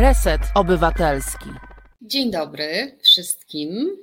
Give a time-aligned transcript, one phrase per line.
[0.00, 1.44] Reset Obywatelski.
[2.02, 3.96] Dzień dobry wszystkim.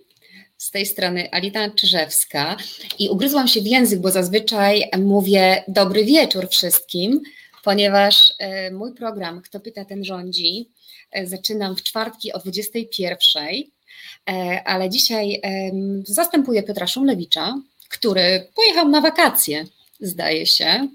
[0.57, 2.57] Z tej strony Alita Czyżewska
[2.99, 7.21] i ugryzłam się w język, bo zazwyczaj mówię dobry wieczór wszystkim,
[7.63, 10.69] ponieważ e, mój program Kto pyta, ten rządzi
[11.11, 13.43] e, zaczynam w czwartki o 21,
[14.29, 15.41] e, ale dzisiaj
[16.03, 19.65] zastępuję Piotra Szumlewicza, który pojechał na wakacje
[19.99, 20.87] zdaje się.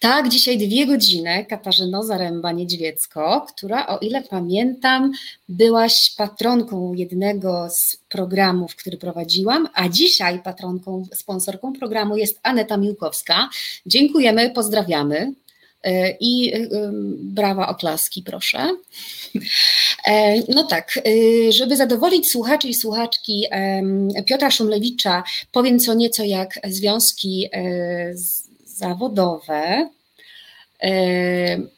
[0.00, 5.12] Tak, dzisiaj dwie godziny Katarzyno Zaręba-Niedźwiecko, która o ile pamiętam
[5.48, 13.48] byłaś patronką jednego z programów, który prowadziłam, a dzisiaj patronką, sponsorką programu jest Aneta Miłkowska.
[13.86, 15.32] Dziękujemy, pozdrawiamy.
[15.84, 16.68] E, I e,
[17.14, 18.76] brawa oklaski, proszę.
[20.06, 21.00] E, no tak,
[21.50, 23.46] żeby zadowolić słuchaczy i słuchaczki
[24.26, 27.48] Piotra Szumlewicza, powiem co nieco jak związki
[28.74, 29.88] zawodowe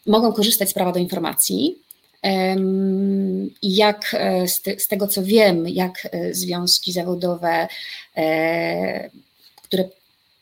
[0.07, 1.79] mogą korzystać z prawa do informacji.
[3.63, 4.17] Jak
[4.47, 7.69] z, te, z, tego co wiem, jak związki zawodowe,
[9.63, 9.89] które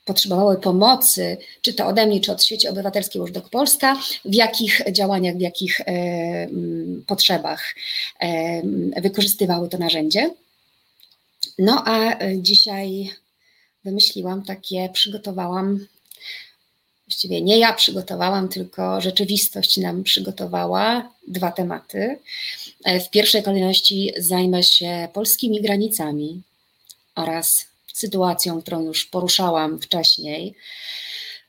[0.05, 5.37] potrzebowały pomocy, czy to ode mnie, czy od sieci obywatelskiej Łóżdok Polska, w jakich działaniach,
[5.37, 5.85] w jakich e,
[7.07, 7.75] potrzebach
[8.21, 8.63] e,
[9.01, 10.31] wykorzystywały to narzędzie.
[11.59, 13.11] No a dzisiaj
[13.85, 15.87] wymyśliłam takie, przygotowałam,
[17.07, 22.19] właściwie nie ja przygotowałam, tylko rzeczywistość nam przygotowała dwa tematy.
[22.85, 26.43] E, w pierwszej kolejności zajmę się polskimi granicami
[27.15, 30.55] oraz sytuacją, którą już poruszałam wcześniej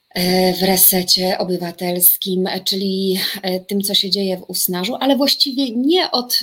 [0.09, 6.11] e, w resecie obywatelskim, czyli e, tym, co się dzieje w Usnarzu, ale właściwie nie
[6.11, 6.39] od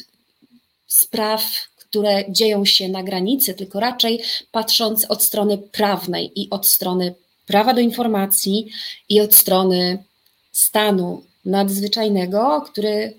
[0.86, 1.42] spraw,
[1.76, 7.14] które dzieją się na granicy, tylko raczej patrząc od strony prawnej i od strony
[7.46, 8.70] prawa do informacji
[9.08, 10.04] i od strony
[10.52, 13.14] stanu nadzwyczajnego, który,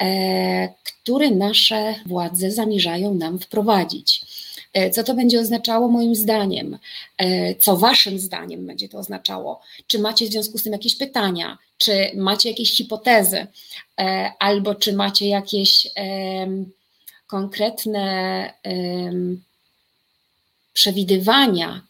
[0.00, 4.22] e, który nasze władze zamierzają nam wprowadzić.
[4.72, 6.78] E, co to będzie oznaczało moim zdaniem?
[7.18, 9.60] E, co waszym zdaniem będzie to oznaczało?
[9.86, 11.58] Czy macie w związku z tym jakieś pytania?
[11.78, 13.46] Czy macie jakieś hipotezy?
[14.38, 15.86] Albo czy macie jakieś
[17.26, 18.52] konkretne
[20.72, 21.82] przewidywania,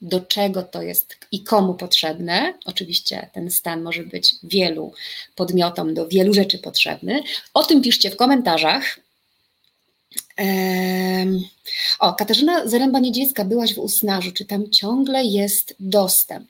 [0.00, 2.54] do czego to jest i komu potrzebne.
[2.64, 4.92] Oczywiście ten stan może być wielu
[5.34, 7.22] podmiotom, do wielu rzeczy potrzebny.
[7.54, 9.00] O tym piszcie w komentarzach.
[11.98, 16.48] O, Katarzyna Zaręba-Niedziecka, byłaś w Usnarzu, czy tam ciągle jest dostęp?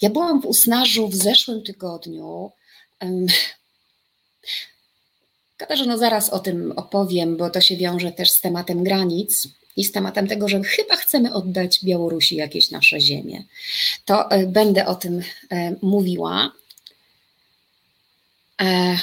[0.00, 2.50] Ja byłam w Usnarzu w zeszłym tygodniu.
[5.56, 10.28] Katarzyno, zaraz o tym opowiem, bo to się wiąże też z tematem granic i tematem
[10.28, 13.44] tego, że chyba chcemy oddać Białorusi jakieś nasze ziemie.
[14.04, 16.52] To e, będę o tym e, mówiła.
[18.62, 18.96] E,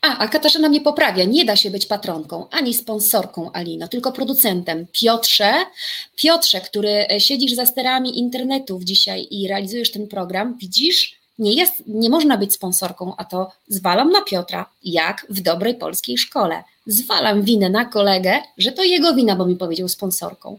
[0.00, 4.86] a, a Katarzyna mnie poprawia, nie da się być patronką ani sponsorką Alino, tylko producentem.
[4.92, 5.54] Piotrze,
[6.16, 12.10] Piotrze, który siedzisz za sterami internetów dzisiaj i realizujesz ten program, widzisz, nie, jest, nie
[12.10, 16.62] można być sponsorką, a to zwalam na Piotra, jak w dobrej polskiej szkole.
[16.86, 20.58] Zwalam winę na kolegę, że to jego wina, bo mi powiedział sponsorką.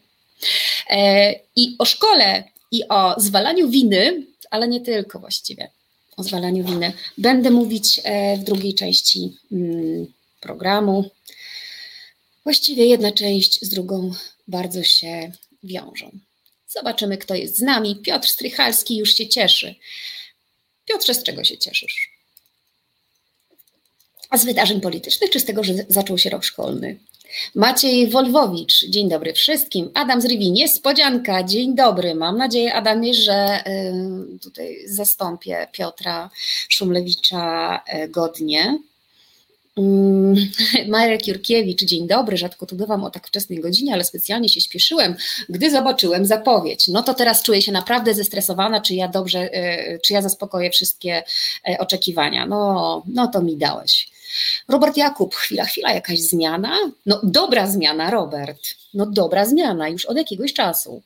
[0.89, 5.69] E, I o szkole i o zwalaniu winy, ale nie tylko właściwie
[6.17, 6.93] o zwalaniu winy.
[7.17, 11.09] Będę mówić e, w drugiej części mm, programu.
[12.43, 14.11] Właściwie jedna część z drugą
[14.47, 15.31] bardzo się
[15.63, 16.11] wiążą.
[16.67, 17.95] Zobaczymy, kto jest z nami.
[17.95, 19.75] Piotr Strychalski już się cieszy.
[20.85, 22.11] Piotrze, z czego się cieszysz?
[24.29, 26.99] A z wydarzeń politycznych, czy z tego, że zaczął się rok szkolny?
[27.55, 29.91] Maciej Wolwowicz, dzień dobry wszystkim.
[29.93, 32.15] Adam z Rivi, niespodzianka, dzień dobry.
[32.15, 33.63] Mam nadzieję, Adamie, że
[34.35, 36.29] y, tutaj zastąpię Piotra
[36.69, 38.79] Szumlewicza y, godnie.
[39.77, 40.35] Mm,
[40.87, 42.37] Marek Jurkiewicz, dzień dobry.
[42.37, 45.15] Rzadko tu bywam o tak wczesnej godzinie, ale specjalnie się śpieszyłem,
[45.49, 46.87] gdy zobaczyłem zapowiedź.
[46.87, 51.23] No to teraz czuję się naprawdę zestresowana, czy ja dobrze, y, czy ja zaspokoję wszystkie
[51.79, 52.45] oczekiwania.
[52.45, 54.11] No, no to mi dałeś.
[54.67, 56.77] Robert Jakub, chwila, chwila, jakaś zmiana?
[57.05, 58.59] No dobra zmiana, Robert.
[58.93, 61.01] No dobra zmiana, już od jakiegoś czasu.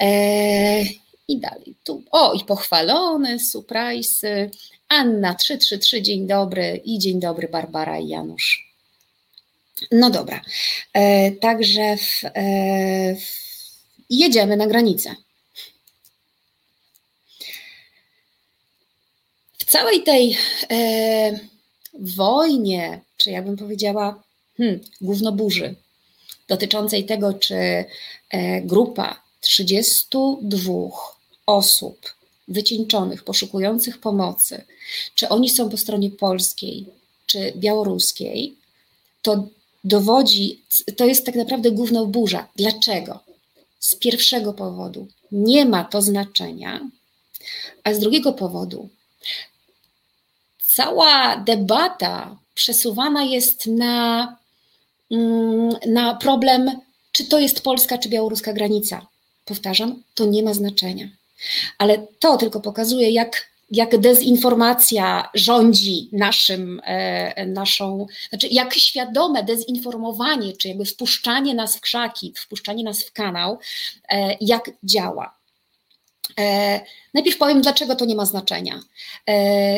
[0.00, 1.74] Eee, I dalej.
[1.84, 4.50] Tu, o, i pochwalony, surprise.
[4.90, 8.74] Anna 333, dzień dobry i dzień dobry Barbara i Janusz.
[9.92, 10.40] No dobra,
[10.92, 13.50] e, także w, e, w,
[14.10, 15.14] jedziemy na granicę.
[19.58, 20.36] W całej tej
[20.70, 21.38] e,
[21.94, 24.22] wojnie, czy jakbym powiedziała,
[24.56, 25.74] hmm, gównoburzy,
[26.48, 27.54] dotyczącej tego, czy
[28.30, 30.72] e, grupa 32
[31.46, 32.19] osób
[32.50, 34.64] wycieńczonych, poszukujących pomocy,
[35.14, 36.86] czy oni są po stronie polskiej,
[37.26, 38.54] czy białoruskiej,
[39.22, 39.48] to
[39.84, 40.62] dowodzi,
[40.96, 42.48] to jest tak naprawdę główna burza.
[42.56, 43.20] Dlaczego?
[43.80, 46.80] Z pierwszego powodu nie ma to znaczenia,
[47.84, 48.88] a z drugiego powodu
[50.58, 54.36] cała debata przesuwana jest na,
[55.10, 56.70] mm, na problem,
[57.12, 59.06] czy to jest polska, czy białoruska granica.
[59.44, 61.08] Powtarzam, to nie ma znaczenia.
[61.78, 70.52] Ale to tylko pokazuje, jak jak dezinformacja rządzi naszym, e, naszą, znaczy jak świadome dezinformowanie,
[70.56, 73.58] czy jakby wpuszczanie nas w krzaki, wpuszczanie nas w kanał,
[74.08, 75.34] e, jak działa.
[76.38, 76.80] E,
[77.14, 78.80] najpierw powiem, dlaczego to nie ma znaczenia.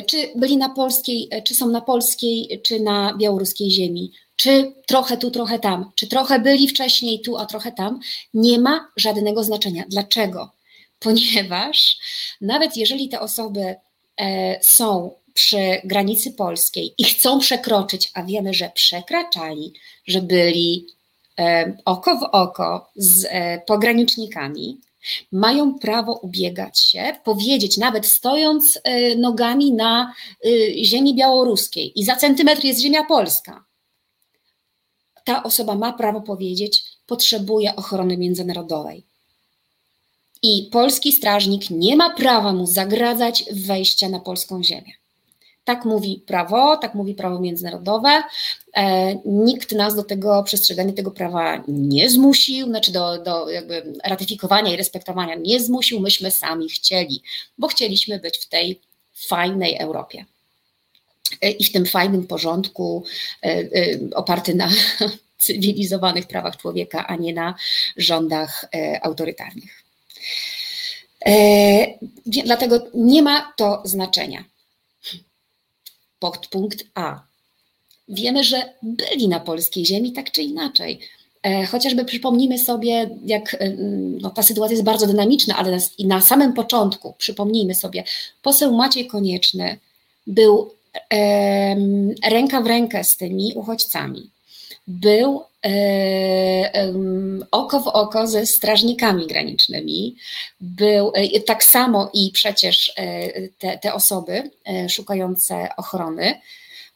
[0.06, 5.31] Czy byli na polskiej, czy są na polskiej, czy na białoruskiej ziemi, czy trochę tu,
[5.31, 8.00] trochę tam, czy trochę byli wcześniej tu, a trochę tam,
[8.35, 9.85] nie ma żadnego znaczenia.
[9.88, 10.50] Dlaczego?
[11.02, 11.99] Ponieważ
[12.40, 13.75] nawet jeżeli te osoby
[14.20, 19.72] e, są przy granicy polskiej i chcą przekroczyć, a wiemy, że przekraczali,
[20.06, 20.87] że byli
[21.38, 24.81] e, oko w oko z e, pogranicznikami,
[25.32, 28.81] mają prawo ubiegać się, powiedzieć, nawet stojąc
[29.16, 30.14] nogami na
[30.82, 33.64] ziemi białoruskiej i za centymetr jest ziemia polska.
[35.25, 39.05] Ta osoba ma prawo powiedzieć, potrzebuje ochrony międzynarodowej
[40.43, 44.93] i polski strażnik nie ma prawa mu zagradzać wejścia na polską ziemię.
[45.65, 48.23] Tak mówi prawo, tak mówi prawo międzynarodowe.
[48.77, 54.73] E, nikt nas do tego przestrzegania tego prawa nie zmusił, znaczy do, do jakby ratyfikowania
[54.73, 56.00] i respektowania nie zmusił.
[56.00, 57.23] Myśmy sami chcieli,
[57.59, 58.81] bo chcieliśmy być w tej
[59.15, 60.25] fajnej Europie
[61.41, 63.05] e, i w tym fajnym porządku
[63.43, 63.67] e, e,
[64.15, 64.69] oparty na
[65.39, 67.55] cywilizowanych prawach człowieka, a nie na
[67.97, 68.69] rządach
[69.03, 69.81] autorytarnych.
[71.26, 74.44] E, dlatego nie ma to znaczenia.
[76.19, 77.20] Podpunkt A.
[78.08, 81.00] Wiemy, że byli na polskiej ziemi tak czy inaczej.
[81.42, 83.70] E, chociażby przypomnijmy sobie, jak e,
[84.20, 88.04] no, ta sytuacja jest bardzo dynamiczna, ale i na samym początku przypomnijmy sobie,
[88.42, 89.78] poseł Maciej Konieczny
[90.26, 90.74] był
[91.12, 91.76] e,
[92.30, 94.30] ręka w rękę z tymi uchodźcami.
[94.86, 95.42] Był
[97.50, 100.17] oko w oko ze strażnikami granicznymi.
[100.61, 104.50] Był e, tak samo i przecież e, te, te osoby
[104.88, 106.41] szukające ochrony.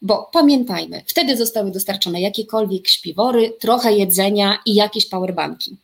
[0.03, 5.77] Bo pamiętajmy, wtedy zostały dostarczone jakiekolwiek śpiwory, trochę jedzenia i jakieś powerbanki.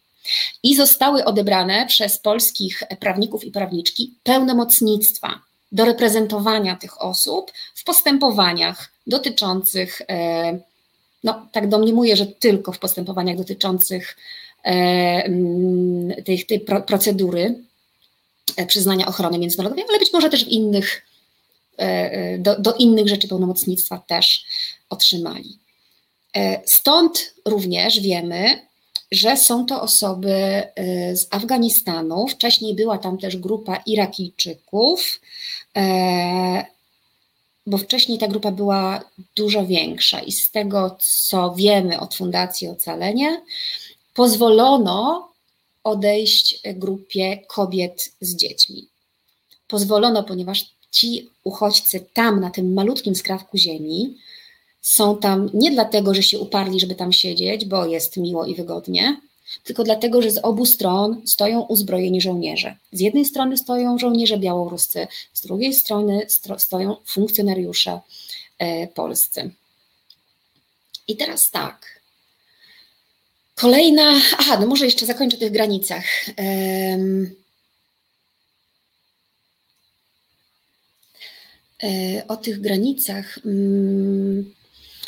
[0.62, 5.40] I zostały odebrane przez polskich prawników i prawniczki pełnomocnictwa
[5.72, 10.02] do reprezentowania tych osób w postępowaniach dotyczących
[11.24, 14.16] no tak domniemuję, że tylko w postępowaniach dotyczących
[14.64, 14.68] e,
[15.24, 17.54] mm, tej, tej procedury
[18.56, 21.06] e, przyznania ochrony międzynarodowej, ale być może też w innych,
[21.76, 24.44] e, do, do innych rzeczy pełnomocnictwa też
[24.90, 25.58] otrzymali.
[26.64, 28.66] Stąd również wiemy,
[29.10, 30.62] że są to osoby
[31.12, 32.28] z Afganistanu.
[32.28, 35.20] Wcześniej była tam też grupa Irakijczyków,
[37.66, 39.00] bo wcześniej ta grupa była
[39.36, 43.42] dużo większa i z tego, co wiemy od Fundacji Ocalenie,
[44.14, 45.28] pozwolono
[45.84, 48.86] odejść grupie kobiet z dziećmi.
[49.68, 54.18] Pozwolono, ponieważ ci uchodźcy tam, na tym malutkim skrawku ziemi,
[54.80, 59.16] są tam nie dlatego, że się uparli, żeby tam siedzieć, bo jest miło i wygodnie,
[59.64, 62.76] tylko dlatego, że z obu stron stoją uzbrojeni żołnierze.
[62.92, 66.26] Z jednej strony stoją żołnierze białoruscy, z drugiej strony
[66.58, 68.00] stoją funkcjonariusze
[68.58, 69.50] e, polscy.
[71.08, 72.00] I teraz tak.
[73.54, 76.04] Kolejna, aha, no może jeszcze zakończę o tych granicach.
[82.28, 83.38] O tych granicach.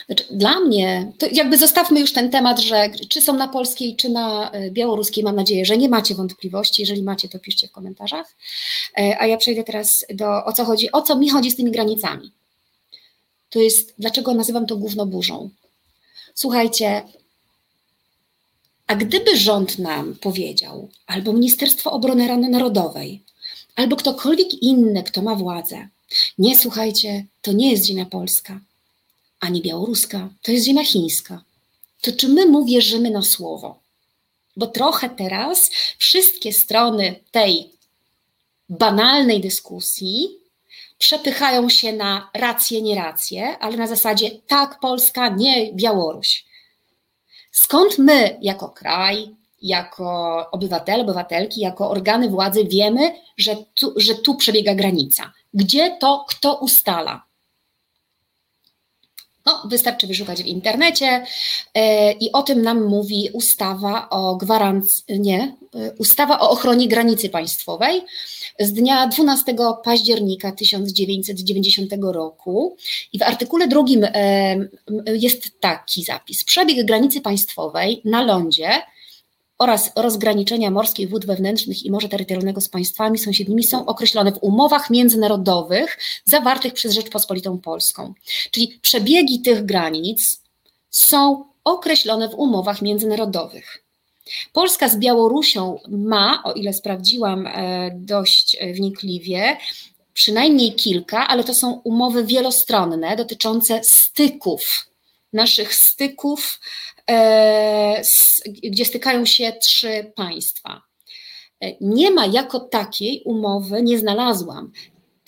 [0.07, 4.09] Znaczy, dla mnie, to jakby zostawmy już ten temat, że czy są na polskiej, czy
[4.09, 6.83] na e, białoruskiej, mam nadzieję, że nie macie wątpliwości.
[6.83, 8.35] Jeżeli macie, to piszcie w komentarzach.
[8.99, 11.71] E, a ja przejdę teraz do o co chodzi, o co mi chodzi z tymi
[11.71, 12.31] granicami.
[13.51, 15.51] To jest, dlaczego nazywam to główną burzą.
[16.35, 17.03] Słuchajcie,
[18.87, 23.23] a gdyby rząd nam powiedział, albo Ministerstwo Obrony Narodowej,
[23.77, 25.89] albo ktokolwiek inny, kto ma władzę,
[26.39, 28.61] nie słuchajcie, to nie jest ziemia polska,
[29.45, 31.43] ani białoruska, to jest ziemia chińska.
[32.01, 33.81] To czy my mu wierzymy na słowo?
[34.57, 37.71] Bo trochę teraz wszystkie strony tej
[38.69, 40.29] banalnej dyskusji
[40.99, 46.45] przepychają się na rację, nie rację, ale na zasadzie tak Polska, nie Białoruś.
[47.51, 54.35] Skąd my, jako kraj, jako obywatele, obywatelki, jako organy władzy wiemy, że tu, że tu
[54.35, 55.33] przebiega granica?
[55.55, 57.24] Gdzie to kto ustala?
[59.47, 61.25] No, wystarczy wyszukać w internecie
[61.75, 67.29] e, i o tym nam mówi ustawa o gwarancji, nie, e, ustawa o ochronie granicy
[67.29, 68.03] państwowej
[68.61, 72.77] z dnia 12 października 1990 roku
[73.13, 74.57] i w artykule drugim e,
[75.07, 76.45] jest taki zapis.
[76.45, 78.83] Przebieg granicy państwowej na lądzie
[79.65, 84.91] oraz rozgraniczenia morskich wód wewnętrznych i morza terytorialnego z państwami sąsiednimi są określone w umowach
[84.91, 88.15] międzynarodowych zawartych przez Rzeczpospolitą Polską.
[88.51, 90.43] Czyli przebiegi tych granic
[90.91, 93.85] są określone w umowach międzynarodowych.
[94.53, 99.57] Polska z Białorusią ma, o ile sprawdziłam e, dość wnikliwie,
[100.15, 104.87] przynajmniej kilka, ale to są umowy wielostronne dotyczące styków,
[105.33, 106.61] naszych styków
[106.94, 106.94] E,
[108.63, 110.83] gdzie stykają się trzy państwa.
[111.61, 114.73] E, nie ma jako takiej umowy, nie znalazłam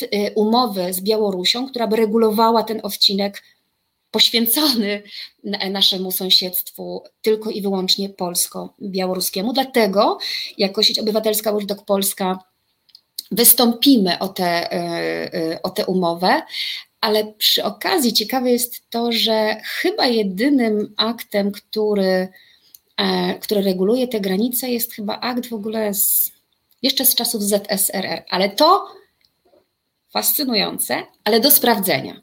[0.02, 3.42] e, umowy z Białorusią, która by regulowała ten odcinek
[4.10, 5.02] poświęcony
[5.70, 9.52] naszemu sąsiedztwu tylko i wyłącznie polsko-białoruskiemu.
[9.52, 10.18] Dlatego
[10.58, 12.38] jako sieć obywatelska Watchdog Polska
[13.30, 14.68] wystąpimy o tę
[15.62, 16.42] o te umowę,
[17.06, 22.28] ale przy okazji ciekawe jest to, że chyba jedynym aktem, który,
[22.96, 26.32] e, który reguluje te granice, jest chyba akt w ogóle z,
[26.82, 28.88] jeszcze z czasów ZSRR, ale to
[30.10, 32.20] fascynujące, ale do sprawdzenia.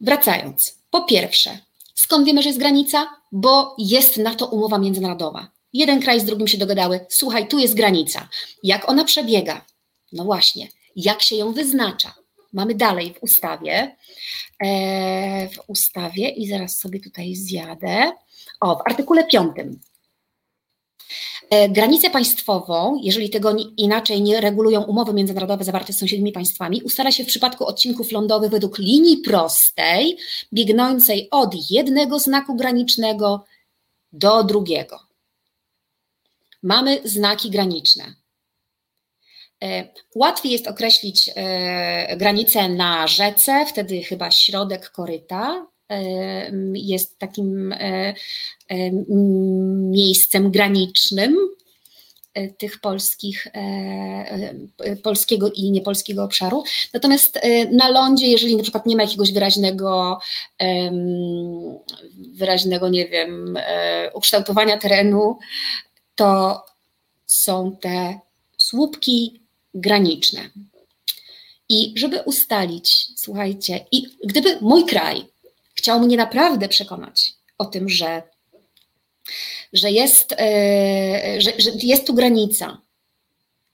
[0.00, 1.58] Wracając, po pierwsze,
[1.94, 3.08] skąd wiemy, że jest granica?
[3.32, 5.50] Bo jest na to umowa międzynarodowa.
[5.72, 8.28] Jeden kraj z drugim się dogadały, słuchaj, tu jest granica.
[8.62, 9.64] Jak ona przebiega?
[10.12, 12.14] No właśnie, jak się ją wyznacza?
[12.52, 13.96] Mamy dalej w ustawie,
[14.64, 18.12] e, w ustawie i zaraz sobie tutaj zjadę.
[18.60, 19.52] O, w artykule 5.
[21.50, 27.12] E, granicę państwową, jeżeli tego inaczej nie regulują umowy międzynarodowe zawarte z sąsiednimi państwami, ustala
[27.12, 30.18] się w przypadku odcinków lądowych według linii prostej,
[30.52, 33.44] biegnącej od jednego znaku granicznego
[34.12, 35.00] do drugiego.
[36.62, 38.14] Mamy znaki graniczne.
[39.64, 47.74] E, łatwiej jest określić e, granicę na rzece, wtedy chyba środek koryta e, jest takim
[49.90, 51.36] miejscem granicznym
[52.58, 53.46] tych polskich,
[55.02, 56.64] polskiego i niepolskiego obszaru.
[56.94, 57.40] Natomiast
[57.72, 60.18] na lądzie, jeżeli na przykład nie ma jakiegoś wyraźnego,
[62.32, 63.58] wyraźnego, nie wiem,
[64.14, 65.38] ukształtowania terenu,
[66.14, 66.62] to
[67.26, 68.18] są te
[68.56, 70.50] słupki graniczne.
[71.68, 75.26] I żeby ustalić, słuchajcie, i gdyby mój kraj
[75.74, 78.22] chciał mnie naprawdę przekonać o tym, że,
[79.72, 82.80] że, jest, e, że, że jest tu granica,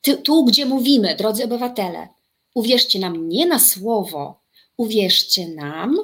[0.03, 2.09] tu, tu, gdzie mówimy, drodzy obywatele,
[2.55, 4.41] uwierzcie nam nie na słowo,
[4.77, 5.99] uwierzcie nam,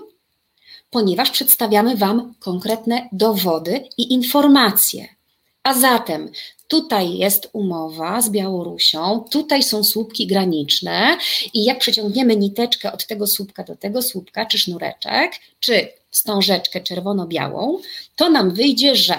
[0.90, 5.08] ponieważ przedstawiamy Wam konkretne dowody i informacje.
[5.62, 6.30] A zatem
[6.70, 11.18] Tutaj jest umowa z Białorusią, tutaj są słupki graniczne
[11.54, 17.78] i jak przeciągniemy niteczkę od tego słupka do tego słupka, czy sznureczek, czy wstążeczkę czerwono-białą,
[18.16, 19.16] to nam wyjdzie, że.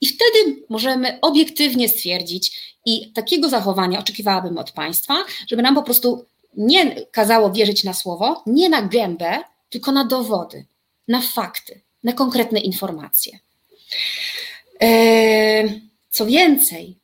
[0.00, 2.52] I wtedy możemy obiektywnie stwierdzić,
[2.88, 6.24] i takiego zachowania oczekiwałabym od Państwa, żeby nam po prostu
[6.56, 9.38] nie kazało wierzyć na słowo, nie na gębę,
[9.70, 10.64] tylko na dowody,
[11.08, 13.38] na fakty, na konkretne informacje.
[14.80, 15.87] Eee,
[16.18, 16.96] co więcej,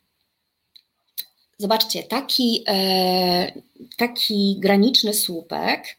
[1.58, 3.52] zobaczcie, taki, e,
[3.96, 5.96] taki graniczny słupek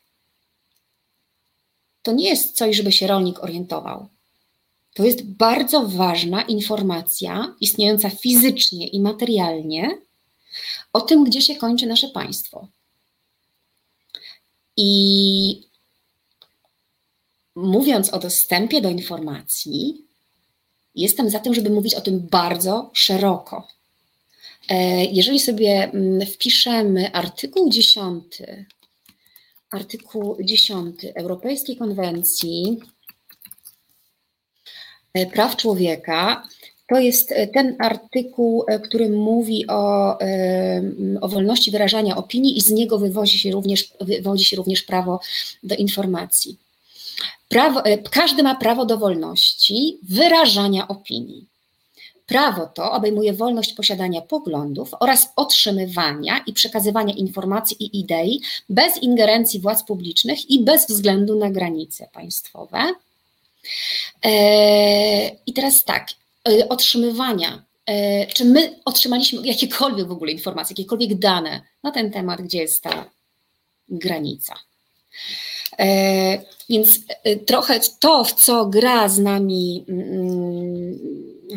[2.03, 4.07] to nie jest coś, żeby się rolnik orientował.
[4.93, 9.97] To jest bardzo ważna informacja istniejąca fizycznie i materialnie
[10.93, 12.67] o tym, gdzie się kończy nasze państwo.
[14.77, 15.61] I
[17.55, 20.05] mówiąc o dostępie do informacji,
[20.95, 23.67] Jestem za tym, żeby mówić o tym bardzo szeroko.
[24.69, 28.23] E, jeżeli sobie mm, wpiszemy artykuł 10,
[29.71, 32.79] artykuł 10 Europejskiej Konwencji
[35.13, 36.47] e, Praw Człowieka,
[36.89, 40.17] to jest ten artykuł, e, który mówi o,
[41.21, 45.19] o wolności wyrażania opinii i z niego wywodzi się również, wywodzi się również prawo
[45.63, 46.64] do informacji.
[47.49, 51.45] Prawo, e, każdy ma prawo do wolności wyrażania opinii.
[52.25, 59.59] Prawo to obejmuje wolność posiadania poglądów oraz otrzymywania i przekazywania informacji i idei bez ingerencji
[59.59, 62.93] władz publicznych i bez względu na granice państwowe.
[64.25, 66.07] E, I teraz tak,
[66.49, 67.63] e, otrzymywania.
[68.33, 73.05] Czy my otrzymaliśmy jakiekolwiek w ogóle informacje, jakiekolwiek dane na ten temat, gdzie jest ta
[73.89, 74.55] granica?
[76.69, 76.99] Więc
[77.45, 80.99] trochę to, w co gra z nami mm,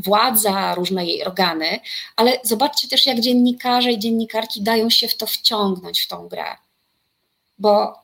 [0.04, 1.80] władza, różne jej organy,
[2.16, 6.56] ale zobaczcie też, jak dziennikarze i dziennikarki dają się w to wciągnąć, w tą grę.
[7.58, 7.94] Bo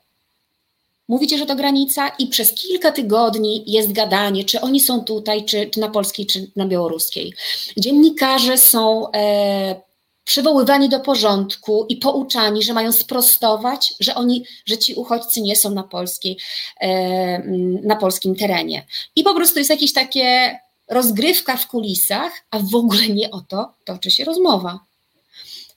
[1.08, 5.66] mówicie, że to granica i przez kilka tygodni jest gadanie, czy oni są tutaj, czy,
[5.66, 7.32] czy na polskiej, czy na białoruskiej.
[7.76, 9.80] Dziennikarze są e,
[10.24, 15.70] przywoływani do porządku i pouczani, że mają sprostować, że oni, że ci uchodźcy nie są
[15.70, 16.38] na polskiej,
[16.80, 17.38] e,
[17.82, 18.86] na polskim terenie.
[19.16, 23.74] I po prostu jest jakieś takie rozgrywka w kulisach, a w ogóle nie o to
[23.84, 24.80] toczy się rozmowa.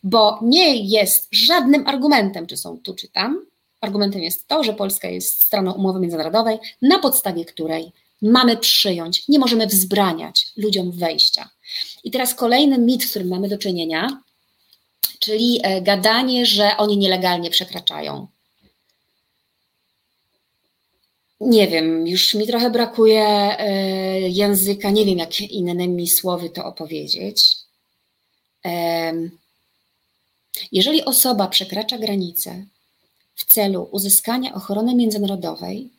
[0.03, 3.45] Bo nie jest żadnym argumentem, czy są tu, czy tam.
[3.81, 9.39] Argumentem jest to, że Polska jest stroną umowy międzynarodowej, na podstawie której mamy przyjąć, nie
[9.39, 11.49] możemy wzbraniać ludziom wejścia.
[12.03, 14.21] I teraz kolejny mit, z którym mamy do czynienia,
[15.19, 18.27] czyli e, gadanie, że oni nielegalnie przekraczają
[21.39, 23.25] nie wiem, już mi trochę brakuje
[23.59, 27.55] e, języka, nie wiem, jak innymi słowy to opowiedzieć.
[30.71, 32.65] Jeżeli osoba przekracza granicę
[33.35, 35.89] w celu uzyskania ochrony międzynarodowej,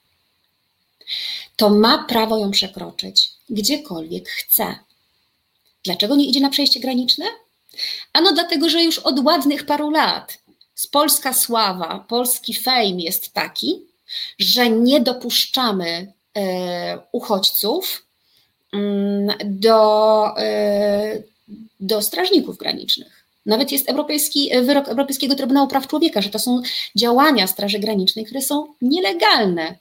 [1.57, 4.79] to ma prawo ją przekroczyć gdziekolwiek chce.
[5.85, 7.25] Dlaczego nie idzie na przejście graniczne?
[8.13, 10.39] Ano dlatego, że już od ładnych paru lat
[10.87, 13.83] polska sława, polski fame jest taki,
[14.39, 18.07] że nie dopuszczamy e, uchodźców
[18.73, 21.23] mm, do, e,
[21.81, 23.25] do strażników granicznych.
[23.47, 26.63] Nawet jest europejski wyrok Europejskiego Trybunału Praw Człowieka, że to są
[26.97, 29.75] działania Straży Granicznej, które są nielegalne.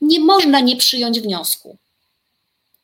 [0.00, 1.76] Nie można nie przyjąć wniosku.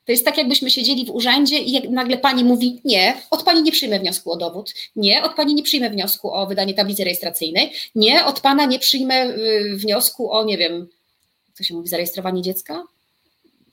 [0.09, 3.63] To jest tak, jakbyśmy siedzieli w urzędzie i jak nagle pani mówi: Nie, od pani
[3.63, 7.73] nie przyjmę wniosku o dowód, nie, od pani nie przyjmę wniosku o wydanie tablicy rejestracyjnej,
[7.95, 10.89] nie, od pana nie przyjmę y, wniosku o, nie wiem,
[11.55, 12.85] co się mówi, zarejestrowanie dziecka?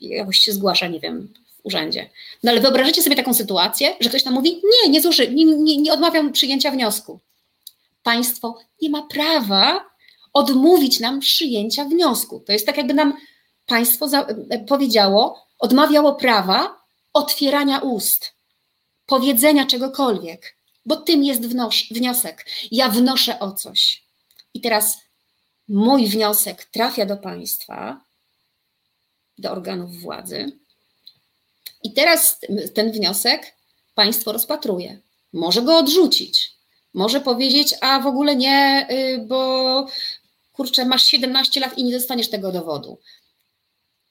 [0.02, 2.10] Jakoś się zgłasza, nie wiem, w urzędzie.
[2.44, 5.78] No ale wyobraźcie sobie taką sytuację, że ktoś tam mówi: Nie, nie, złoży, nie, nie,
[5.78, 7.20] nie odmawiam przyjęcia wniosku.
[8.04, 9.86] Państwo nie ma prawa
[10.34, 12.40] odmówić nam przyjęcia wniosku.
[12.40, 13.14] To jest tak, jakby nam
[13.66, 16.82] państwo za, e, powiedziało, odmawiało prawa
[17.14, 18.34] otwierania ust,
[19.06, 21.42] powiedzenia czegokolwiek, bo tym jest
[21.92, 22.46] wniosek.
[22.72, 24.04] Ja wnoszę o coś.
[24.54, 24.98] I teraz
[25.68, 28.02] mój wniosek trafia do państwa,
[29.38, 30.52] do organów władzy.
[31.84, 32.40] I teraz
[32.74, 33.56] ten wniosek
[33.96, 35.00] państwo rozpatruje.
[35.34, 36.52] Może go odrzucić,
[36.94, 39.88] może powiedzieć, a w ogóle nie, y, bo
[40.54, 43.00] kurczę, masz 17 lat i nie dostaniesz tego dowodu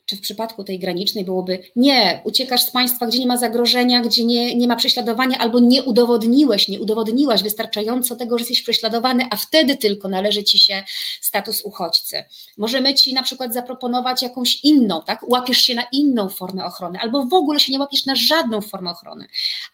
[0.06, 4.24] czy w przypadku tej granicznej byłoby nie, uciekasz z państwa, gdzie nie ma zagrożenia, gdzie
[4.24, 9.36] nie, nie ma prześladowania, albo nie udowodniłeś, nie udowodniłaś wystarczająco tego, że jesteś prześladowany, a
[9.36, 10.84] wtedy tylko należy ci się
[11.20, 12.24] status uchodźcy.
[12.58, 15.28] Możemy ci na przykład zaproponować jakąś inną, tak?
[15.28, 18.90] Łapiesz się na inną formę ochrony, albo w ogóle się nie łapiesz na żadną formę
[18.90, 19.26] ochrony.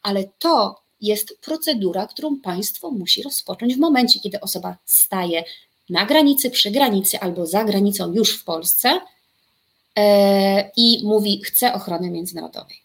[0.03, 5.45] Ale to jest procedura, którą państwo musi rozpocząć w momencie, kiedy osoba staje
[5.91, 9.01] na granicy, przy granicy albo za granicą już w Polsce
[10.77, 12.77] i mówi: Chcę ochrony międzynarodowej.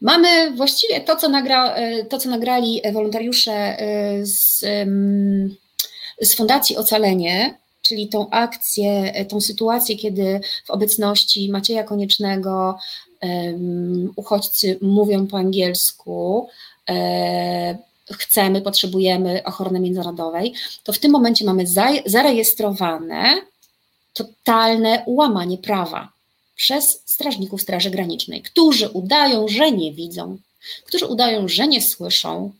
[0.00, 4.64] Mamy właściwie to, co, nagra, e, to, co nagrali wolontariusze e, z,
[6.20, 12.78] z Fundacji Ocalenie, czyli tą akcję, tą sytuację, kiedy w obecności Macieja Koniecznego
[13.22, 16.48] um, uchodźcy mówią po angielsku,
[18.12, 21.64] chcemy, potrzebujemy ochrony międzynarodowej, to w tym momencie mamy
[22.06, 23.40] zarejestrowane
[24.14, 26.12] totalne łamanie prawa
[26.56, 30.38] przez strażników Straży Granicznej, którzy udają, że nie widzą,
[30.84, 32.52] którzy udają, że nie słyszą,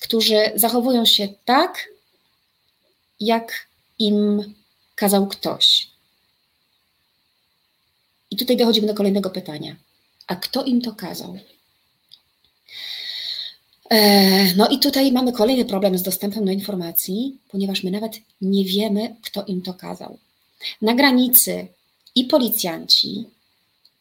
[0.00, 1.88] którzy zachowują się tak,
[3.20, 3.66] jak
[3.98, 4.54] im
[4.94, 5.88] kazał ktoś.
[8.30, 9.76] I tutaj dochodzimy do kolejnego pytania.
[10.26, 11.38] A kto im to kazał?
[13.90, 18.64] E, no i tutaj mamy kolejny problem z dostępem do informacji, ponieważ my nawet nie
[18.64, 20.18] wiemy, kto im to kazał.
[20.82, 21.68] Na granicy
[22.14, 23.24] i policjanci,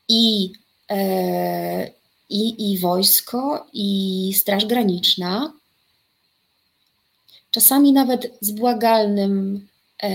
[0.10, 0.52] i,
[0.90, 1.92] e,
[2.30, 5.54] i, i wojsko, i Straż Graniczna,
[7.52, 9.68] czasami nawet z błagalnym
[10.04, 10.10] e,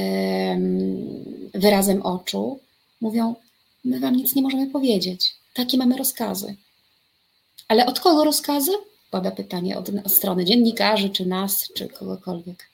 [1.55, 2.59] wyrazem oczu,
[3.01, 3.35] mówią:
[3.85, 5.35] My wam nic nie możemy powiedzieć.
[5.55, 6.57] Takie mamy rozkazy.
[7.69, 8.73] Ale od kogo rozkazy?
[9.11, 12.67] Pada pytanie od, od strony dziennikarzy, czy nas, czy kogokolwiek.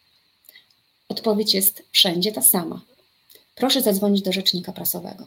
[1.09, 2.81] Odpowiedź jest wszędzie ta sama
[3.57, 5.27] proszę zadzwonić do rzecznika prasowego.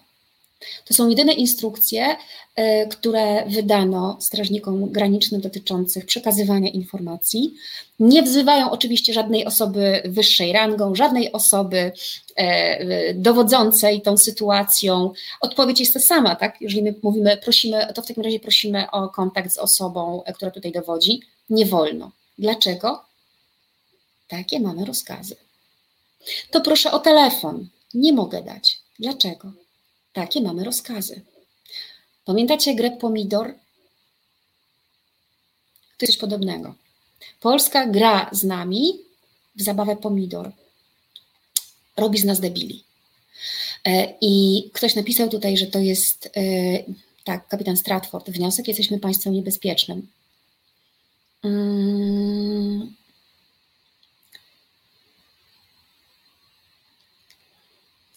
[0.86, 2.16] To są jedyne instrukcje,
[2.56, 7.54] e, które wydano strażnikom granicznym dotyczących przekazywania informacji.
[8.00, 11.92] Nie wzywają oczywiście żadnej osoby wyższej rangą, żadnej osoby
[12.36, 15.12] e, dowodzącej tą sytuacją.
[15.42, 16.62] Odpowiedź jest ta sama, tak?
[16.62, 20.52] Jeżeli my mówimy, prosimy, to w takim razie prosimy o kontakt z osobą, e, która
[20.52, 21.22] tutaj dowodzi.
[21.50, 22.12] Nie wolno.
[22.38, 23.04] Dlaczego?
[24.28, 25.36] Takie mamy rozkazy.
[26.52, 27.68] To proszę o telefon.
[27.94, 28.80] Nie mogę dać.
[29.00, 29.52] Dlaczego?
[30.14, 31.22] Takie mamy rozkazy.
[32.26, 33.56] Pamiętacie grę pomidor?
[35.98, 36.76] To coś podobnego.
[37.40, 39.00] Polska gra z nami
[39.56, 40.52] w zabawę pomidor.
[41.98, 42.84] Robi z nas debili.
[43.86, 46.42] E, I ktoś napisał tutaj, że to jest, e,
[47.24, 50.08] tak, kapitan Stratford, wniosek, jesteśmy państwem niebezpiecznym.
[51.42, 52.99] Hmm.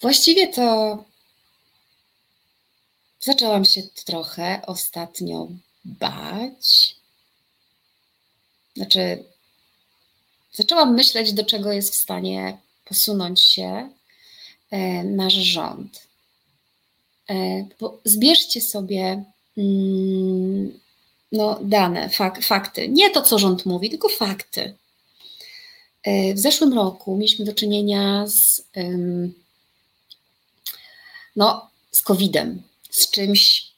[0.03, 0.99] Właściwie to
[3.25, 5.49] Zaczęłam się trochę ostatnio
[5.85, 6.97] bać.
[8.77, 9.25] Znaczy,
[10.53, 13.91] zaczęłam myśleć, do czego jest w stanie posunąć się
[14.71, 16.07] e, nasz rząd.
[17.31, 19.25] E, bo zbierzcie sobie
[19.59, 20.81] mm,
[21.33, 22.89] no, dane, fak, fakty.
[22.89, 24.75] Nie to, co rząd mówi, tylko fakty.
[26.03, 28.63] E, w zeszłym roku mieliśmy do czynienia z,
[31.37, 33.73] no, z COVID-em z czymś,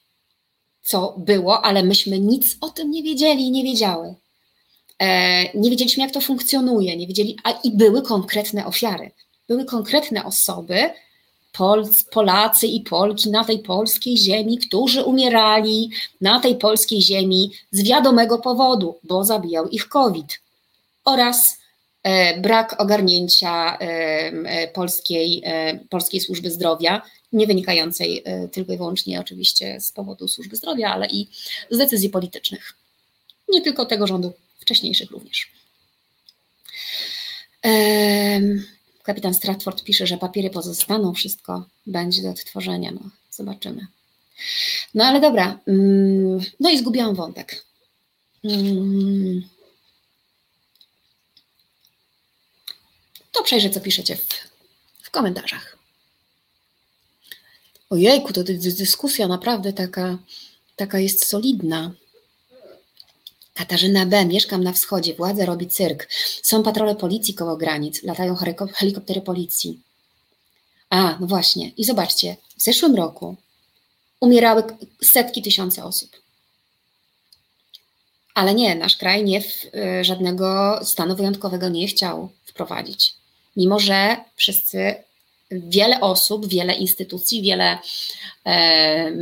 [0.83, 4.15] co było, ale myśmy nic o tym nie wiedzieli i nie wiedziały.
[4.99, 9.11] E, nie wiedzieliśmy, jak to funkcjonuje, nie wiedzieli, a i były konkretne ofiary.
[9.49, 10.91] Były konkretne osoby,
[11.53, 15.91] Pol, Polacy i Polki na tej polskiej ziemi, którzy umierali
[16.21, 20.41] na tej polskiej ziemi z wiadomego powodu, bo zabijał ich COVID.
[21.05, 21.59] Oraz
[22.03, 25.43] e, brak ogarnięcia e, polskiej,
[25.91, 27.03] polskiej służby zdrowia
[27.35, 31.29] nie wynikającej e, tylko i wyłącznie oczywiście z powodu służby zdrowia, ale i
[31.71, 32.75] z decyzji politycznych.
[33.49, 35.51] Nie tylko tego rządu, wcześniejszych również.
[39.03, 42.91] Kapitan Stratford pisze, że papiery pozostaną, wszystko będzie do odtworzenia.
[42.91, 43.87] No, zobaczymy.
[44.95, 45.59] No ale dobra.
[45.67, 47.65] Mm, no i zgubiłam wątek.
[48.45, 49.49] Mm.
[53.33, 54.29] To przejrzę, co piszecie w,
[55.03, 55.74] w komentarzach.
[57.95, 58.45] Ojejku, to
[58.79, 60.19] dyskusja naprawdę taka,
[60.77, 61.93] taka jest solidna.
[63.55, 64.25] Katarzyna B.
[64.25, 65.15] Mieszkam na wschodzie.
[65.15, 66.09] Władza robi cyrk.
[66.43, 68.03] Są patrole policji koło granic.
[68.03, 68.37] Latają
[68.75, 69.81] helikoptery policji.
[70.91, 71.69] A, no właśnie.
[71.69, 73.37] I zobaczcie, w zeszłym roku
[74.21, 74.63] umierały
[75.03, 76.11] setki tysiące osób.
[78.35, 83.15] Ale nie, nasz kraj nie w, y, żadnego stanu wyjątkowego nie chciał wprowadzić.
[83.57, 84.95] Mimo, że wszyscy
[85.51, 87.79] wiele osób, wiele instytucji, wiele
[88.47, 89.13] e,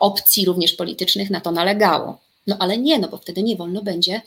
[0.00, 2.18] opcji również politycznych na to nalegało.
[2.46, 4.22] No ale nie, no bo wtedy nie wolno będzie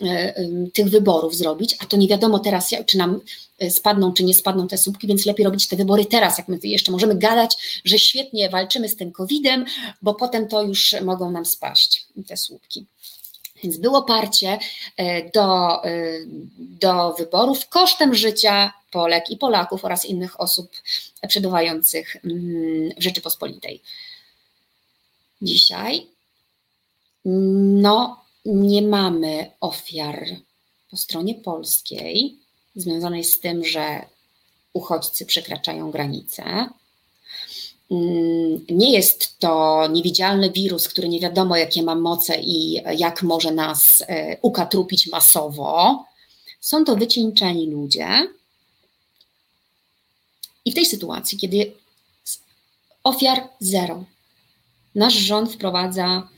[0.00, 0.34] e,
[0.74, 3.20] tych wyborów zrobić, a to nie wiadomo teraz, czy nam
[3.58, 6.58] e, spadną, czy nie spadną te słupki, więc lepiej robić te wybory teraz, jak my
[6.62, 9.64] jeszcze możemy gadać, że świetnie walczymy z tym COVID-em,
[10.02, 12.86] bo potem to już mogą nam spaść te słupki.
[13.62, 14.58] Więc było parcie
[14.96, 15.90] e, do, e,
[16.58, 20.70] do wyborów kosztem życia Polek i Polaków oraz innych osób
[21.28, 23.82] przebywających mm, w Rzeczypospolitej.
[25.42, 26.06] Dzisiaj
[27.84, 30.26] no, nie mamy ofiar
[30.90, 32.36] po stronie polskiej
[32.76, 34.04] związanej z tym, że
[34.72, 36.68] uchodźcy przekraczają granice,
[37.90, 43.50] Mm, nie jest to niewidzialny wirus, który nie wiadomo, jakie ma moce i jak może
[43.50, 46.04] nas e, ukatrupić masowo.
[46.60, 48.06] Są to wycieńczeni ludzie.
[50.66, 51.72] I w tej sytuacji, kiedy
[53.04, 54.04] ofiar zero,
[54.94, 56.28] nasz rząd wprowadza,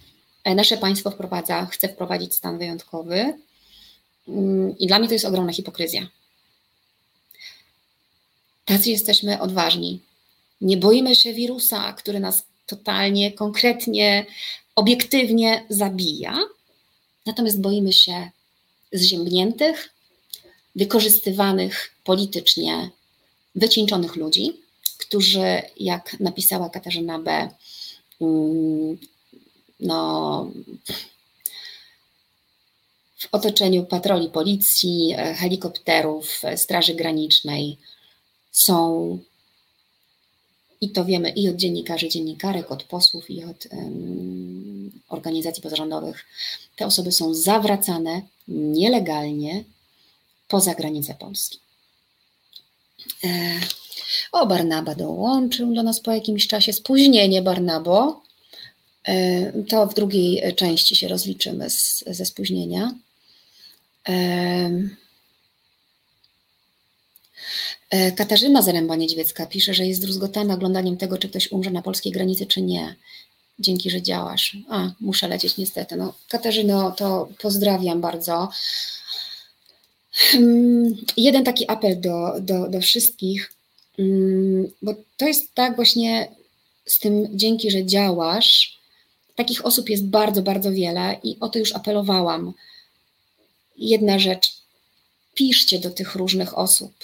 [0.44, 3.38] e, nasze państwo wprowadza, chce wprowadzić stan wyjątkowy.
[4.28, 6.08] Mm, I dla mnie to jest ogromna hipokryzja.
[8.64, 10.00] Tacy jesteśmy odważni,
[10.60, 14.26] nie boimy się wirusa, który nas totalnie, konkretnie,
[14.76, 16.38] obiektywnie zabija,
[17.26, 18.30] natomiast boimy się
[18.92, 19.90] zziębniętych,
[20.76, 22.90] wykorzystywanych politycznie,
[23.54, 24.60] wycieńczonych ludzi,
[24.98, 27.48] którzy, jak napisała Katarzyna B.,
[28.20, 28.98] mm,
[29.80, 30.50] no,
[33.18, 37.76] w otoczeniu patroli policji, helikopterów, Straży Granicznej
[38.50, 39.18] są
[40.80, 46.26] i to wiemy i od dziennikarzy, dziennikarek, od posłów i od um, organizacji pozarządowych.
[46.76, 49.64] Te osoby są zawracane nielegalnie
[50.48, 51.58] poza granice Polski.
[53.24, 53.60] E,
[54.32, 56.72] O, Barnaba dołączył do nas po jakimś czasie.
[56.72, 58.22] Spóźnienie, Barnabo.
[59.04, 62.94] E, to w drugiej części się rozliczymy z, ze spóźnienia.
[64.08, 64.70] E,
[68.12, 72.62] Katarzyna Zaręba-Niedźwiecka pisze, że jest druzgotana oglądaniem tego, czy ktoś umrze na polskiej granicy, czy
[72.62, 72.94] nie.
[73.58, 74.56] Dzięki, że działasz.
[74.68, 75.96] A, muszę lecieć niestety.
[75.96, 78.48] No, Katarzyno, to pozdrawiam bardzo.
[80.18, 83.52] Hmm, jeden taki apel do, do, do wszystkich,
[83.96, 86.28] hmm, bo to jest tak właśnie
[86.86, 88.78] z tym dzięki, że działasz.
[89.34, 92.52] Takich osób jest bardzo, bardzo wiele i o to już apelowałam.
[93.76, 94.58] Jedna rzecz,
[95.34, 96.94] piszcie do tych różnych osób,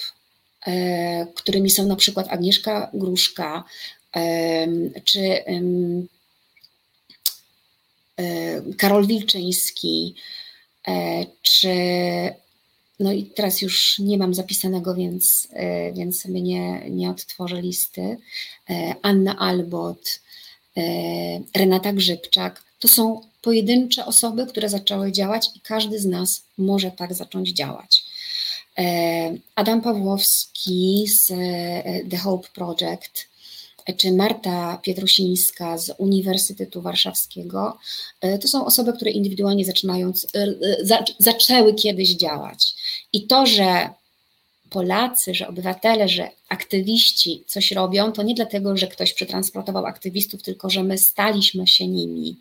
[0.67, 3.63] e, którymi są na przykład Agnieszka Gruszka,
[4.15, 4.67] e,
[5.03, 5.61] czy e,
[8.77, 10.15] Karol Wilczyński,
[11.41, 11.69] czy
[12.99, 18.17] no i teraz już nie mam zapisanego, więc, e, więc sobie nie, nie odtworzę listy.
[18.69, 20.19] E, Anna Albot,
[20.77, 20.81] e,
[21.55, 22.63] Renata Grzybczak.
[22.79, 28.03] To są pojedyncze osoby, które zaczęły działać i każdy z nas może tak zacząć działać.
[29.55, 31.27] Adam Pawłowski z
[32.09, 33.27] The Hope Project,
[33.93, 37.77] czy Marta Pietrusińska z Uniwersytetu Warszawskiego,
[38.21, 42.75] e, to są osoby, które indywidualnie zaczynając, e, e, zaczęły kiedyś działać.
[43.13, 43.89] I to, że
[44.69, 50.69] Polacy, że obywatele, że aktywiści coś robią, to nie dlatego, że ktoś przetransportował aktywistów, tylko
[50.69, 52.37] że my staliśmy się nimi.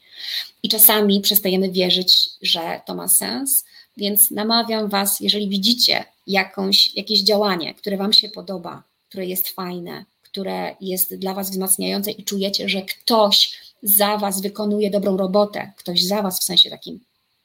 [0.62, 3.64] I czasami przestajemy wierzyć, że to ma sens,
[3.96, 10.04] więc namawiam Was, jeżeli widzicie jakąś, jakieś działanie, które Wam się podoba, które jest fajne,
[10.34, 16.04] które jest dla Was wzmacniające i czujecie, że ktoś za Was wykonuje dobrą robotę, ktoś
[16.04, 17.00] za Was w sensie takim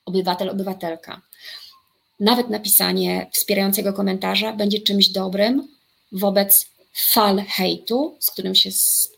[0.06, 1.22] obywatel, obywatelka.
[2.20, 5.68] Nawet napisanie wspierającego komentarza będzie czymś dobrym
[6.12, 8.70] wobec fal hejtu, z którym się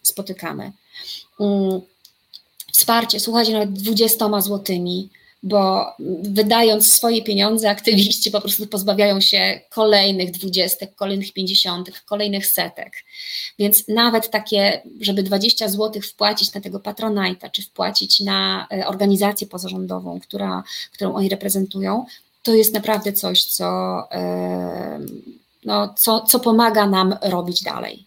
[0.01, 0.71] spotykamy.
[1.39, 1.81] Mm,
[2.71, 5.09] wsparcie, słuchajcie, nawet 20 złotymi,
[5.43, 12.93] bo wydając swoje pieniądze, aktywiści po prostu pozbawiają się kolejnych dwudziestek, kolejnych pięćdziesiątek, kolejnych setek.
[13.59, 19.47] Więc nawet takie, żeby 20 zł wpłacić na tego patronajta, czy wpłacić na e, organizację
[19.47, 22.05] pozarządową, która, którą oni reprezentują,
[22.43, 23.67] to jest naprawdę coś, co,
[24.11, 24.99] e,
[25.65, 28.05] no, co, co pomaga nam robić dalej.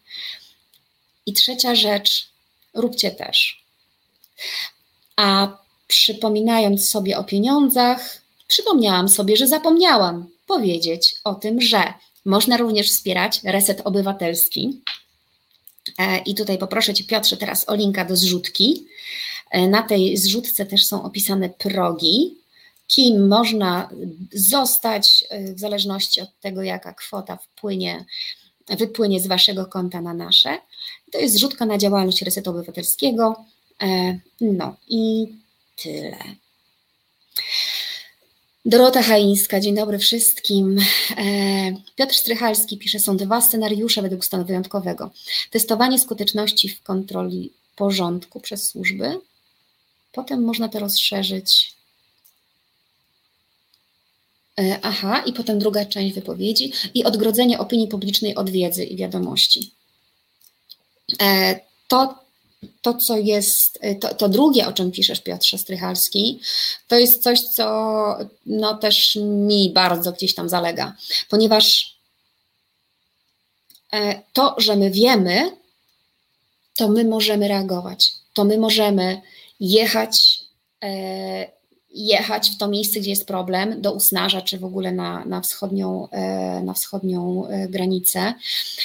[1.26, 2.28] I trzecia rzecz,
[2.74, 3.64] róbcie też.
[5.16, 11.94] A przypominając sobie o pieniądzach, przypomniałam sobie, że zapomniałam powiedzieć o tym, że
[12.24, 14.82] można również wspierać Reset Obywatelski.
[15.98, 18.86] E, I tutaj poproszę Cię, Piotrze, teraz o linka do zrzutki.
[19.50, 22.34] E, na tej zrzutce też są opisane progi,
[22.86, 23.90] kim można
[24.32, 28.04] zostać e, w zależności od tego, jaka kwota wpłynie,
[28.68, 30.58] wypłynie z Waszego konta na nasze.
[31.12, 33.44] To jest zrzutka na działalność Resetu Obywatelskiego.
[34.40, 35.26] No i
[35.76, 36.18] tyle.
[38.66, 40.78] Dorota Haińska, dzień dobry wszystkim.
[41.16, 41.24] E,
[41.96, 45.10] Piotr Strychalski pisze, są dwa scenariusze według stanu wyjątkowego.
[45.50, 49.20] Testowanie skuteczności w kontroli porządku przez służby.
[50.12, 51.74] Potem można to rozszerzyć.
[54.60, 59.70] E, aha, i potem druga część wypowiedzi i odgrodzenie opinii publicznej od wiedzy i wiadomości.
[61.22, 62.23] E, to
[62.82, 66.40] to, co jest, y, to, to, drugie, o czym piszesz, Piotrze Strychalski,
[66.88, 70.96] to jest coś, co no, też mi bardzo gdzieś tam zalega,
[71.28, 71.96] ponieważ
[73.92, 75.50] e, to, że my wiemy,
[76.76, 79.20] to my możemy reagować, to my możemy
[79.60, 80.40] jechać,
[80.84, 81.54] e,
[81.90, 86.08] jechać w to miejsce, gdzie jest problem, do Usnarza, czy w ogóle na, na wschodnią,
[86.10, 88.34] e, na wschodnią granicę.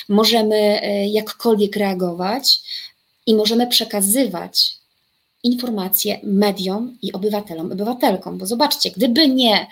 [0.09, 2.61] Możemy jakkolwiek reagować,
[3.29, 4.73] i możemy przekazywać
[5.43, 8.37] informacje mediom i obywatelom, obywatelkom.
[8.37, 9.67] Bo zobaczcie, gdyby nie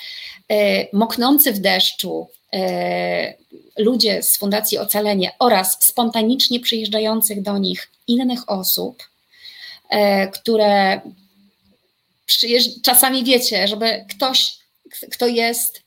[0.49, 3.33] e, moknący w deszczu e,
[3.77, 9.03] ludzie z Fundacji Ocalenie oraz spontanicznie przyjeżdżających do nich innych osób,
[9.89, 11.01] e, które
[12.83, 14.57] czasami wiecie, żeby ktoś,
[15.11, 15.81] kto jest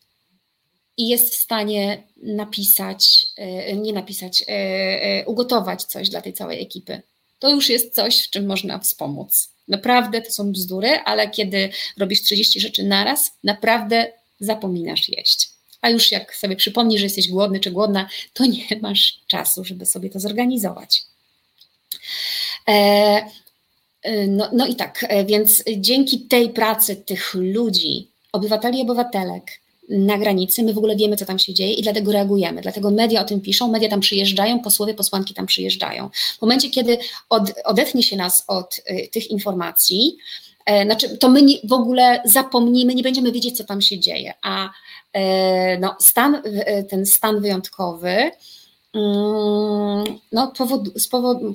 [0.96, 3.26] i jest w stanie napisać,
[3.76, 4.44] nie napisać,
[5.26, 7.02] ugotować coś dla tej całej ekipy
[7.40, 9.48] to już jest coś, w czym można wspomóc.
[9.68, 15.50] Naprawdę to są bzdury, ale kiedy robisz 30 rzeczy naraz, naprawdę zapominasz jeść.
[15.80, 19.86] A już jak sobie przypomnisz, że jesteś głodny czy głodna, to nie masz czasu, żeby
[19.86, 21.02] sobie to zorganizować.
[22.68, 22.72] E,
[24.02, 29.59] e no, no i tak, e, więc dzięki tej pracy tych ludzi, obywateli i obywatelek,
[29.90, 32.60] na granicy, my w ogóle wiemy, co tam się dzieje i dlatego reagujemy.
[32.62, 36.10] Dlatego media o tym piszą, media tam przyjeżdżają, posłowie, posłanki tam przyjeżdżają.
[36.38, 36.98] W momencie, kiedy
[37.28, 40.16] od, odetnie się nas od y, tych informacji,
[40.66, 44.34] e, znaczy, to my nie, w ogóle zapomnimy, nie będziemy wiedzieć, co tam się dzieje.
[44.42, 44.70] A
[45.12, 48.30] e, no, stan, e, ten stan wyjątkowy
[48.94, 50.82] mm, no, powod,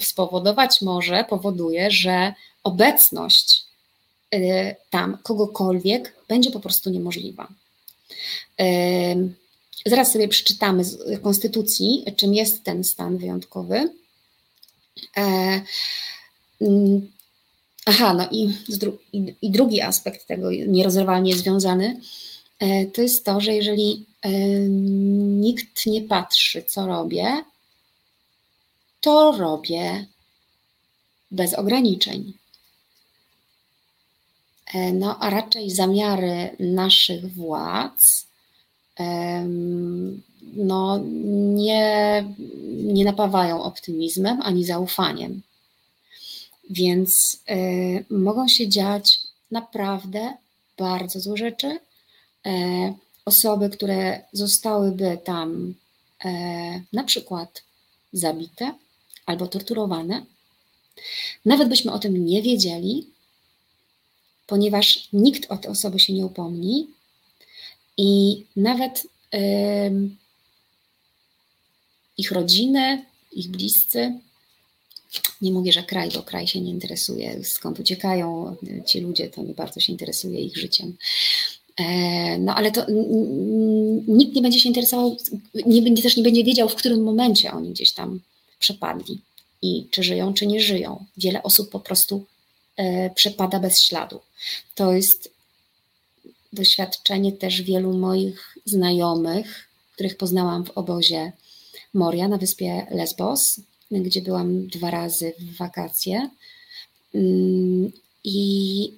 [0.02, 2.34] spowodować może, powoduje, że
[2.65, 3.65] obecność
[4.34, 7.48] y, tam kogokolwiek będzie po prostu niemożliwa.
[9.86, 13.89] Zaraz sobie przeczytamy z Konstytucji, czym jest ten stan wyjątkowy.
[15.18, 15.62] E,
[16.62, 17.12] mm,
[17.86, 18.54] aha, no i,
[19.41, 22.02] i drugi aspekt tego nierozerwalnie związany
[22.60, 24.06] e, to jest to, że jeżeli
[25.39, 27.44] nikt nie patrzy, co robię,
[29.02, 30.06] to robię
[31.32, 32.34] bez ograniczeń.
[34.76, 38.26] E, no, a raczej zamiary naszych władz
[40.54, 41.00] no,
[41.56, 42.24] nie,
[42.84, 45.42] nie napawają optymizmem ani zaufaniem.
[46.70, 49.20] Więc y, mogą się dziać
[49.52, 50.34] naprawdę
[50.78, 51.80] bardzo złe rzeczy.
[52.46, 52.50] E,
[53.26, 55.74] osoby, które zostałyby tam
[56.94, 57.64] na przykład
[58.14, 58.74] zabite
[59.26, 60.26] albo torturowane,
[61.46, 63.08] nawet byśmy o tym nie wiedzieli,
[64.48, 66.88] ponieważ nikt o te osoby się nie upomni
[67.98, 69.40] i nawet yy,
[72.18, 74.20] ich rodziny, ich bliscy,
[75.42, 78.56] nie mówię, że kraj, bo kraj się nie interesuje, skąd uciekają
[78.86, 80.98] ci ludzie, to nie bardzo się interesuje ich życiem.
[81.78, 82.86] E, no ale to
[84.08, 85.18] nikt nie będzie się interesował,
[85.66, 88.20] nie, też nie będzie wiedział, w którym momencie oni gdzieś tam
[88.60, 89.22] przepadli
[89.62, 91.06] i czy żyją, czy nie żyją.
[91.18, 92.26] Wiele osób po prostu
[93.16, 94.20] przepada bez śladu.
[94.76, 95.36] To jest
[96.54, 101.32] doświadczenie też wielu moich znajomych, których poznałam w obozie
[101.94, 103.60] Moria na wyspie Lesbos,
[103.92, 106.30] gdzie byłam dwa razy w wakacje.
[107.16, 107.92] Mm,
[108.24, 108.92] I,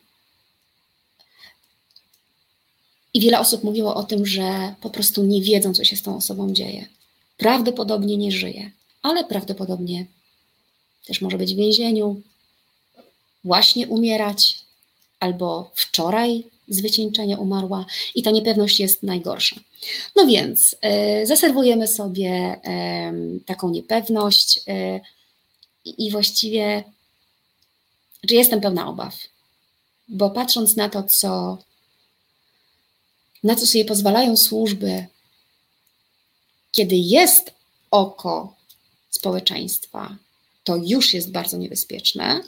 [3.13, 6.18] I wiele osób mówiło o tym, że po prostu nie wiedzą, co się z tą
[6.18, 6.88] osobą dzieje.
[7.38, 10.06] Prawdopodobnie nie żyje, ale prawdopodobnie
[11.08, 12.22] też może być w więzieniu,
[13.43, 14.60] właśnie umierać,
[15.19, 19.56] albo wczoraj z wycieńczenia umarła i ta niepewność jest najgorsza.
[20.15, 20.76] No więc
[21.21, 22.56] y, zaserwujemy sobie
[23.36, 25.02] y, taką niepewność y,
[25.86, 26.84] i właściwie
[28.30, 29.15] że jestem pełna obaw,
[30.08, 31.58] bo patrząc na to, co
[33.43, 35.06] na co sobie pozwalają służby,
[36.71, 37.54] kiedy jest
[37.91, 38.56] oko
[39.10, 40.15] społeczeństwa,
[40.63, 42.43] to już jest bardzo niebezpieczne.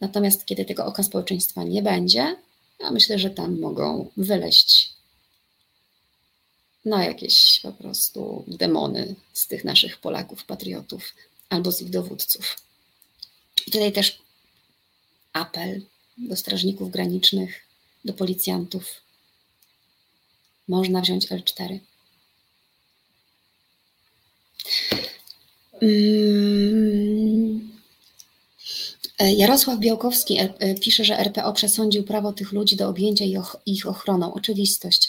[0.00, 2.36] Natomiast kiedy tego oka społeczeństwa nie będzie,
[2.80, 4.96] ja myślę, że tam mogą wyleść
[6.84, 11.14] na jakieś po prostu demony z tych naszych Polaków, patriotów
[11.48, 12.56] albo z ich dowódców.
[13.66, 14.18] I tutaj też
[15.32, 15.82] apel
[16.18, 17.66] do strażników granicznych,
[18.04, 18.84] do policjantów.
[20.68, 21.78] Można wziąć L4.
[25.80, 27.05] Hmm.
[29.18, 33.24] E, Jarosław Białkowski e, e, pisze, że RPO przesądził prawo tych ludzi do objęcia
[33.66, 34.34] ich ochroną.
[34.34, 35.08] Oczywistość.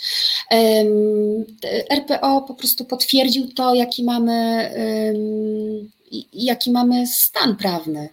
[1.90, 4.70] RPO po prostu potwierdził to, jaki mamy,
[6.34, 8.10] jaki mamy stan prawny.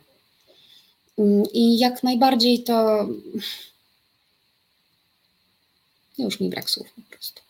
[1.19, 3.09] Mm, I jak najbardziej to.
[6.19, 7.43] Już mi brak słów po prostu.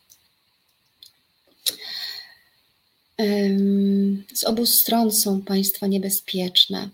[4.35, 6.89] Z obu stron są państwa niebezpieczne.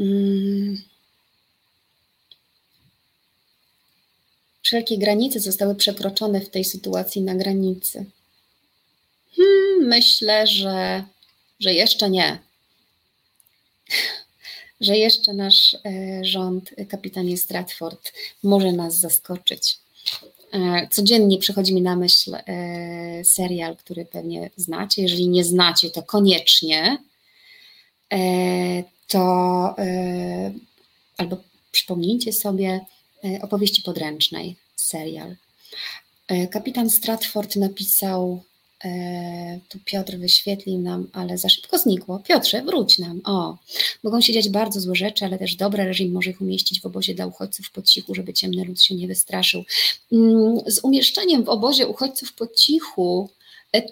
[0.00, 0.82] Mm.
[4.62, 8.04] Wszelkie granice zostały przekroczone w tej sytuacji na granicy.
[9.36, 11.04] Hmm, myślę, że,
[11.60, 12.38] że jeszcze nie.
[14.80, 19.78] że jeszcze nasz e, rząd, kapitanie Stratford, może nas zaskoczyć.
[20.52, 25.02] E, codziennie przychodzi mi na myśl e, serial, który pewnie znacie.
[25.02, 26.98] Jeżeli nie znacie, to koniecznie
[29.10, 30.52] to e,
[31.16, 31.36] albo
[31.72, 32.80] przypomnijcie sobie
[33.24, 35.36] e, opowieści podręcznej, serial.
[36.28, 38.42] E, kapitan Stratford napisał,
[39.68, 42.18] tu Piotr wyświetlił nam, ale za szybko znikło.
[42.18, 43.20] Piotrze, wróć nam.
[43.24, 43.58] O,
[44.02, 47.14] mogą się dziać bardzo złe rzeczy, ale też dobry reżim może ich umieścić w obozie
[47.14, 49.64] dla uchodźców po cichu, żeby ciemny lud się nie wystraszył.
[50.12, 53.30] Mm, z umieszczeniem w obozie uchodźców po cichu,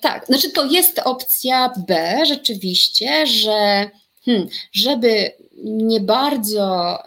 [0.01, 3.91] tak, znaczy to jest opcja B, rzeczywiście, że
[4.29, 5.33] Hmm, żeby
[5.65, 6.99] nie bardzo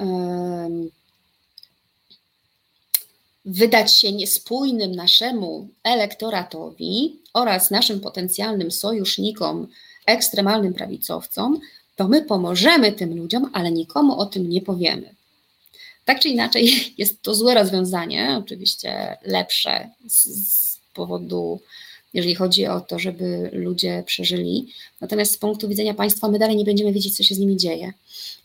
[3.46, 9.68] wydać się niespójnym naszemu elektoratowi oraz naszym potencjalnym sojusznikom,
[10.06, 11.60] ekstremalnym prawicowcom,
[11.96, 15.16] to my pomożemy tym ludziom, ale nikomu o tym nie powiemy.
[16.06, 21.60] Tak czy inaczej, jest to złe rozwiązanie, oczywiście lepsze z, z powodu,
[22.14, 24.68] jeżeli chodzi o to, żeby ludzie przeżyli.
[25.02, 27.94] Natomiast z punktu widzenia państwa, my dalej nie będziemy wiedzieć, co się z nimi dzieje.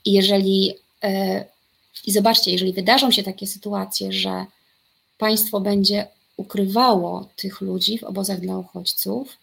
[0.05, 1.45] I jeżeli, e,
[2.07, 4.47] i zobaczcie, jeżeli wydarzą się takie sytuacje, że
[5.19, 6.07] państwo będzie
[6.37, 9.37] ukrywało tych ludzi w obozach dla uchodźców,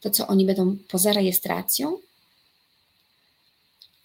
[0.00, 1.98] to co oni będą poza rejestracją?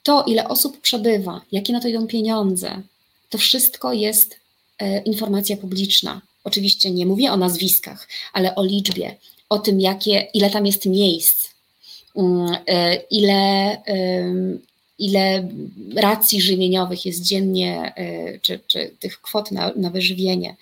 [0.03, 2.81] To, ile osób przebywa, jakie na to idą pieniądze,
[3.29, 4.39] to wszystko jest
[4.79, 6.21] e, informacja publiczna.
[6.43, 9.15] Oczywiście nie mówię o nazwiskach, ale o liczbie,
[9.53, 11.49] o tym, jakie, ile tam jest miejsc,
[12.15, 13.77] mm, e, ile,
[14.99, 15.49] ile
[15.95, 20.55] racji żywieniowych jest dziennie, e, czy, czy tych kwot na, na wyżywienie,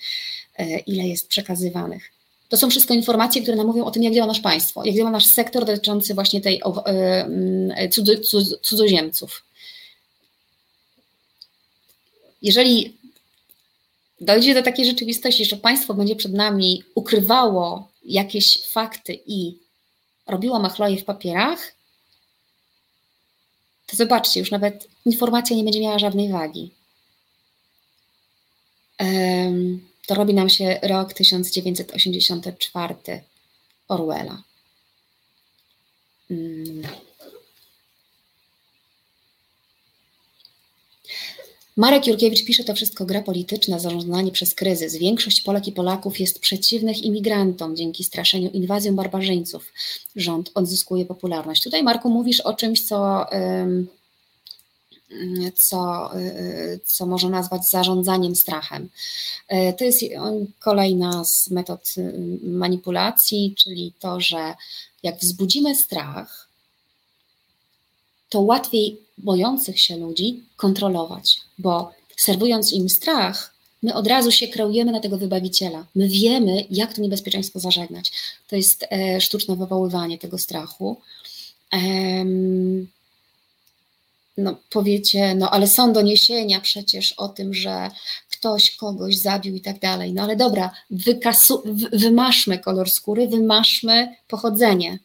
[0.87, 2.11] ile jest przekazywanych.
[2.49, 5.11] To są wszystko informacje, które nam mówią o tym, jak działa nasz państwo, jak działa
[5.11, 6.61] nasz sektor dotyczący właśnie tej
[8.61, 9.43] cudzoziemców.
[12.41, 12.97] jeżeli
[14.21, 19.59] dojdzie do takiej rzeczywistości, że państwo będzie przed nami ukrywało jakieś fakty i
[20.27, 21.71] robiło machloje w papierach,
[23.87, 26.71] to zobaczcie, już nawet informacja nie będzie miała żadnej wagi.
[30.07, 32.95] To robi nam się rok 1984
[33.87, 34.43] Orwella.
[41.81, 44.95] Marek Jurkiewicz pisze, to wszystko gra polityczna, zarządzanie przez kryzys.
[44.95, 49.73] Większość Polek i Polaków jest przeciwnych imigrantom dzięki straszeniu inwazją barbarzyńców.
[50.15, 51.63] Rząd odzyskuje popularność.
[51.63, 53.25] Tutaj, Marku, mówisz o czymś, co,
[55.55, 58.89] co, y, co można nazwać zarządzaniem strachem.
[59.53, 59.99] Y, to jest
[60.59, 61.93] kolejna z metod
[62.43, 64.53] manipulacji, czyli to, że
[65.03, 66.50] jak wzbudzimy strach,
[68.31, 73.53] to łatwiej bojących się ludzi kontrolować, bo serwując im strach,
[73.83, 75.85] my od razu się kreujemy na tego wybawiciela.
[75.95, 78.11] My wiemy, jak to niebezpieczeństwo zażegnać.
[78.47, 80.97] To jest e, sztuczne wywoływanie tego strachu.
[81.71, 82.87] Ehm,
[84.37, 87.91] no powiecie, no ale są doniesienia przecież o tym, że
[88.29, 90.13] ktoś kogoś zabił i tak dalej.
[90.13, 91.63] No ale dobra, wykasu,
[91.93, 94.99] wymaszmy kolor skóry, wymaszmy pochodzenie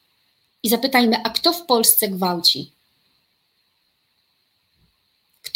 [0.63, 2.76] i zapytajmy, a kto w Polsce gwałci?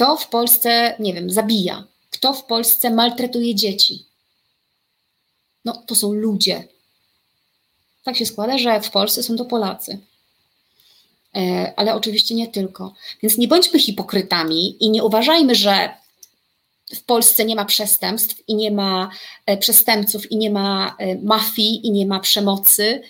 [0.01, 1.85] Kto w Polsce, nie wiem, zabija?
[2.11, 4.05] Kto w Polsce maltretuje dzieci?
[5.65, 6.65] No, to są ludzie.
[8.05, 9.99] Tak się składa, że w Polsce są to Polacy.
[11.37, 12.95] E, ale oczywiście nie tylko.
[13.23, 15.91] Więc nie bądźmy hipokrytami i nie uważajmy, że
[16.95, 19.11] w Polsce nie ma przestępstw i nie ma
[19.47, 23.03] e, przestępców i nie ma e, mafii i nie ma przemocy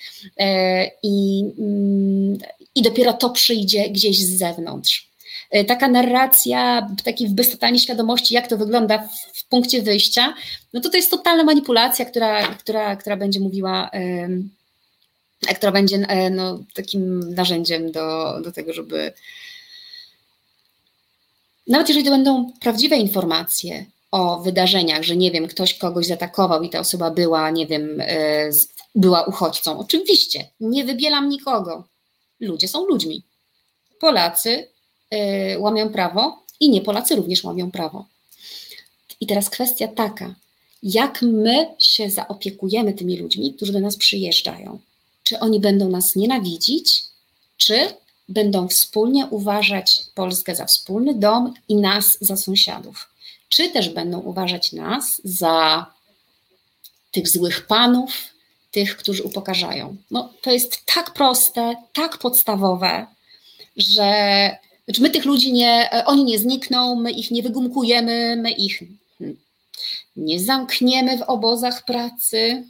[1.03, 2.38] i, mm,
[2.74, 5.10] i dopiero to przyjdzie gdzieś z zewnątrz.
[5.51, 10.34] E, taka narracja, taki wbys totalnie świadomości, jak to wygląda w, w, punkcie wyjścia,
[10.72, 13.90] no to to jest totalna manipulacja, która, która, która będzie mówiła,
[15.57, 19.12] która będzie e, no, takim narzędziem do, do tego, żeby
[21.66, 26.70] nawet jeżeli to będą prawdziwe informacje o wydarzeniach, że nie wiem, ktoś kogoś zaatakował i
[26.70, 28.51] ta osoba była, nie wiem, e,
[28.94, 29.78] była uchodźcą.
[29.78, 31.84] Oczywiście, nie wybielam nikogo.
[32.40, 33.22] Ludzie są ludźmi.
[34.01, 34.68] Polacy
[35.59, 38.07] łamią prawo i nie Polacy również łamią prawo.
[39.21, 40.35] I teraz kwestia taka,
[40.83, 44.79] jak my się zaopiekujemy tymi ludźmi, którzy do nas przyjeżdżają.
[45.23, 47.05] Czy oni będą nas nienawidzić,
[47.57, 47.95] czy
[48.29, 53.09] będą wspólnie uważać Polskę za wspólny dom i nas za sąsiadów?
[53.49, 55.87] Czy też będą uważać nas za
[57.11, 58.13] tych złych panów,
[58.71, 59.97] tych, którzy upokarzają?
[60.11, 63.07] No, to jest tak proste, tak podstawowe,
[63.77, 64.51] że
[64.91, 68.82] znaczy my tych ludzi nie, e, oni nie znikną, my ich nie wygumkujemy, my ich
[70.16, 72.64] nie zamkniemy w obozach pracy.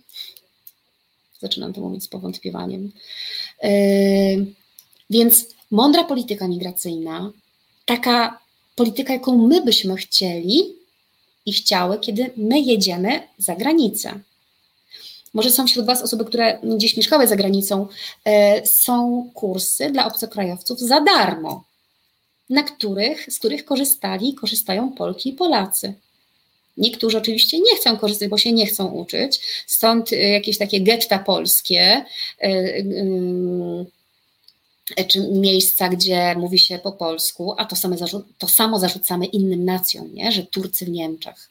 [1.40, 2.92] Zaczynam to mówić z powątpiewaniem.
[3.62, 3.70] Yy,
[5.10, 7.32] więc mądra polityka migracyjna,
[7.86, 8.38] taka
[8.76, 10.74] polityka, jaką my byśmy chcieli
[11.46, 14.20] i chciały, kiedy my jedziemy za granicę.
[15.34, 17.86] Może są wśród Was osoby, które gdzieś mieszkały za granicą.
[18.26, 18.32] Yy,
[18.66, 21.69] są kursy dla obcokrajowców za darmo
[22.50, 25.94] na których, z których korzystali, korzystają Polki i Polacy.
[26.76, 31.18] Niektórzy oczywiście nie chcą korzystać, bo się nie chcą uczyć, stąd y, jakieś takie getta
[31.18, 32.04] polskie,
[32.44, 32.46] y,
[34.98, 37.96] y, czy miejsca, gdzie mówi się po polsku, a to, same
[38.38, 40.32] to samo zarzucamy innym nacjom, nie?
[40.32, 41.50] że Turcy w Niemczech.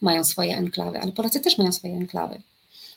[0.00, 2.42] mają swoje enklawy, ale Polacy też mają swoje enklawy.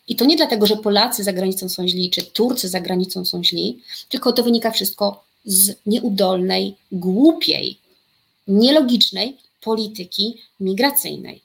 [0.07, 3.43] I to nie dlatego, że Polacy za granicą są źli, czy Turcy za granicą są
[3.43, 3.79] źli,
[4.09, 7.77] tylko to wynika wszystko z nieudolnej, głupiej,
[8.47, 11.41] nielogicznej polityki migracyjnej.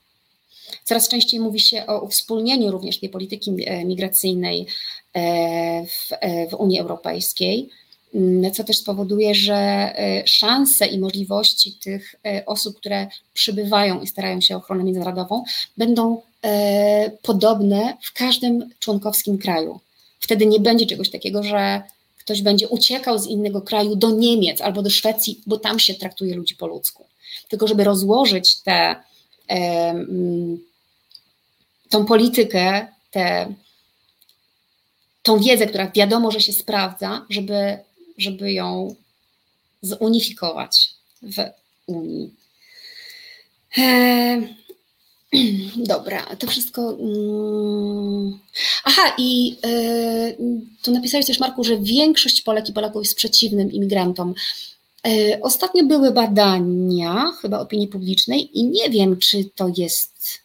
[0.83, 4.65] Coraz częściej mówi się o uwspólnieniu również tej polityki e, migracyjnej
[5.13, 7.69] e, w, e, w Unii Europejskiej,
[8.15, 9.91] mm, co też spowoduje, że
[10.25, 12.15] szanse i możliwości tych
[12.45, 15.43] osób, które przybywają i starają się o ochronę międzynarodową,
[15.77, 16.21] będą
[17.21, 19.79] podobne w każdym członkowskim kraju.
[20.19, 21.81] Wtedy nie będzie czegoś takiego, że
[22.25, 26.35] ktoś będzie uciekał z innego kraju do Niemiec albo do Szwecji, bo tam się traktuje
[26.35, 27.05] ludzi po ludzku.
[27.49, 28.95] Tylko żeby rozłożyć te
[31.89, 33.53] tą politykę, tę
[35.23, 37.77] tą wiedzę, która wiadomo, że się sprawdza, żeby,
[38.17, 38.95] żeby ją
[39.81, 41.35] zunifikować w
[41.87, 42.33] Unii.
[45.93, 46.97] Dobra, to wszystko.
[46.99, 48.39] Mm,
[48.83, 50.35] aha, i e,
[50.81, 54.33] tu napisałeś też, Marku, że większość Polek i Polaków jest przeciwnym imigrantom.
[55.07, 60.39] E, ostatnio były badania, chyba opinii publicznej, i nie wiem, czy to jest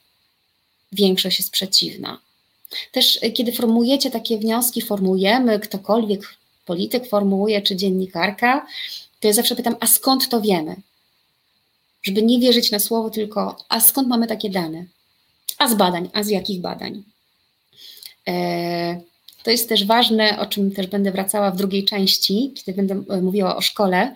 [0.92, 2.18] większość jest przeciwna.
[2.92, 6.34] Też e, kiedy formułujecie takie wnioski, formujemy, ktokolwiek,
[6.66, 8.66] polityk formułuje, czy dziennikarka,
[9.20, 10.76] to ja zawsze pytam, a skąd to wiemy?
[12.02, 14.84] Żeby nie wierzyć na słowo, tylko a skąd mamy takie dane?
[15.58, 17.02] A z badań, a z jakich badań?
[18.28, 19.00] E,
[19.42, 23.22] to jest też ważne, o czym też będę wracała w drugiej części, kiedy będę e,
[23.22, 24.14] mówiła o szkole.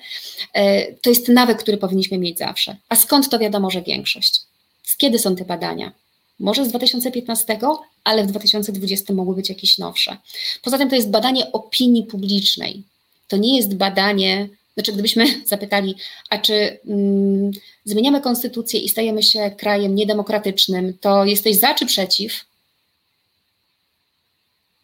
[0.53, 2.76] E, to jest nawyk, który powinniśmy mieć zawsze.
[2.89, 4.41] A skąd to wiadomo, że większość?
[4.82, 5.93] Z kiedy są te badania?
[6.41, 7.59] Może z 2015,
[8.05, 10.16] ale w 2020 mogły być jakieś nowsze.
[10.62, 12.82] Poza tym to jest badanie opinii publicznej.
[13.28, 15.96] To nie jest badanie, znaczy gdybyśmy zapytali,
[16.30, 17.50] a czy mm,
[17.84, 22.44] zmieniamy konstytucję i stajemy się krajem niedemokratycznym, to jesteś za czy przeciw?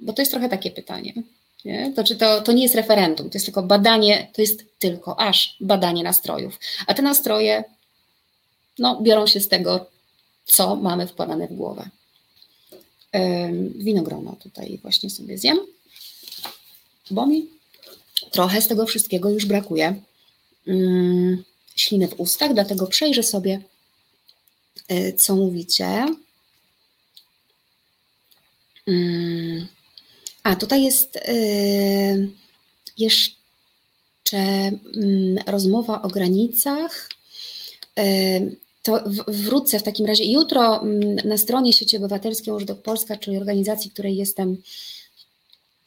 [0.01, 1.13] Bo to jest trochę takie pytanie.
[1.65, 1.93] Nie?
[1.97, 5.57] To, czy to, to nie jest referendum, to jest tylko badanie, to jest tylko aż
[5.61, 6.59] badanie nastrojów.
[6.87, 7.65] A te nastroje
[8.79, 9.87] no, biorą się z tego,
[10.45, 11.89] co mamy wkładane w głowę.
[13.75, 15.59] Winogrono tutaj właśnie sobie zjem,
[17.11, 17.60] bo mi
[18.31, 20.03] trochę z tego wszystkiego już brakuje.
[20.67, 21.45] Mm,
[21.77, 23.61] śliny w ustach, dlatego przejrzę sobie,
[24.89, 26.07] e, co mówicie.
[28.87, 29.67] Mm,
[30.43, 31.33] a tutaj jest e,
[32.99, 37.09] jeszcze mm, rozmowa o granicach.
[37.99, 38.41] E,
[38.83, 40.85] to wrócę w takim razie jutro
[41.25, 44.57] na stronie Sieci Obywatelskiej Użdok Polska, czyli organizacji, której jestem,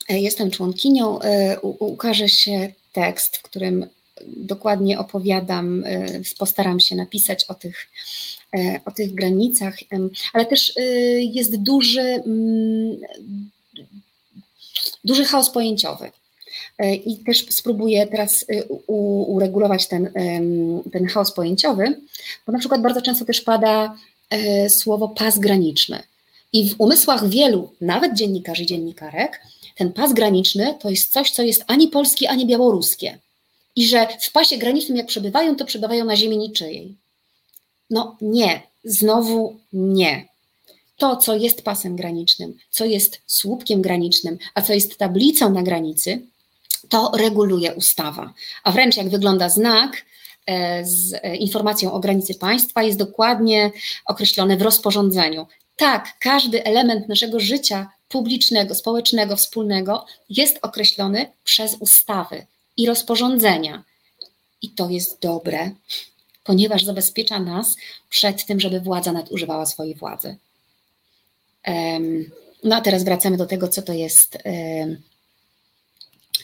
[0.10, 3.88] jestem członkinią, e, ukaże się tekst, w którym
[4.28, 7.88] dokładnie opowiadam, e, postaram się napisać o tych,
[8.86, 9.76] o tych granicach,
[10.34, 10.74] ale też
[11.18, 12.98] jest duży, mm,
[15.04, 16.12] duży chaos pojęciowy.
[16.78, 18.64] E, I też spróbuję teraz e,
[19.28, 20.12] uregulować ten,
[20.92, 22.02] ten chaos pojęciowy,
[22.48, 23.96] bo na przykład bardzo często też pada
[24.30, 26.04] e, słowo pas graniczny.
[26.54, 29.42] I w umysłach wielu, nawet dziennikarzy i dziennikarek,
[29.76, 33.20] ten pas graniczny to jest coś, co jest ani polskie, ani białoruskie.
[33.76, 36.96] I że w pasie granicznym, jak przebywają, to przebywają na ziemi niczyjej.
[37.90, 40.28] No nie, znowu nie.
[40.98, 46.22] To, co jest pasem granicznym, co jest słupkiem granicznym, a co jest tablicą na granicy,
[46.90, 48.34] to reguluje ustawa.
[48.64, 50.06] A wręcz jak wygląda znak
[50.46, 53.72] e, z e, informacją o granicy państwa, jest dokładnie
[54.06, 55.48] określony w rozporządzeniu.
[55.76, 62.46] Tak, każdy element naszego życia publicznego, społecznego, wspólnego jest określony przez ustawy
[62.78, 63.84] i rozporządzenia.
[64.62, 65.72] I to jest dobre,
[66.44, 67.76] ponieważ zabezpiecza nas
[68.10, 70.36] przed tym, żeby władza nadużywała swojej władzy.
[72.64, 74.38] No a teraz wracamy do tego, co to jest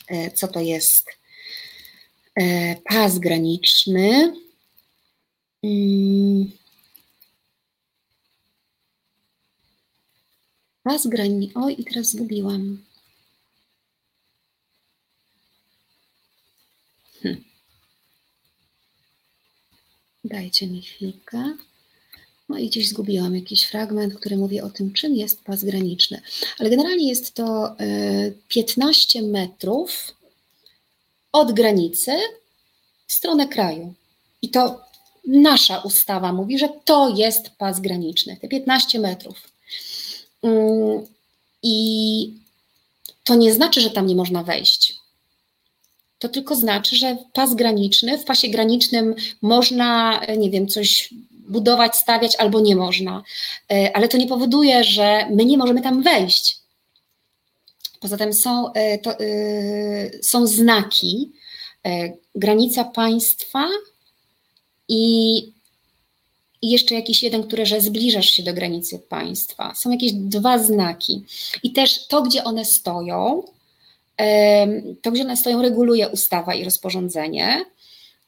[0.09, 1.05] E, co to jest
[2.35, 4.33] e, pas graniczny.
[10.83, 11.61] Pas graniczny.
[11.61, 12.83] Oj, i teraz zgubiłam.
[17.21, 17.43] Hm.
[20.23, 21.57] Dajcie mi chwilkę.
[22.49, 26.21] No i gdzieś zgubiłam jakiś fragment, który mówi o tym, czym jest pas graniczny.
[26.59, 27.75] Ale generalnie jest to
[28.47, 30.15] 15 e, metrów
[31.31, 32.11] od granicy
[33.07, 33.93] w stronę kraju.
[34.41, 34.81] I to
[35.27, 39.49] nasza ustawa mówi, że to jest pas graniczny, te 15 metrów.
[40.43, 41.05] Mm,
[41.63, 42.33] I
[43.23, 44.95] to nie znaczy, że tam nie można wejść.
[46.19, 52.35] To tylko znaczy, że pas graniczny, w pasie granicznym można, nie wiem, coś budować, stawiać
[52.35, 53.23] albo nie można.
[53.71, 56.59] E, ale to nie powoduje, że my nie możemy tam wejść.
[57.99, 59.17] Poza tym są, e, to,
[60.21, 61.31] są znaki,
[62.35, 63.67] granica państwa
[64.87, 65.53] i,
[66.61, 69.75] i jeszcze jakiś jeden, który, że zbliżasz się do granicy państwa.
[69.75, 71.23] Są jakieś dwa znaki.
[71.63, 73.43] I też to, gdzie one stoją,
[75.01, 77.65] to, gdzie one stoją, reguluje ustawa i rozporządzenie.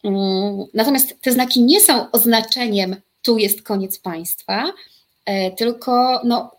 [0.03, 4.73] Mm, natomiast te znaki nie są oznaczeniem, tu jest koniec państwa,
[5.25, 6.51] e, tylko no,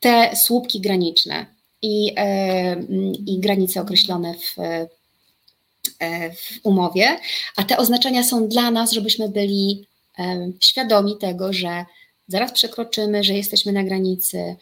[0.00, 1.46] te słupki graniczne
[1.82, 2.14] i,
[3.26, 4.58] i granice określone w,
[5.98, 7.18] e, w umowie,
[7.56, 9.86] a te oznaczenia są dla nas, żebyśmy byli
[10.60, 11.84] świadomi tego, że
[12.28, 14.56] zaraz przekroczymy, że jesteśmy na granicy,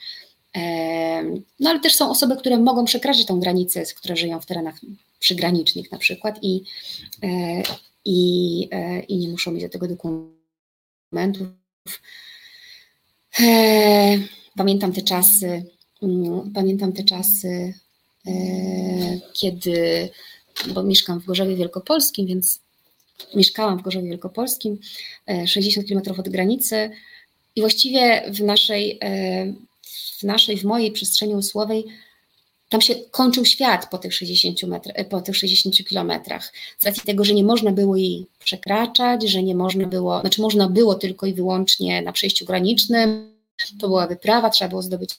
[1.60, 4.80] no ale też są osoby, które mogą przekraczać tą granicę, które żyją w terenach
[5.18, 6.62] przygranicznych na przykład i,
[7.22, 7.62] e,
[8.04, 11.48] i, e, i nie muszą mieć do tego dokumentów.
[13.40, 14.18] E,
[14.56, 15.64] pamiętam te czasy,
[16.02, 17.74] mm, pamiętam te czasy,
[19.32, 20.08] kiedy,
[20.74, 22.60] bo mieszkam w Gorzowie Wielkopolskim, więc
[23.34, 24.78] mieszkałam w Gorzowie Wielkopolskim,
[25.46, 26.90] 60 km od granicy
[27.56, 29.00] i właściwie w naszej
[30.18, 31.84] w naszej, w mojej przestrzeni usłowej,
[32.68, 36.52] tam się kończył świat po tych 60, metr, po tych 60 kilometrach.
[36.78, 40.68] Z racji tego, że nie można było jej przekraczać, że nie można było, znaczy można
[40.68, 43.38] było tylko i wyłącznie na przejściu granicznym,
[43.80, 45.14] to była wyprawa, trzeba było zdobyć.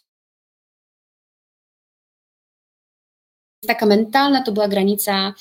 [3.68, 5.34] Taka mentalna to była granica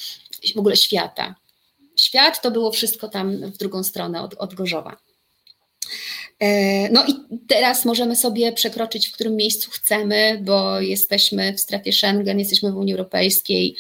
[0.54, 1.34] w ogóle świata.
[1.98, 4.96] Świat to było wszystko tam w drugą stronę od, od Gorzowa.
[6.40, 7.14] E, no i
[7.48, 12.76] teraz możemy sobie przekroczyć, w którym miejscu chcemy, bo jesteśmy w strefie Schengen, jesteśmy w
[12.76, 13.76] Unii Europejskiej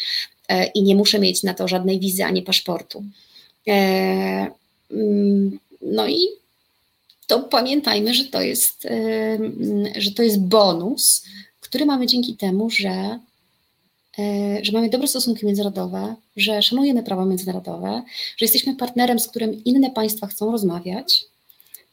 [0.48, 3.04] e, i nie muszę mieć na to żadnej wizy ani paszportu.
[3.68, 4.50] E,
[4.90, 6.28] mm, no i
[7.26, 8.88] to pamiętajmy, że to jest,
[9.96, 11.24] że to jest bonus,
[11.60, 13.18] który mamy dzięki temu, że,
[14.62, 18.02] że mamy dobre stosunki międzynarodowe, że szanujemy prawa międzynarodowe,
[18.36, 21.24] że jesteśmy partnerem, z którym inne państwa chcą rozmawiać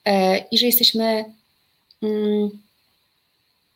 [0.06, 1.26] E, i że jesteśmy,
[2.02, 2.50] mm,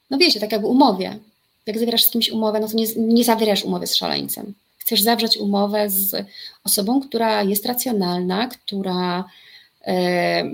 [0.10, 1.20] no wiecie, tak jakby umowie.
[1.66, 4.54] Jak zawierasz z kimś umowę, no to nie, nie zawierasz umowy z szaleńcem.
[4.78, 6.26] Chcesz zawrzeć umowę z
[6.64, 9.26] osobą, która jest racjonalna, która,
[9.88, 10.52] e,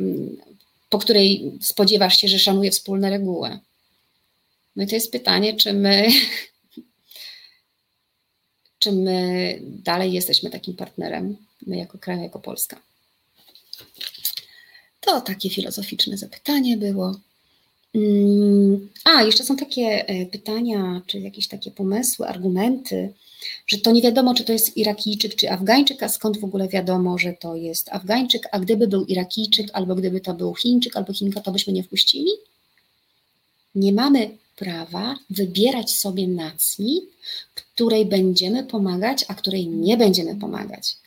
[0.89, 3.59] po której spodziewasz się, że szanuje wspólne reguły.
[4.75, 6.07] No i to jest pytanie, czy my,
[8.85, 12.81] czy my dalej jesteśmy takim partnerem, my jako kraj, jako Polska.
[15.01, 17.19] To takie filozoficzne zapytanie było.
[17.95, 23.13] Mm, a, jeszcze są takie e, pytania, czy jakieś takie pomysły, argumenty,
[23.67, 27.17] że to nie wiadomo, czy to jest Irakijczyk, czy Afgańczyk, a skąd w ogóle wiadomo,
[27.17, 31.41] że to jest Afgańczyk, a gdyby był Irakijczyk, albo gdyby to był Chińczyk, albo Chinka,
[31.41, 32.31] to byśmy nie wpuścili?
[33.75, 37.01] Nie mamy prawa wybierać sobie nacji,
[37.55, 40.97] której będziemy pomagać, a której nie będziemy pomagać.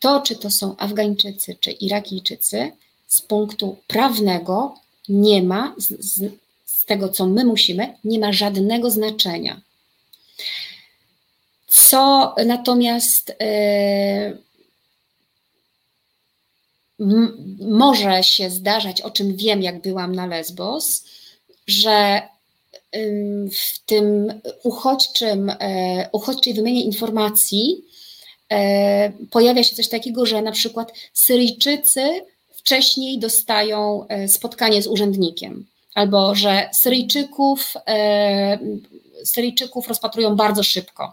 [0.00, 2.72] To, czy to są Afgańczycy, czy Irakijczycy,
[3.06, 4.74] z punktu prawnego
[5.08, 6.30] nie ma, z, z,
[6.86, 9.60] tego co my musimy, nie ma żadnego znaczenia.
[11.66, 14.38] Co natomiast yy,
[17.60, 21.04] może się zdarzać, o czym wiem, jak byłam na Lesbos,
[21.66, 22.22] że
[23.52, 27.84] w tym uchodźczym, e, uchodźczej wymianie informacji
[28.52, 32.24] e, pojawia się coś takiego, że na przykład Syryjczycy
[32.54, 37.74] wcześniej dostają e, spotkanie z urzędnikiem, albo że Syryjczyków,
[39.24, 41.12] Syryjczyków rozpatrują bardzo szybko.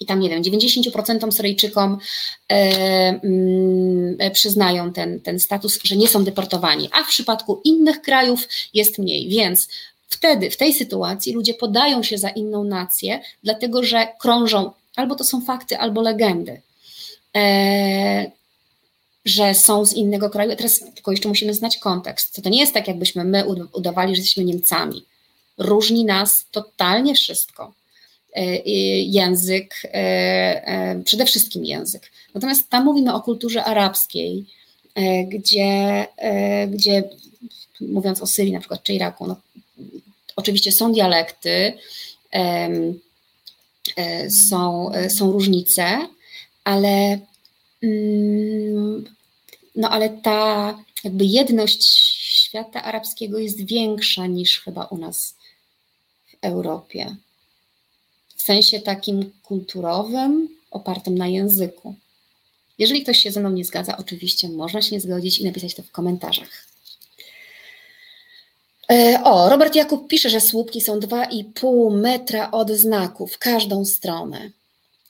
[0.00, 1.98] I tam, nie wiem, 90% Syryjczykom
[2.48, 8.98] mm, przyznają ten, ten status, że nie są deportowani, a w przypadku innych krajów jest
[8.98, 9.28] mniej.
[9.28, 9.68] Więc
[10.14, 15.24] wtedy, w tej sytuacji, ludzie podają się za inną nację, dlatego że krążą albo to
[15.24, 16.60] są fakty, albo legendy
[19.24, 20.56] że są z innego kraju.
[20.56, 22.42] Teraz tylko jeszcze musimy znać kontekst.
[22.42, 25.04] To nie jest tak, jakbyśmy my udawali, że jesteśmy Niemcami.
[25.58, 27.72] Różni nas totalnie wszystko.
[28.34, 28.56] E,
[29.02, 29.88] język, e,
[30.68, 32.10] e, przede wszystkim język.
[32.34, 34.44] Natomiast tam mówimy o kulturze arabskiej,
[35.26, 36.06] gdzie,
[36.68, 37.02] gdzie
[37.80, 39.36] mówiąc o Syrii na przykład, czy Iraku, no,
[40.36, 41.72] oczywiście są dialekty,
[44.48, 46.08] są, są różnice,
[46.64, 47.18] ale
[47.82, 49.14] mm,
[49.76, 51.84] no ale ta jakby jedność
[52.54, 55.34] świata arabskiego jest większa niż chyba u nas
[56.28, 57.16] w Europie.
[58.36, 61.94] W sensie takim kulturowym, opartym na języku.
[62.78, 65.82] Jeżeli ktoś się ze mną nie zgadza, oczywiście można się nie zgodzić i napisać to
[65.82, 66.66] w komentarzach.
[69.24, 74.50] O, Robert Jakub pisze, że słupki są 2,5 metra od znaku w każdą stronę.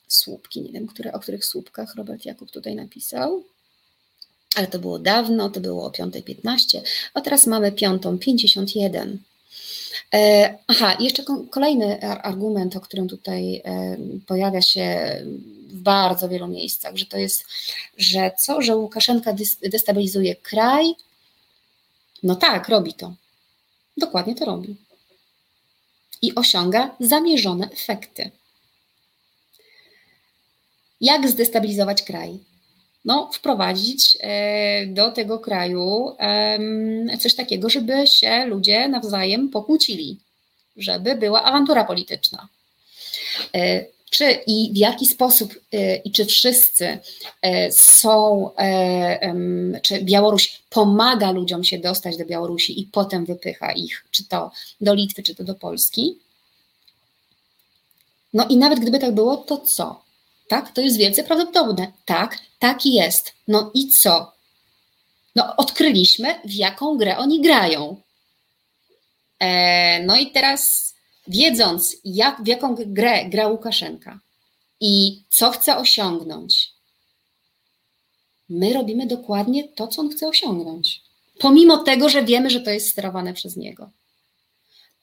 [0.08, 3.42] Słupki, nie wiem, które, o których słupkach Robert Jakub tutaj napisał
[4.54, 6.80] ale to było dawno, to było o 5.15,
[7.14, 9.16] a teraz mamy 5.51.
[10.14, 13.96] E, aha, jeszcze kolejny argument, o którym tutaj e,
[14.26, 15.18] pojawia się
[15.68, 17.44] w bardzo wielu miejscach, że to jest,
[17.98, 20.94] że co, że Łukaszenka destabilizuje kraj?
[22.22, 23.14] No tak, robi to.
[23.96, 24.76] Dokładnie to robi.
[26.22, 28.30] I osiąga zamierzone efekty.
[31.00, 32.38] Jak zdestabilizować kraj?
[33.04, 36.16] no, wprowadzić e, do tego kraju
[37.20, 40.20] coś takiego, żeby się ludzie nawzajem pokłócili,
[40.76, 42.48] żeby była awantura polityczna.
[44.10, 46.98] Czy i w jaki sposób e, i czy wszyscy
[47.70, 48.50] są,
[49.82, 54.50] czy Białoruś pomaga ludziom się dostać do Białorusi i potem wypycha ich, czy to
[54.80, 56.18] do Litwy, czy to do Polski?
[58.34, 60.04] No i nawet gdyby tak było, to co?
[60.48, 61.92] Tak, to jest wielce prawdopodobne.
[62.04, 63.32] Tak, taki jest.
[63.48, 64.32] No i co?
[65.36, 68.00] No, odkryliśmy, w jaką grę oni grają.
[69.38, 70.93] E, no i teraz,
[71.28, 74.20] wiedząc, jak, w jaką grę gra Łukaszenka
[74.80, 76.74] i co chce osiągnąć,
[78.48, 81.00] my robimy dokładnie to, co on chce osiągnąć.
[81.38, 83.90] Pomimo tego, że wiemy, że to jest sterowane przez niego.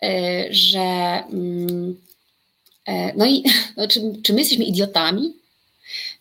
[0.04, 0.80] E, że.
[1.32, 2.02] Mm,
[2.86, 3.44] e, no i
[3.78, 5.34] no, czy, czy my jesteśmy idiotami?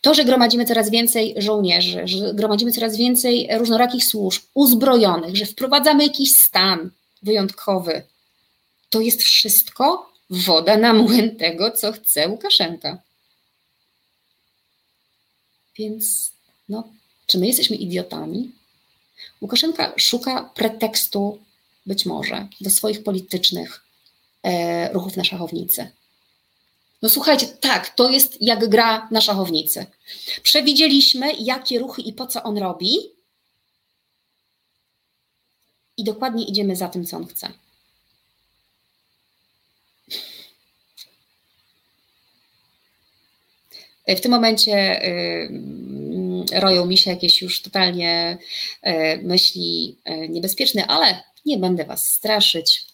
[0.00, 6.02] To, że gromadzimy coraz więcej żołnierzy, że gromadzimy coraz więcej różnorakich służb uzbrojonych, że wprowadzamy
[6.02, 6.90] jakiś stan
[7.22, 8.02] wyjątkowy,
[8.90, 12.98] to jest wszystko woda na młyn tego, co chce Łukaszenka.
[15.78, 16.32] Więc,
[16.68, 16.92] no,
[17.26, 18.52] czy my jesteśmy idiotami?
[19.40, 21.38] Łukaszenka szuka pretekstu,
[21.86, 23.84] być może, do swoich politycznych
[24.42, 25.90] e, ruchów na szachownicy.
[27.02, 29.86] No słuchajcie, tak, to jest jak gra na szachownicy.
[30.42, 32.96] Przewidzieliśmy, jakie ruchy i po co on robi,
[35.96, 37.52] i dokładnie idziemy za tym, co on chce.
[44.08, 45.50] W tym momencie y,
[46.60, 48.38] roją mi się jakieś już totalnie
[48.86, 48.90] y,
[49.22, 52.86] myśli y, niebezpieczne, ale nie będę Was straszyć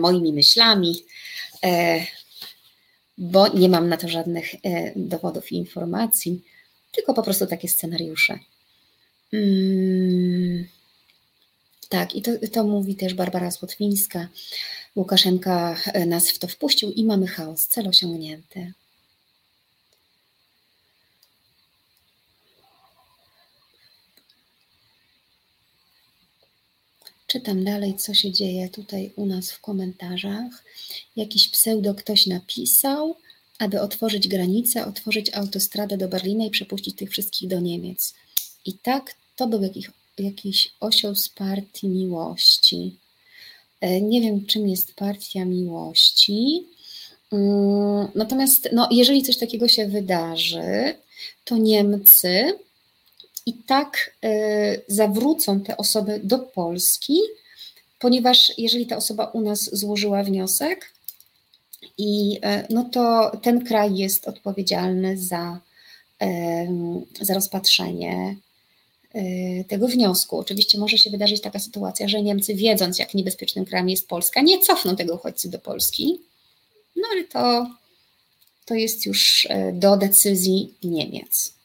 [0.00, 1.04] moimi myślami
[3.18, 4.54] bo nie mam na to żadnych
[4.96, 6.44] dowodów i informacji,
[6.92, 8.38] tylko po prostu takie scenariusze.
[9.30, 10.66] Hmm.
[11.88, 14.28] Tak, i to, to mówi też Barbara Słotwińska.
[14.96, 15.76] Łukaszenka
[16.06, 18.72] nas w to wpuścił i mamy chaos, cel osiągnięty.
[27.32, 30.64] Czytam dalej, co się dzieje tutaj u nas w komentarzach.
[31.16, 33.16] Jakiś pseudo ktoś napisał,
[33.58, 38.14] aby otworzyć granicę, otworzyć autostradę do Berlina i przepuścić tych wszystkich do Niemiec.
[38.66, 42.96] I tak to był jakiś, jakiś osioł z partii miłości.
[43.80, 46.66] E, nie wiem, czym jest partia miłości.
[47.32, 50.94] Mm, natomiast no, jeżeli coś takiego się wydarzy,
[51.44, 52.58] to Niemcy
[53.46, 57.18] i tak e, zawrócą te osoby do Polski,
[57.98, 60.92] ponieważ jeżeli ta osoba u nas złożyła wniosek,
[61.98, 65.60] i e, no to ten kraj jest odpowiedzialny za,
[67.20, 68.36] za rozpatrzenie
[69.14, 70.38] e, tego wniosku.
[70.38, 74.58] Oczywiście może się wydarzyć taka sytuacja, że Niemcy, wiedząc, jak niebezpiecznym krajem jest Polska, nie
[74.58, 76.18] cofną tego uchodźcy do Polski,
[76.96, 77.66] no ale to,
[78.64, 81.61] to jest już do decyzji Niemiec.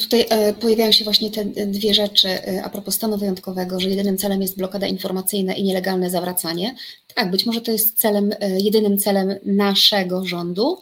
[0.00, 4.18] Tutaj e, pojawiają się właśnie te dwie rzeczy e, a propos stanu wyjątkowego, że jedynym
[4.18, 6.74] celem jest blokada informacyjna i nielegalne zawracanie.
[7.14, 10.78] Tak, być może to jest celem, e, jedynym celem naszego rządu,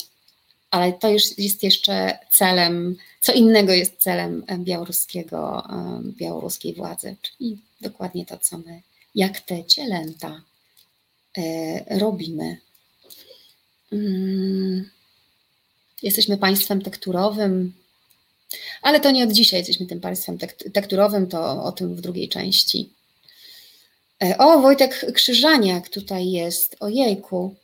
[0.71, 5.63] ale to już jest jeszcze celem, co innego jest celem białoruskiego,
[6.03, 8.83] białoruskiej władzy, czyli dokładnie to, co my,
[9.15, 10.43] jak te cielęta
[11.91, 12.57] robimy.
[13.93, 14.91] Mm.
[16.03, 17.73] Jesteśmy państwem tekturowym,
[18.83, 20.39] ale to nie od dzisiaj jesteśmy tym państwem
[20.73, 22.91] tekturowym, to o tym w drugiej części.
[24.23, 27.55] E, o, Wojtek Krzyżaniak tutaj jest, ojejku.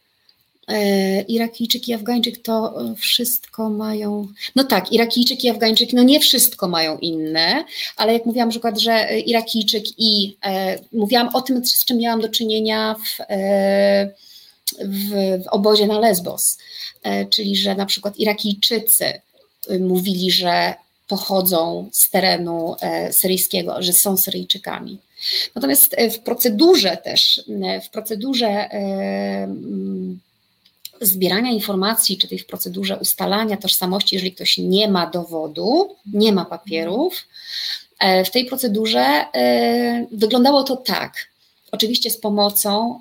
[0.69, 4.29] E, Irakijczyk i Afgańczyk to wszystko mają.
[4.57, 7.65] No tak, Irakijczyk i Afgańczyk, no nie wszystko mają inne,
[7.97, 12.21] ale jak mówiłam na przykład, że Irakijczyk i e, mówiłam o tym, z czym miałam
[12.21, 14.15] do czynienia w, e,
[14.85, 15.11] w,
[15.45, 16.59] w obozie na Lesbos,
[17.03, 19.21] e, czyli że na przykład Irakijczycy
[19.81, 20.75] mówili, że
[21.09, 22.77] pochodzą z terenu
[23.11, 24.99] syryjskiego, że są Syryjczykami.
[25.55, 27.45] Natomiast w procedurze też,
[27.87, 28.69] w procedurze
[31.01, 36.45] zbierania informacji, czy tej w procedurze ustalania tożsamości, jeżeli ktoś nie ma dowodu, nie ma
[36.45, 37.27] papierów,
[37.99, 41.29] e, w tej procedurze e, wyglądało to tak.
[41.73, 43.01] Oczywiście z pomocą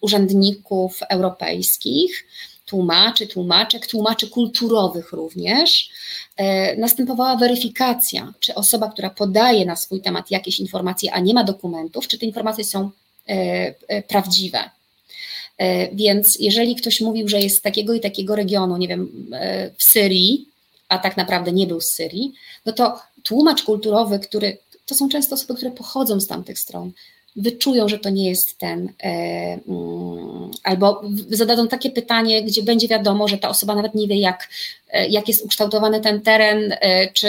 [0.00, 2.24] urzędników europejskich,
[2.72, 5.90] tłumaczy, tłumaczek, tłumaczy kulturowych również,
[6.36, 11.44] e, następowała weryfikacja, czy osoba, która podaje na swój temat jakieś informacje, a nie ma
[11.44, 12.90] dokumentów, czy te informacje są
[14.08, 14.70] prawdziwe.
[15.58, 19.70] E, więc jeżeli ktoś mówił, że jest z takiego i takiego regionu, nie wiem, e,
[19.78, 20.48] w Syrii,
[20.88, 22.32] a tak naprawdę nie był z Syrii,
[22.66, 26.92] no to tłumacz kulturowy, który to są często osoby, które pochodzą z tamtych stron,
[27.36, 29.08] wyczują, że to nie jest ten, e,
[29.68, 34.48] mm, albo zadadzą takie pytanie, gdzie będzie wiadomo, że ta osoba nawet nie wie, jak,
[35.08, 36.74] jak jest ukształtowany ten teren,
[37.12, 37.28] czy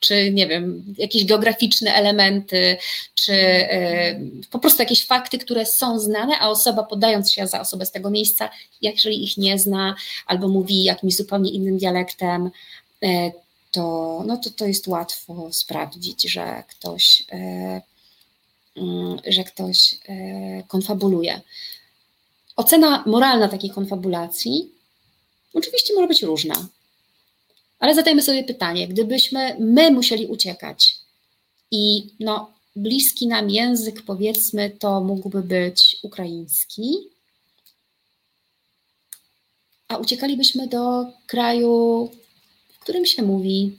[0.00, 2.76] czy nie wiem, jakieś geograficzne elementy,
[3.14, 4.20] czy e,
[4.50, 8.10] po prostu jakieś fakty, które są znane, a osoba podając się za osobę z tego
[8.10, 8.50] miejsca,
[8.82, 9.94] jeżeli ich nie zna
[10.26, 12.50] albo mówi jakimś zupełnie innym dialektem,
[13.02, 13.32] e,
[13.72, 17.82] to, no to, to jest łatwo sprawdzić, że ktoś, e,
[19.26, 19.96] że ktoś
[20.68, 21.40] konfabuluje.
[22.56, 24.70] Ocena moralna takiej konfabulacji
[25.54, 26.68] oczywiście może być różna.
[27.78, 30.94] Ale zadajmy sobie pytanie, gdybyśmy my musieli uciekać
[31.70, 36.96] i no, bliski nam język, powiedzmy, to mógłby być ukraiński,
[39.88, 42.10] a uciekalibyśmy do kraju,
[42.72, 43.78] w którym się mówi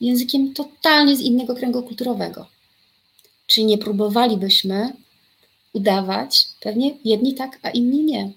[0.00, 2.46] językiem totalnie z innego kręgu kulturowego.
[3.50, 4.92] Czy nie próbowalibyśmy
[5.72, 8.32] udawać, pewnie jedni tak, a inni nie,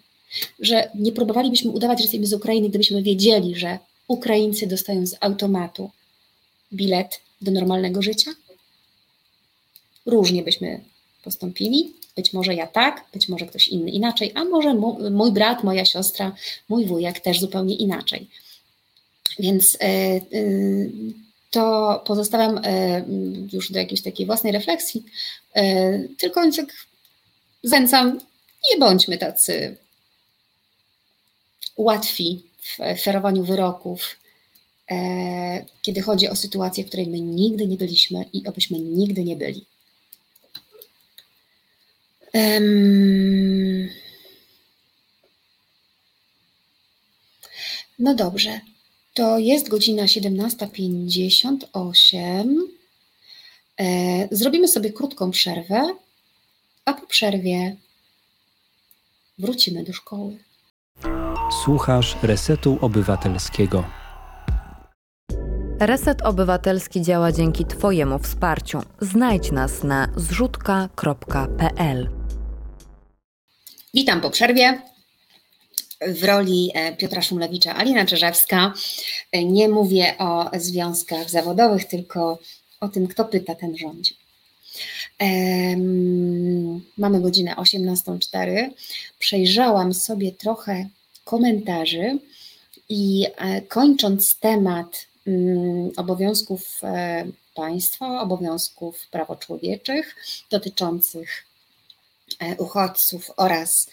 [0.60, 5.90] że nie próbowalibyśmy udawać, że jesteśmy z Ukrainy, gdybyśmy wiedzieli, że Ukraińcy dostają z automatu
[6.74, 8.32] bilet do normalnego życia?
[10.06, 10.84] Różnie byśmy
[11.24, 11.94] postąpili.
[12.16, 14.74] Być może ja tak, być może ktoś inny inaczej, a może
[15.12, 16.36] mój brat, moja siostra,
[16.70, 18.30] mój wujek też zupełnie inaczej.
[19.40, 20.22] Więc e, e,
[21.54, 23.06] to pozostawiam e,
[23.54, 25.04] już do jakiejś takiej własnej refleksji.
[26.18, 26.66] Tylko tak
[27.64, 28.20] zęcam,
[28.72, 29.78] nie bądźmy tacy
[31.78, 34.16] łatwi w ferowaniu wyroków,
[34.92, 39.36] e, kiedy chodzi o sytuację, w której my nigdy nie byliśmy i obyśmy nigdy nie
[39.36, 39.66] byli.
[48.00, 48.60] No dobrze,
[49.14, 52.56] to jest godzina 17.58.
[53.80, 55.96] E, zrobimy sobie krótką przerwę,
[56.86, 57.76] a po przerwie
[59.40, 60.38] wrócimy do szkoły.
[61.64, 63.84] Słuchasz Resetu Obywatelskiego.
[65.80, 68.82] Reset Obywatelski działa dzięki Twojemu wsparciu.
[69.02, 72.10] Znajdź nas na zrzutka.pl.
[73.94, 74.93] Witam po przerwie.
[76.02, 78.74] W roli e, Piotra Szumlewicza, Alina Czerzewska.
[79.32, 82.40] E, nie mówię o związkach zawodowych, tylko
[82.80, 84.18] o tym, kto pyta, ten rządzi.
[86.98, 88.70] Mamy godzinę 18.04.
[89.20, 90.90] Przejrzałam sobie trochę
[91.24, 92.20] komentarzy
[92.90, 96.82] i e, kończąc temat mm, obowiązków
[97.56, 100.16] państwa, obowiązków prawo człowieczych
[100.52, 101.46] dotyczących
[102.58, 103.88] uchodźców oraz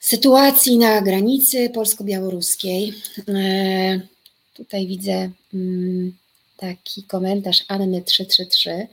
[0.00, 2.92] sytuacji na granicy polsko-białoruskiej.
[4.54, 6.16] Tutaj widzę mm,
[6.56, 8.86] taki komentarz Anny 333,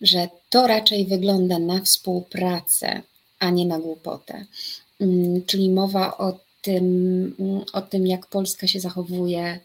[0.00, 3.02] że to raczej wygląda na współpracę,
[3.38, 4.46] a nie na głupotę.
[5.00, 9.60] Mm, czyli mowa o tym, o tym, jak Polska się zachowuje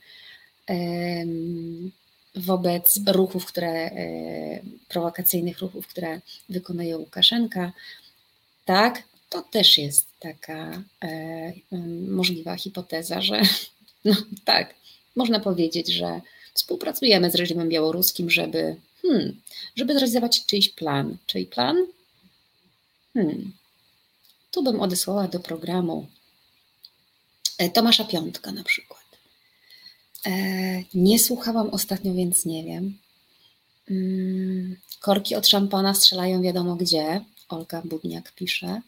[2.35, 4.59] wobec ruchów, które, e,
[4.89, 7.71] prowokacyjnych ruchów, które wykonuje Łukaszenka,
[8.65, 11.53] tak, to też jest taka e,
[12.07, 13.41] możliwa hipoteza, że
[14.05, 14.15] no,
[14.45, 14.75] tak,
[15.15, 16.21] można powiedzieć, że
[16.53, 19.41] współpracujemy z reżimem białoruskim, żeby, hmm,
[19.75, 21.17] żeby zrealizować czyjś plan.
[21.25, 21.77] Czyj plan?
[23.13, 23.53] Hmm.
[24.51, 26.07] Tu bym odesłała do programu
[27.57, 29.03] E, Tomasza Piątka na przykład.
[30.25, 30.31] E,
[30.93, 32.97] nie słuchałam ostatnio, więc nie wiem.
[33.91, 37.21] Mm, korki od szampana strzelają wiadomo gdzie.
[37.49, 38.81] Olga Budniak pisze.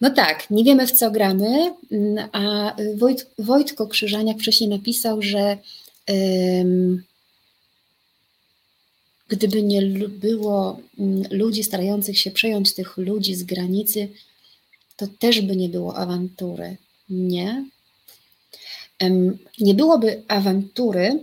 [0.00, 5.58] No tak, nie wiemy w co gramy, mm, a Wojt, Wojtko Krzyżaniak wcześniej napisał, że
[6.08, 7.02] um,
[9.28, 14.08] gdyby nie było mm, ludzi starających się przejąć tych ludzi z granicy,
[14.96, 16.76] to też by nie było awantury.
[17.10, 17.64] Nie.
[19.58, 21.22] Nie byłoby awantury,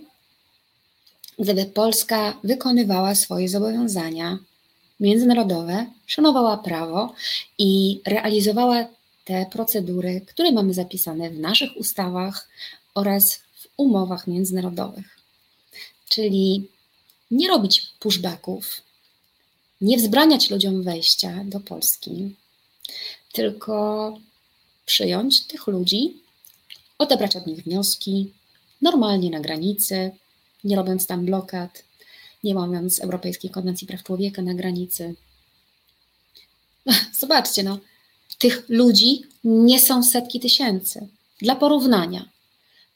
[1.40, 4.40] gdyby Polska wykonywała swoje zobowiązania
[5.00, 7.14] międzynarodowe, szanowała prawo
[7.58, 8.88] i realizowała
[9.26, 12.50] te procedury, które mamy zapisane w naszych ustawach
[12.96, 15.20] oraz w umowach międzynarodowych.
[16.10, 16.68] Czyli
[17.32, 18.82] nie robić pushbacków,
[19.82, 22.36] nie wzbraniać ludziom wejścia do Polski,
[23.34, 24.18] tylko
[24.86, 26.14] przyjąć tych ludzi,
[26.98, 28.34] odebrać od nich wnioski,
[28.82, 30.12] normalnie na granicy,
[30.64, 31.84] nie robiąc tam blokad,
[32.44, 35.16] nie łamiąc Europejskiej Konwencji Praw Człowieka na granicy.
[37.20, 37.80] Zobaczcie, no,
[38.38, 41.08] tych ludzi nie są setki tysięcy.
[41.42, 42.30] Dla porównania,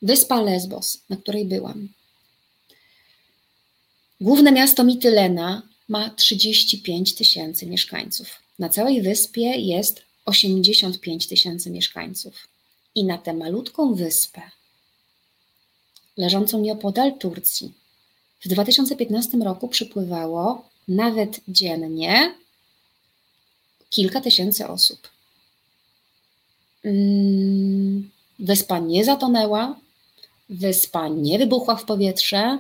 [0.02, 1.90] wyspa Lesbos, na której byłam,
[4.22, 8.28] główne miasto Mitylena ma 35 tysięcy mieszkańców.
[8.60, 12.48] Na całej wyspie jest 85 tysięcy mieszkańców.
[12.96, 14.42] I na tę malutką wyspę,
[16.18, 17.74] leżącą nieopodal Turcji,
[18.46, 22.36] w 2015 roku przypływało nawet dziennie
[23.90, 25.10] kilka tysięcy osób.
[26.84, 29.80] Mm, wyspa nie zatonęła,
[30.50, 32.58] wyspa nie wybuchła w powietrze,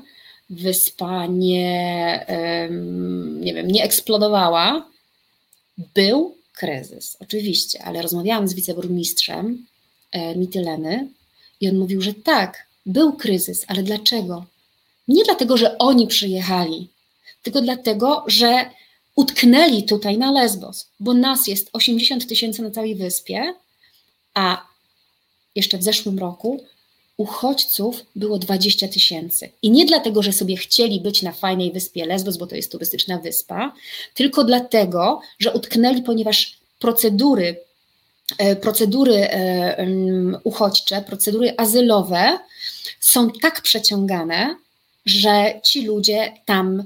[0.50, 2.26] wyspa nie,
[3.40, 4.90] nie wiem, nie eksplodowała.
[5.94, 9.66] Był kryzys, oczywiście, ale rozmawiałam z wiceburmistrzem
[10.12, 11.08] e, Mityleny
[11.62, 14.46] i on mówił, że tak, był kryzys, ale dlaczego?
[15.08, 16.89] Nie dlatego, że oni przyjechali,
[17.43, 18.70] tylko dlatego, że
[19.16, 23.54] utknęli tutaj na Lesbos, bo nas jest 80 tysięcy na całej wyspie,
[24.34, 24.68] a
[25.56, 26.64] jeszcze w zeszłym roku
[27.18, 29.49] uchodźców było 20 tysięcy.
[29.62, 33.20] I nie dlatego, że sobie chcieli być na fajnej wyspie Lesbos, bo to jest turystyczna
[33.20, 33.74] wyspa,
[34.14, 37.60] tylko dlatego, że utknęli, ponieważ procedury,
[38.38, 39.88] e, procedury e,
[40.43, 42.39] uchodźcze, procedury azylowe
[42.99, 44.56] są tak przeciągane,
[45.06, 46.84] że ci ludzie tam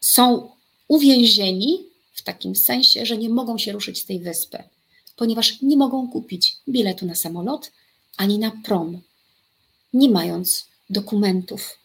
[0.00, 0.50] są
[0.88, 1.78] uwięzieni
[2.14, 4.62] w takim sensie, że nie mogą się ruszyć z tej wyspy,
[5.16, 7.72] ponieważ nie mogą kupić biletu na samolot
[8.16, 9.00] ani na prom,
[9.92, 11.78] nie mając dokumentów.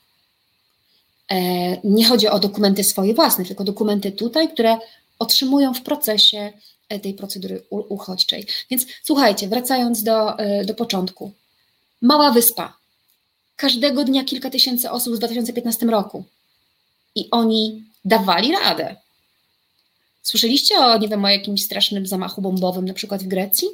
[1.32, 1.38] E,
[1.84, 4.78] nie chodzi o dokumenty swoje własne, tylko dokumenty tutaj, które
[5.20, 6.54] otrzymują w procesie
[6.90, 8.46] e, tej procedury uchodźczej.
[8.70, 11.32] Więc słuchajcie, wracając do, e, do początku.
[12.02, 12.77] Mała wyspa,
[13.58, 16.24] każdego dnia kilka tysięcy osób w 2015 roku.
[17.16, 18.96] I oni dawali radę.
[20.24, 23.68] Słyszeliście o, nie wiem, o jakimś strasznym zamachu bombowym, na przykład w Grecji?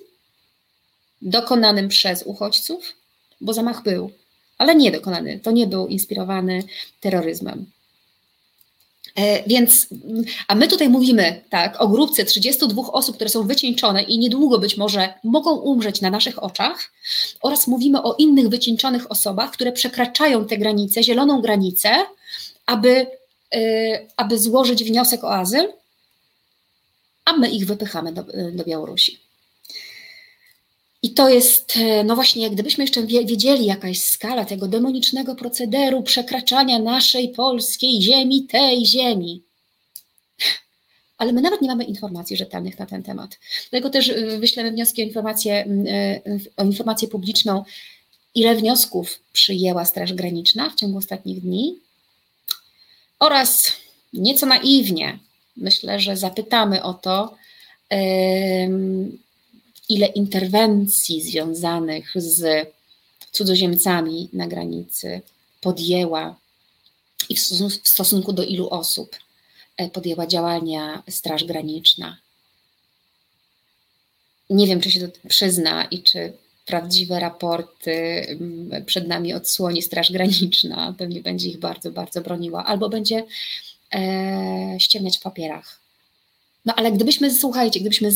[1.22, 2.94] Dokonanym przez uchodźców?
[3.42, 4.12] Bo zamach był,
[4.58, 5.40] ale nie dokonany.
[5.40, 6.64] To nie był inspirowany
[7.02, 7.66] terroryzmem.
[9.16, 9.88] E, więc,
[10.48, 14.78] a my tutaj mówimy tak, o grupce 32 osób, które są wycieńczone i niedługo być
[14.78, 16.92] może mogą umrzeć na naszych oczach,
[17.42, 21.90] oraz mówimy o innych wycieńczonych osobach, które przekraczają tę granicę, zieloną granicę,
[22.66, 23.08] aby,
[23.56, 23.60] e,
[24.18, 25.74] aby złożyć wniosek o azyl,
[27.26, 29.20] a my ich wypychamy do, do Białorusi.
[31.04, 36.04] I to jest, e, no właśnie, gdybyśmy jeszcze wiedzieli jaka jest skala tego demonicznego procederu
[36.04, 39.44] przekraczania naszej polskiej ziemi, tej ziemi.
[41.18, 43.40] Ale my nawet nie mamy informacji rzetelnych na ten temat.
[43.70, 46.22] Dlatego też e, wyślemy wnioski o informację, e,
[46.58, 47.64] o informację publiczną,
[48.36, 51.76] ile wniosków przyjęła Straż Graniczna w ciągu ostatnich dni.
[53.20, 53.72] Oraz
[54.14, 55.20] nieco naiwnie,
[55.58, 57.36] myślę, że zapytamy o to,
[59.90, 62.68] ile interwencji związanych z
[63.32, 65.22] cudzoziemcami na granicy
[65.62, 66.36] podjęła
[67.30, 67.40] i w
[67.88, 69.16] stosunku do ilu osób
[69.78, 72.18] e, podjęła działania Straż Graniczna.
[74.50, 76.34] Nie wiem, czy się to przyzna i czy
[76.66, 77.92] prawdziwe raporty
[78.30, 80.96] mm, przed nami odsłoni Straż Graniczna.
[80.98, 83.24] Pewnie będzie ich bardzo, bardzo broniła, albo będzie
[83.94, 85.83] e, ściemniać w papierach.
[86.66, 88.12] No ale gdybyśmy, słuchajcie, gdybyśmy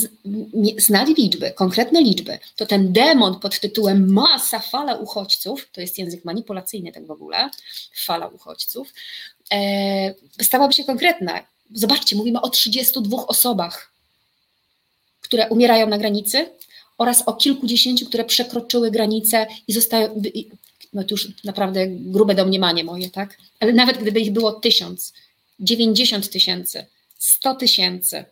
[0.77, 6.25] znali liczby, konkretne liczby, to ten demon pod tytułem masa, fala uchodźców, to jest język
[6.25, 7.49] manipulacyjny tak w ogóle,
[7.95, 8.93] fala uchodźców,
[9.53, 11.39] e, stałaby się konkretna.
[11.73, 13.91] Zobaczcie, mówimy o 32 osobach,
[15.21, 16.49] które umierają na granicy
[16.97, 20.21] oraz o kilkudziesięciu, które przekroczyły granicę i zostają,
[20.93, 23.37] no to już naprawdę grube domniemanie moje, tak?
[23.59, 25.13] Ale nawet gdyby ich było tysiąc,
[25.59, 26.85] 90 tysięcy,
[27.19, 28.25] 100 tysięcy,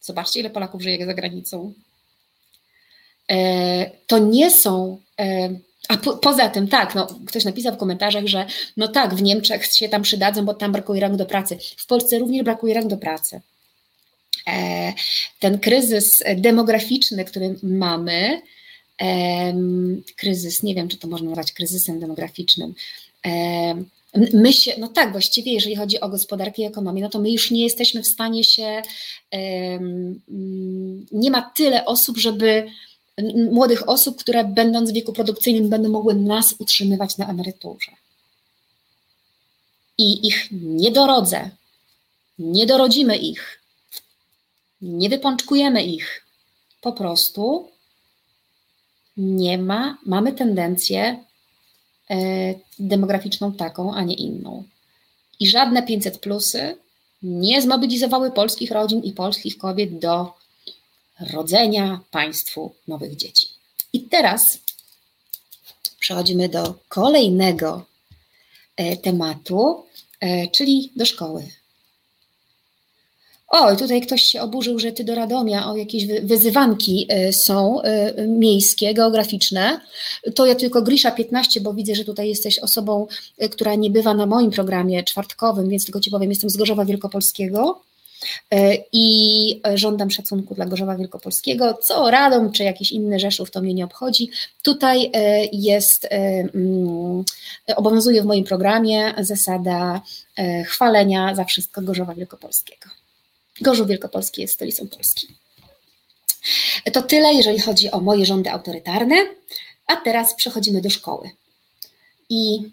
[0.00, 1.72] Zobaczcie, ile Polaków żyje za granicą.
[3.30, 5.00] E, to nie są.
[5.20, 5.50] E,
[5.88, 8.46] a po, poza tym, tak, no, ktoś napisał w komentarzach, że
[8.76, 11.58] no tak, w Niemczech się tam przydadzą, bo tam brakuje rąk do pracy.
[11.76, 13.40] W Polsce również brakuje rąk do pracy.
[14.46, 14.92] E,
[15.40, 18.42] ten kryzys demograficzny, który mamy,
[20.16, 22.74] kryzys, nie wiem, czy to można nazwać kryzysem demograficznym.
[24.14, 27.50] My się, no tak, właściwie, jeżeli chodzi o gospodarkę i ekonomię, no to my już
[27.50, 28.82] nie jesteśmy w stanie się,
[31.12, 32.66] nie ma tyle osób, żeby
[33.50, 37.92] młodych osób, które będąc w wieku produkcyjnym będą mogły nas utrzymywać na emeryturze.
[39.98, 41.50] I ich nie dorodzę,
[42.38, 43.60] nie dorodzimy ich,
[44.82, 46.26] nie wypączkujemy ich.
[46.80, 47.68] Po prostu
[49.16, 51.24] nie ma, mamy tendencję
[52.78, 54.64] demograficzną taką, a nie inną.
[55.40, 56.76] I żadne 500 plusy
[57.22, 60.32] nie zmobilizowały polskich rodzin i polskich kobiet do
[61.32, 63.48] rodzenia państwu nowych dzieci.
[63.92, 64.58] I teraz
[65.98, 67.84] przechodzimy do kolejnego
[68.76, 69.84] e, tematu,
[70.20, 71.59] e, czyli do szkoły.
[73.52, 77.80] Oj, tutaj ktoś się oburzył, że ty do Radomia o jakieś wyzywanki e, są
[78.28, 79.80] miejskie, geograficzne.
[80.34, 83.06] To ja tylko Grisza 15, bo widzę, że tutaj jesteś osobą,
[83.50, 87.80] która nie bywa na moim programie czwartkowym, więc tylko ci powiem, jestem z Gorzowa Wielkopolskiego.
[88.92, 93.84] I żądam szacunku dla Gorzowa Wielkopolskiego, co Radom czy jakiś inny Rzeszów, to mnie nie
[93.84, 94.30] obchodzi.
[94.62, 95.10] Tutaj
[95.52, 97.24] jest, mm,
[97.76, 100.00] obowiązuje w moim programie zasada
[100.66, 102.99] chwalenia za wszystko Gorzowa Wielkopolskiego.
[103.60, 105.26] Gorzów Wielkopolski jest stolicą Polski.
[106.92, 109.16] To tyle, jeżeli chodzi o moje rządy autorytarne,
[109.86, 111.30] a teraz przechodzimy do szkoły.
[112.28, 112.70] I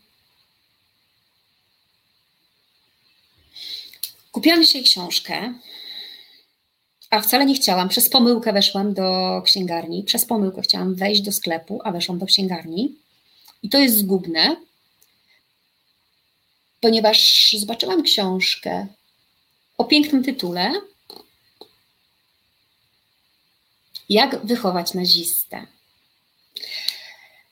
[4.37, 5.53] Kupiłam dzisiaj książkę,
[7.09, 7.89] a wcale nie chciałam.
[7.89, 10.03] Przez pomyłkę weszłam do księgarni.
[10.03, 12.95] Przez pomyłkę chciałam wejść do sklepu, a weszłam do księgarni.
[13.63, 14.55] I to jest zgubne,
[16.81, 18.87] ponieważ zobaczyłam książkę
[19.77, 20.71] o pięknym tytule
[24.09, 25.67] Jak wychować nazistę.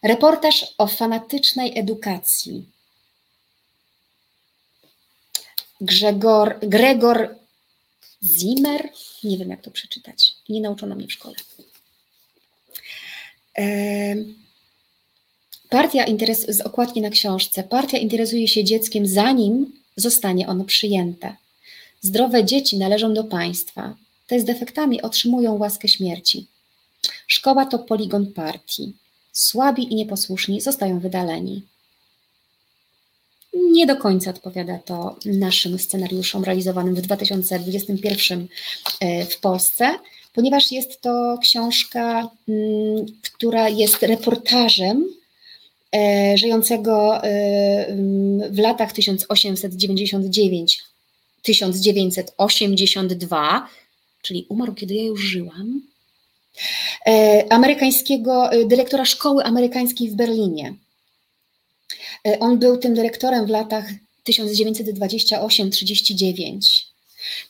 [0.03, 2.65] Reportaż o fanatycznej edukacji
[5.81, 7.35] Grzegor, Gregor
[8.23, 8.89] Zimmer,
[9.23, 11.35] nie wiem jak to przeczytać, nie nauczono mnie w szkole.
[15.69, 17.63] Partia interes, z okładki na książce.
[17.63, 21.35] Partia interesuje się dzieckiem zanim zostanie ono przyjęte.
[22.05, 23.95] Zdrowe dzieci należą do państwa.
[24.27, 26.47] Te z defektami otrzymują łaskę śmierci.
[27.27, 28.93] Szkoła to poligon partii.
[29.31, 31.63] Słabi i nieposłuszni zostają wydaleni
[33.55, 38.47] nie do końca odpowiada to naszym scenariuszom realizowanym w 2021
[38.99, 39.95] e, w Polsce,
[40.33, 45.05] ponieważ jest to książka, mm, która jest reportażem
[45.95, 47.95] e, żyjącego e,
[48.49, 48.93] w latach
[51.47, 53.61] 1899-1982,
[54.21, 55.81] czyli umarł, kiedy ja już żyłam,
[57.49, 60.75] amerykańskiego dyrektora szkoły amerykańskiej w Berlinie
[62.27, 63.85] E, on był tym dyrektorem w latach
[64.29, 66.83] 1928-39.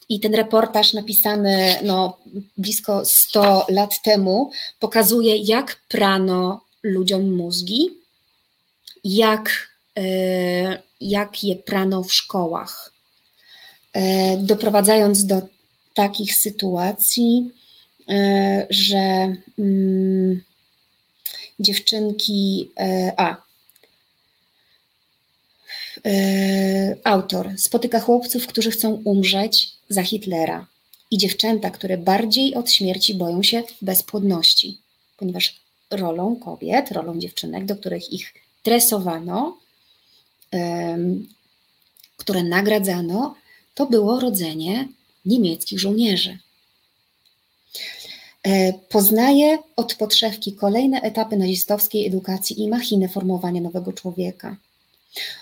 [0.10, 2.18] I ten reportaż napisany no,
[2.58, 7.90] blisko 100 lat temu pokazuje, jak prano ludziom mózgi,
[9.04, 10.04] jak, e,
[11.02, 12.95] jak je prano w szkołach, e,
[14.38, 15.42] doprowadzając do
[15.94, 17.52] takich sytuacji,
[18.70, 20.42] że mm,
[21.60, 22.72] dziewczynki,
[23.18, 23.46] a
[26.06, 30.68] E, autor spotyka chłopców, którzy chcą umrzeć za Hitlera
[31.12, 34.78] i dziewczęta, które bardziej od śmierci boją się bezpłodności,
[35.18, 35.60] ponieważ
[35.92, 38.34] rolą kobiet, rolą dziewczynek, do których ich
[38.64, 39.58] tresowano,
[42.18, 43.36] które nagradzano,
[43.76, 44.88] to było rodzenie
[45.26, 46.38] niemieckich żołnierzy.
[48.44, 54.58] E, poznaje od podszewki kolejne etapy nazistowskiej edukacji i machinę formowania nowego człowieka.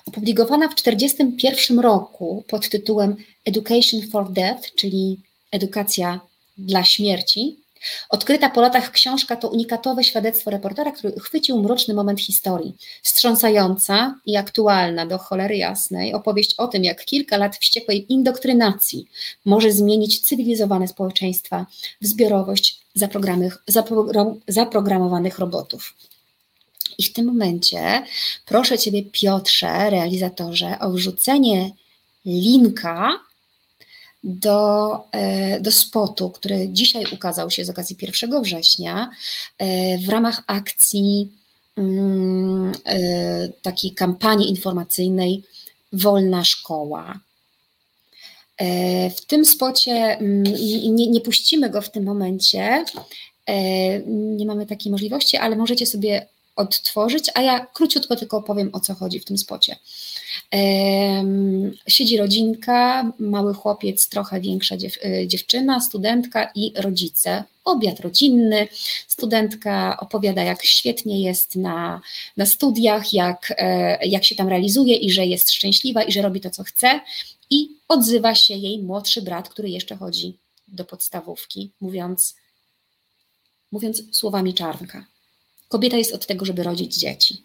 [0.05, 3.15] Opublikowana w 1941 roku pod tytułem
[3.45, 5.19] Education for Death, czyli
[5.51, 6.19] Edukacja
[6.57, 7.62] dla śmierci,
[8.09, 12.75] Odkryta po latach książka to unikatowe świadectwo reportera, który chwycił mroczny moment historii.
[13.01, 19.07] Wstrząsająca i aktualna do cholery jasnej opowieść o tym, jak kilka lat wściekłej indoktrynacji
[19.45, 21.65] może zmienić cywilizowane społeczeństwa
[22.01, 22.83] w zbiorowość
[24.47, 25.93] zaprogramowanych robotów.
[26.97, 28.03] I w tym momencie
[28.45, 31.71] proszę Ciebie, Piotrze, realizatorze, o wrzucenie
[32.25, 33.19] linka
[34.23, 39.09] do, e, do spotu, który dzisiaj ukazał się z okazji 1 września
[39.57, 41.31] e, w ramach akcji
[41.77, 45.43] mm, e, takiej kampanii informacyjnej
[45.93, 47.19] Wolna Szkoła.
[49.17, 50.43] W tym spocie mm,
[50.95, 52.85] nie, nie puścimy go w tym momencie,
[54.07, 58.93] Nie mamy takiej możliwości, ale możecie sobie odtworzyć, a ja króciutko tylko opowiem o co
[58.93, 59.75] chodzi w tym spocie.
[61.87, 67.43] Siedzi rodzinka, mały chłopiec, trochę większa e, dziewczyna, studentka i rodzice.
[67.65, 68.67] Obiad rodzinny.
[69.07, 72.01] Studentka opowiada, jak świetnie jest na,
[72.37, 76.41] na studiach, jak, e, jak się tam realizuje i że jest szczęśliwa i że robi
[76.41, 76.99] to, co chce.
[77.49, 82.35] I odzywa się jej młodszy brat, który jeszcze chodzi do podstawówki, mówiąc,
[83.71, 85.12] mówiąc słowami czarnka.
[85.73, 87.43] Kobieta jest od tego, żeby rodzić dzieci.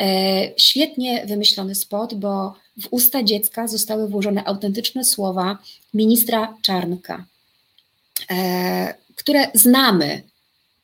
[0.00, 0.06] E,
[0.56, 5.58] świetnie wymyślony spot, bo w usta dziecka zostały włożone autentyczne słowa
[5.94, 7.24] ministra Czarnka,
[8.30, 10.22] e, które znamy,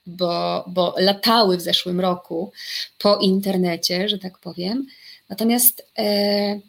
[0.06, 2.52] bo, bo latały w zeszłym roku
[2.98, 4.86] po internecie, że tak powiem.
[5.28, 6.60] Natomiast e,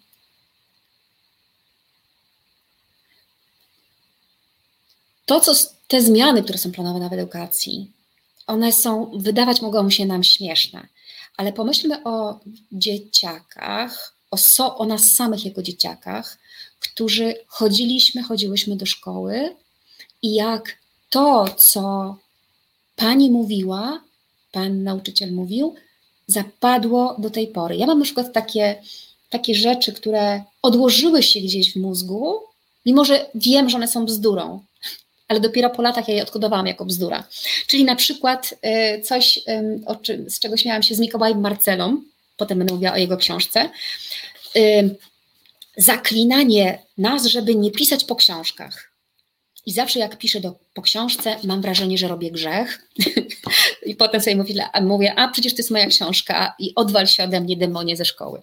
[5.26, 5.54] to, co
[5.88, 7.95] te zmiany, które są planowane w edukacji,
[8.48, 10.88] one są, wydawać mogą się nam śmieszne,
[11.38, 12.40] ale pomyślmy o
[12.72, 16.38] dzieciakach, o, so, o nas samych jako dzieciakach,
[16.80, 19.56] którzy chodziliśmy, chodziłyśmy do szkoły
[20.22, 20.78] i jak
[21.10, 22.16] to, co
[22.96, 24.02] pani mówiła,
[24.52, 25.76] pan nauczyciel mówił,
[26.28, 27.76] zapadło do tej pory.
[27.76, 28.82] Ja mam na przykład takie,
[29.30, 32.40] takie rzeczy, które odłożyły się gdzieś w mózgu,
[32.86, 34.60] mimo że wiem, że one są bzdurą,
[35.27, 37.23] ale dopiero po latach ja je odkodowałam jako bzdura.
[37.68, 38.53] Czyli na przykład
[38.97, 39.39] y, coś,
[40.27, 42.02] z czego śmiałam się z Mikołajem Marcelą,
[42.38, 43.69] potem będę mówiła o jego książce,
[45.77, 48.95] zaklinanie nas, żeby nie pisać po książkach.
[49.66, 52.88] I zawsze jak piszę do, po książce, mam wrażenie, że robię grzech.
[53.86, 57.42] I potem sobie mówię, mówię, a przecież to jest moja książka i odwal się ode
[57.42, 58.42] mnie demonie ze szkoły.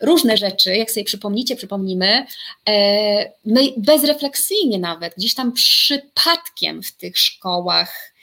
[0.00, 2.26] Różne rzeczy, jak sobie przypomnicie, przypomnimy,
[2.68, 8.14] e, my bezrefleksyjnie nawet, gdzieś tam przypadkiem w tych szkołach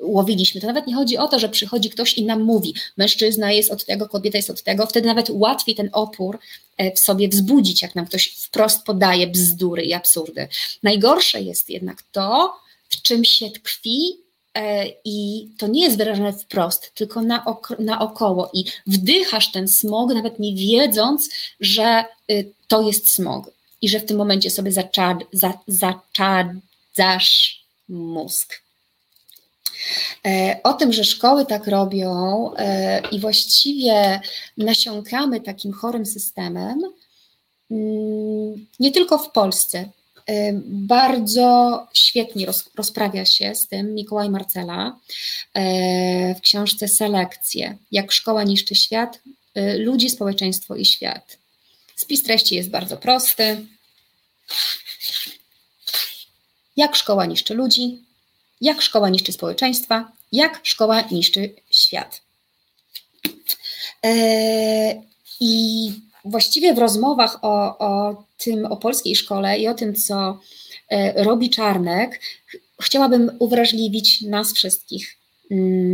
[0.00, 0.60] łowiliśmy.
[0.60, 3.84] To nawet nie chodzi o to, że przychodzi ktoś i nam mówi, mężczyzna jest od
[3.84, 6.38] tego, kobieta jest od tego, wtedy nawet łatwiej ten opór
[6.76, 10.48] e, w sobie wzbudzić, jak nam ktoś wprost podaje bzdury i absurdy.
[10.82, 12.54] Najgorsze jest jednak to,
[12.88, 14.16] w czym się tkwi
[14.54, 17.44] e, i to nie jest wyrażone wprost, tylko na
[17.78, 21.30] naokoło i wdychasz ten smog, nawet nie wiedząc,
[21.60, 23.50] że y, to jest smog
[23.82, 28.67] i że w tym momencie sobie zaczad, za, zaczadzasz mózg.
[30.26, 34.20] E, o tym, że szkoły tak robią e, i właściwie
[34.56, 36.80] nasiąkamy takim chorym systemem,
[37.70, 39.78] mm, nie tylko w Polsce.
[40.26, 42.46] E, bardzo świetnie
[42.76, 44.98] rozprawia się z tym Mikołaj Marcela
[46.36, 47.76] w książce Selekcje.
[47.92, 49.20] Jak szkoła niszczy świat,
[49.78, 51.38] ludzi, społeczeństwo i świat.
[51.96, 53.66] Spis treści jest bardzo prosty.
[56.76, 57.98] Jak szkoła niszczy ludzi,
[58.60, 62.22] jak szkoła niszczy społeczeństwa, jak szkoła niszczy świat.
[64.04, 65.02] E,
[65.40, 65.92] I
[66.24, 70.40] właściwie w rozmowach o, o tym, o polskiej szkole i o tym, co
[70.88, 72.20] e, robi Czarnek,
[72.80, 75.16] chciałabym uwrażliwić nas wszystkich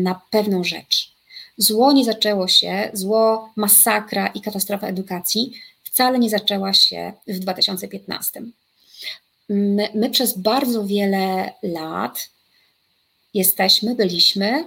[0.03, 1.15] na pewną rzecz.
[1.59, 8.43] Zło nie zaczęło się, zło, masakra i katastrofa edukacji wcale nie zaczęła się w 2015.
[9.49, 12.31] My, my przez bardzo wiele lat
[13.35, 14.65] jesteśmy, byliśmy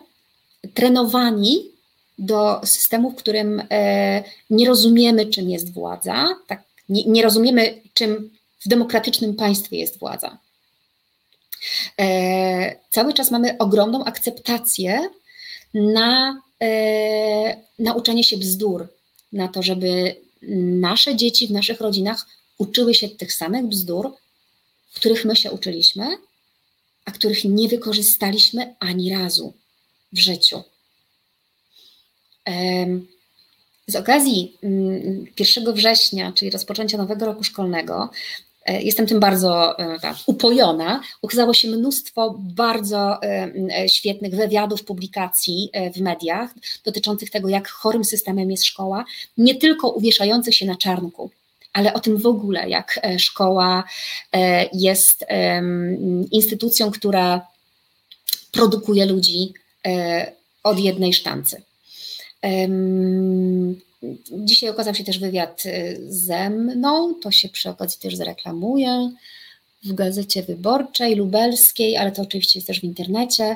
[0.74, 1.72] trenowani
[2.20, 8.30] do systemu, w którym e, nie rozumiemy, czym jest władza, tak, nie, nie rozumiemy, czym
[8.60, 10.38] w demokratycznym państwie jest władza.
[12.00, 15.10] E, cały czas mamy ogromną akceptację
[15.74, 18.88] na e, nauczenie się bzdur,
[19.34, 20.16] na to, żeby
[20.82, 22.26] nasze dzieci w naszych rodzinach
[22.58, 24.14] uczyły się tych samych bzdur,
[24.94, 26.18] których my się uczyliśmy,
[27.08, 29.54] a których nie wykorzystaliśmy ani razu
[30.14, 30.64] w życiu.
[33.88, 34.58] Z okazji
[35.40, 38.10] 1 mm, września, czyli rozpoczęcia nowego roku szkolnego,
[38.66, 41.02] e, jestem tym bardzo e, upojona.
[41.22, 46.50] Ukazało się mnóstwo bardzo e, świetnych wywiadów, publikacji w mediach
[46.86, 49.06] dotyczących tego, jak chorym systemem jest szkoła,
[49.38, 51.32] nie tylko uwieszających się na czarnku,
[51.74, 53.84] ale o tym w ogóle, jak e, szkoła
[54.34, 55.26] e, jest
[56.32, 57.48] instytucją, która
[58.52, 59.54] produkuje ludzi
[59.88, 60.32] e,
[60.64, 61.62] od jednej sztancy.
[64.32, 65.64] Dzisiaj okazał się też wywiad
[66.08, 69.12] ze mną, to się przy okazji też zareklamuje
[69.84, 73.56] w gazecie wyborczej lubelskiej, ale to oczywiście jest też w internecie,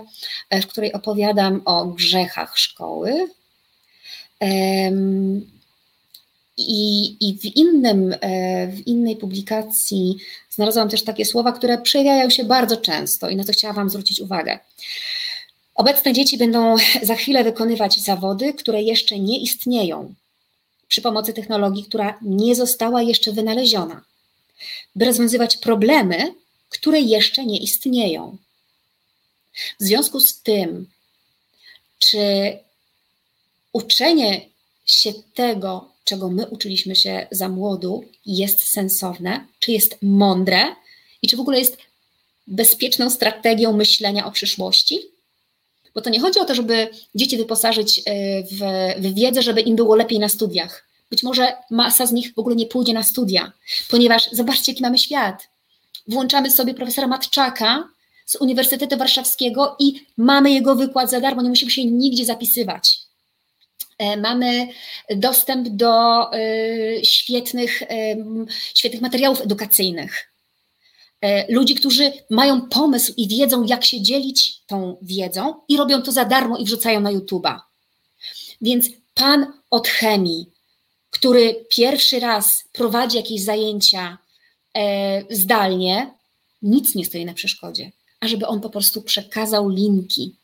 [0.52, 3.28] w której opowiadam o grzechach szkoły.
[6.68, 10.18] I, I w, innym, e, w innej publikacji
[10.50, 14.20] znalazłam też takie słowa, które przejawiają się bardzo często i na co chciałam Wam zwrócić
[14.20, 14.60] uwagę.
[15.76, 20.14] Obecne dzieci będą za chwilę wykonywać zawody, które jeszcze nie istnieją,
[20.88, 24.02] przy pomocy technologii, która nie została jeszcze wynaleziona,
[24.96, 26.34] by rozwiązywać problemy,
[26.70, 28.38] które jeszcze nie istnieją.
[29.80, 30.90] W związku z tym,
[32.00, 32.58] czy
[33.74, 34.42] uczenie
[34.86, 40.66] się tego, czego my uczyliśmy się za młodu, jest sensowne, czy jest mądre
[41.22, 41.78] i czy w ogóle jest
[42.48, 45.00] bezpieczną strategią myślenia o przyszłości?
[45.96, 48.04] Bo to nie chodzi o to, żeby dzieci wyposażyć y,
[48.52, 48.60] w,
[49.02, 50.88] w wiedzę, żeby im było lepiej na studiach.
[51.10, 53.52] Być może masa z nich w ogóle nie pójdzie na studia,
[53.90, 55.50] ponieważ zobaczcie, jaki mamy świat.
[56.08, 57.90] Włączamy sobie profesora Matczaka
[58.26, 63.00] z Uniwersytetu Warszawskiego i mamy jego wykład za darmo, nie musimy się nigdzie zapisywać.
[64.02, 64.68] E, mamy
[65.16, 65.94] dostęp do
[66.34, 68.16] e, świetnych, e,
[68.74, 70.28] świetnych materiałów edukacyjnych.
[71.50, 76.26] Ludzi, którzy mają pomysł i wiedzą, jak się dzielić tą wiedzą, i robią to za
[76.26, 77.60] darmo i wrzucają na YouTube'a.
[78.62, 80.46] Więc pan od chemii,
[81.10, 84.18] który pierwszy raz prowadzi jakieś zajęcia
[85.30, 86.14] zdalnie,
[86.62, 90.36] nic nie stoi na przeszkodzie, ażeby on po prostu przekazał linki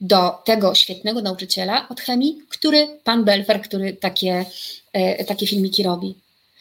[0.00, 4.44] do tego świetnego nauczyciela od chemii, który pan Belfer, który takie,
[4.92, 6.14] e, takie filmiki robi.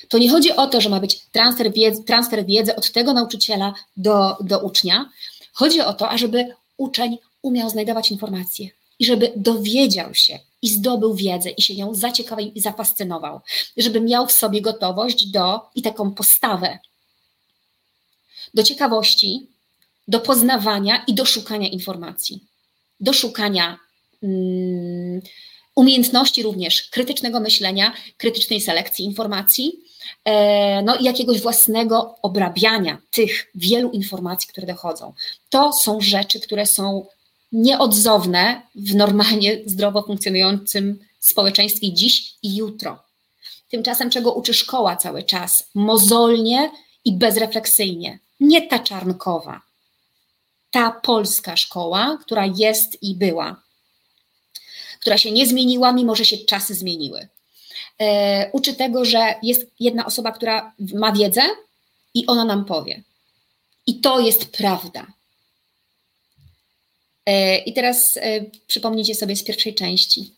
[0.09, 3.73] To nie chodzi o to, że ma być transfer wiedzy, transfer wiedzy od tego nauczyciela
[3.97, 5.09] do, do ucznia.
[5.53, 11.49] Chodzi o to, ażeby uczeń umiał znajdować informacje i żeby dowiedział się i zdobył wiedzę
[11.49, 13.41] i się nią zaciekawił i zafascynował,
[13.77, 16.79] żeby miał w sobie gotowość do i taką postawę
[18.53, 19.47] do ciekawości,
[20.07, 22.43] do poznawania i do szukania informacji
[22.99, 23.79] do szukania
[24.21, 25.21] um,
[25.75, 29.79] umiejętności również krytycznego myślenia, krytycznej selekcji informacji,
[30.25, 35.13] e, no i jakiegoś własnego obrabiania tych wielu informacji, które dochodzą.
[35.49, 37.05] To są rzeczy, które są
[37.51, 43.03] nieodzowne w normalnie zdrowo funkcjonującym społeczeństwie dziś i jutro.
[43.71, 45.69] Tymczasem, czego uczy szkoła cały czas?
[45.75, 46.71] Mozolnie
[47.05, 48.19] i bezrefleksyjnie.
[48.39, 49.61] Nie ta czarnkowa,
[50.75, 53.61] ta polska szkoła, która jest i była,
[54.99, 57.27] która się nie zmieniła, mimo że się czasy zmieniły.
[57.99, 61.41] E, uczy tego, że jest jedna osoba, która ma wiedzę
[62.13, 63.03] i ona nam powie.
[63.87, 65.07] I to jest prawda.
[67.25, 70.33] E, I teraz e, przypomnijcie sobie z pierwszej części.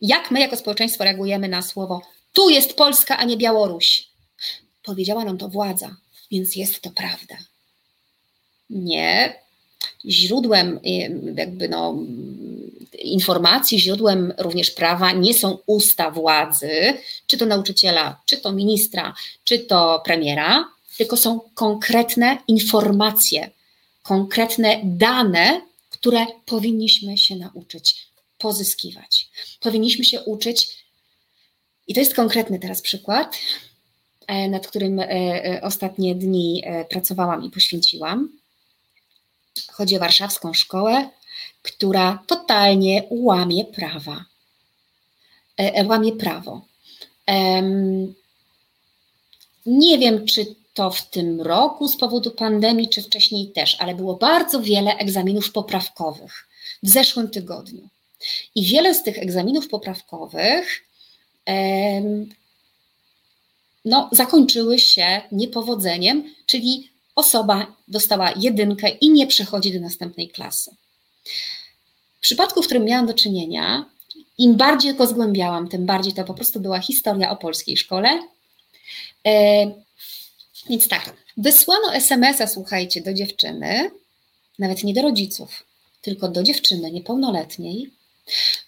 [0.00, 2.02] Jak my jako społeczeństwo reagujemy na słowo
[2.32, 4.08] tu jest Polska, a nie Białoruś?
[4.82, 5.96] Powiedziała nam to władza,
[6.30, 7.36] więc jest to prawda.
[8.70, 9.34] Nie.
[10.04, 10.80] Źródłem
[11.36, 11.94] jakby no,
[12.98, 16.70] informacji, źródłem również prawa nie są usta władzy,
[17.26, 19.14] czy to nauczyciela, czy to ministra,
[19.44, 20.64] czy to premiera,
[20.96, 23.50] tylko są konkretne informacje,
[24.02, 25.60] konkretne dane,
[25.90, 28.06] które powinniśmy się nauczyć
[28.38, 29.28] pozyskiwać.
[29.60, 30.68] Powinniśmy się uczyć,
[31.88, 33.36] i to jest konkretny teraz przykład,
[34.26, 38.35] e, nad którym e, e, ostatnie dni pracowałam i poświęciłam.
[39.72, 41.08] Chodzi o warszawską szkołę,
[41.62, 44.24] która totalnie łamie prawa.
[45.60, 46.62] E, e, łamie prawo.
[49.66, 54.14] Nie wiem, czy to w tym roku z powodu pandemii, czy wcześniej też, ale było
[54.14, 56.48] bardzo wiele egzaminów poprawkowych
[56.82, 57.88] w zeszłym tygodniu.
[58.54, 60.84] I wiele z tych egzaminów poprawkowych
[63.84, 70.70] no, zakończyły się niepowodzeniem, czyli osoba dostała jedynkę i nie przechodzi do następnej klasy.
[72.18, 73.84] W przypadku, w którym miałam do czynienia,
[74.38, 78.08] im bardziej go zgłębiałam, tym bardziej to po prostu była historia o polskiej szkole.
[79.26, 79.66] E,
[80.68, 83.90] więc tak, wysłano SMS-a, słuchajcie, do dziewczyny,
[84.58, 85.66] nawet nie do rodziców,
[86.02, 87.90] tylko do dziewczyny niepełnoletniej,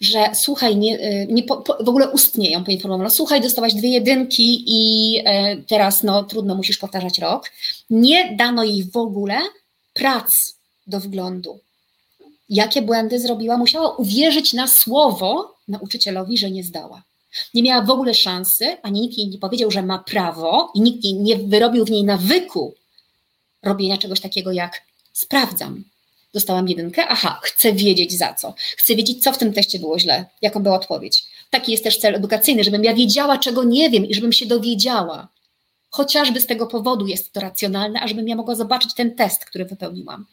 [0.01, 3.89] że słuchaj, nie, y, nie po, po, w ogóle ustnie ją poinformowano, słuchaj, dostałaś dwie
[3.89, 7.51] jedynki i e, teraz no trudno, musisz powtarzać rok.
[7.89, 9.37] Nie dano jej w ogóle
[9.93, 10.55] prac
[10.87, 11.59] do wglądu.
[12.49, 13.57] Jakie błędy zrobiła?
[13.57, 17.03] Musiała uwierzyć na słowo nauczycielowi, że nie zdała.
[17.53, 21.03] Nie miała w ogóle szansy, ani nikt jej nie powiedział, że ma prawo i nikt
[21.03, 22.73] nie wyrobił w niej nawyku
[23.63, 24.81] robienia czegoś takiego jak
[25.13, 25.83] sprawdzam,
[26.33, 30.25] dostałam jedynkę, aha, chcę wiedzieć za co, chcę wiedzieć, co w tym teście było źle,
[30.41, 31.23] jaką była odpowiedź.
[31.49, 35.27] Taki jest też cel edukacyjny, żebym ja wiedziała, czego nie wiem i żebym się dowiedziała.
[35.89, 40.25] Chociażby z tego powodu jest to racjonalne, ażebym ja mogła zobaczyć ten test, który wypełniłam.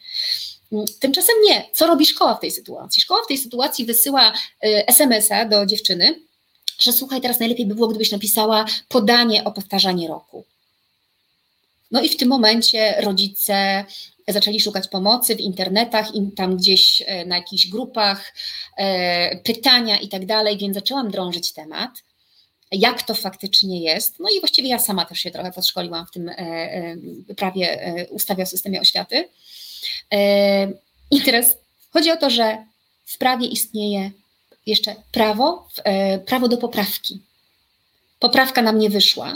[0.99, 1.65] Tymczasem nie.
[1.73, 3.01] Co robi szkoła w tej sytuacji?
[3.01, 4.33] Szkoła w tej sytuacji wysyła
[4.65, 6.27] y, SMS-a do dziewczyny
[6.79, 10.45] że słuchaj, teraz najlepiej by było, gdybyś napisała podanie o powtarzanie roku.
[11.91, 13.85] No i w tym momencie rodzice
[14.27, 18.33] zaczęli szukać pomocy w internetach, tam gdzieś e, na jakichś grupach,
[18.77, 21.91] e, pytania i tak dalej, więc zaczęłam drążyć temat,
[22.71, 24.19] jak to faktycznie jest.
[24.19, 26.95] No i właściwie ja sama też się trochę podszkoliłam w tym e,
[27.37, 29.29] prawie ustawie o systemie oświaty.
[31.11, 31.57] I teraz
[31.93, 32.65] chodzi o to, że
[33.05, 34.11] w prawie istnieje
[34.65, 35.67] jeszcze prawo,
[36.25, 37.21] prawo do poprawki.
[38.19, 39.35] Poprawka nam nie wyszła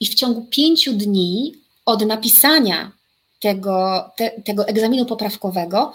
[0.00, 1.54] i w ciągu pięciu dni
[1.84, 2.92] od napisania
[3.40, 5.92] tego, te, tego egzaminu poprawkowego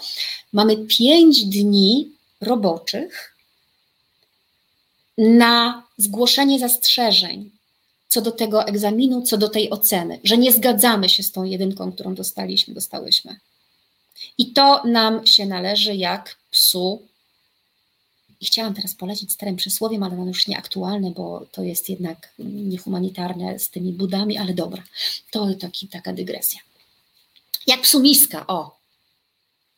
[0.52, 2.10] mamy pięć dni
[2.40, 3.36] roboczych
[5.18, 7.50] na zgłoszenie zastrzeżeń
[8.12, 11.92] co do tego egzaminu, co do tej oceny, że nie zgadzamy się z tą jedynką,
[11.92, 13.36] którą dostaliśmy, dostałyśmy.
[14.38, 17.02] I to nam się należy jak psu.
[18.40, 23.58] I chciałam teraz polecić starym przysłowiem, ale ono już nieaktualne, bo to jest jednak niehumanitarne
[23.58, 24.82] z tymi budami, ale dobra,
[25.30, 26.60] to taki, taka dygresja.
[27.66, 28.78] Jak psumiska, o.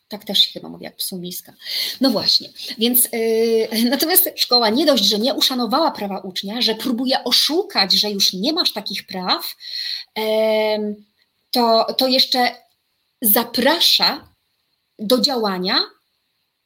[0.09, 1.52] Tak też się chyba mówi, jak psumiska.
[2.01, 2.48] No właśnie,
[2.78, 8.11] więc yy, natomiast szkoła nie dość, że nie uszanowała prawa ucznia, że próbuje oszukać, że
[8.11, 9.56] już nie masz takich praw,
[10.16, 10.24] yy,
[11.51, 12.56] to, to jeszcze
[13.23, 14.28] zaprasza
[14.98, 15.81] do działania,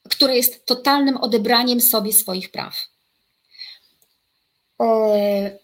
[0.09, 2.74] które jest totalnym odebraniem sobie swoich praw.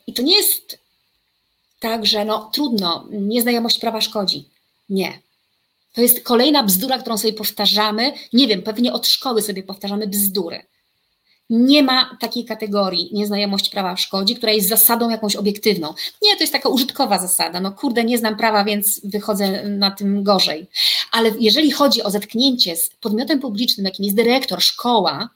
[0.07, 0.79] I to nie jest
[1.81, 4.49] tak, że no trudno, nieznajomość prawa szkodzi.
[4.89, 5.19] Nie.
[5.95, 8.13] To jest kolejna bzdura, którą sobie powtarzamy.
[8.33, 10.63] Nie wiem, pewnie od szkoły sobie powtarzamy bzdury.
[11.51, 15.95] Nie ma takiej kategorii nieznajomość prawa szkodzi, która jest zasadą jakąś obiektywną.
[16.23, 17.61] Nie, to jest taka użytkowa zasada.
[17.61, 20.67] No kurde, nie znam prawa, więc wychodzę na tym gorzej.
[21.13, 25.29] Ale jeżeli chodzi o zetknięcie z podmiotem publicznym, jakim jest dyrektor, szkoła,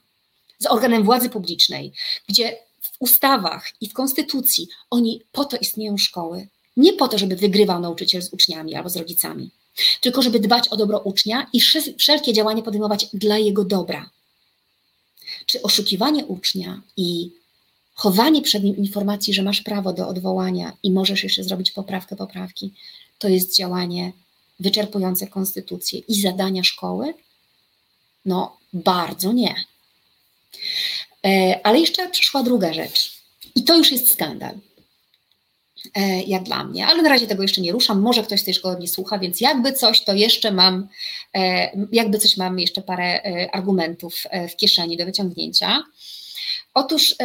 [0.59, 1.91] z organem władzy publicznej,
[2.29, 6.47] gdzie w ustawach i w konstytucji oni po to istnieją szkoły.
[6.77, 9.51] Nie po to, żeby wygrywał nauczyciel z uczniami albo z rodzicami
[10.01, 11.61] tylko żeby dbać o dobro ucznia i
[11.97, 14.09] wszelkie działania podejmować dla jego dobra.
[15.45, 17.31] Czy oszukiwanie ucznia i
[17.93, 22.73] chowanie przed nim informacji, że masz prawo do odwołania i możesz jeszcze zrobić poprawkę poprawki,
[23.17, 24.11] to jest działanie
[24.59, 27.13] wyczerpujące konstytucję i zadania szkoły?
[28.25, 29.55] No, bardzo nie.
[31.25, 33.19] E, ale jeszcze przyszła druga rzecz.
[33.55, 34.55] I to już jest skandal.
[35.95, 38.01] E, jak dla mnie, ale na razie tego jeszcze nie ruszam.
[38.01, 40.87] Może ktoś z tej szkoły nie słucha, więc jakby coś, to jeszcze mam,
[41.35, 44.15] e, jakby coś mam jeszcze parę e, argumentów
[44.51, 45.83] w kieszeni do wyciągnięcia.
[46.73, 47.15] Otóż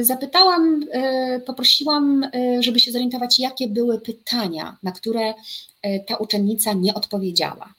[0.00, 0.86] zapytałam,
[1.46, 5.34] poprosiłam, żeby się zorientować, jakie były pytania, na które
[6.06, 7.74] ta uczennica nie odpowiedziała.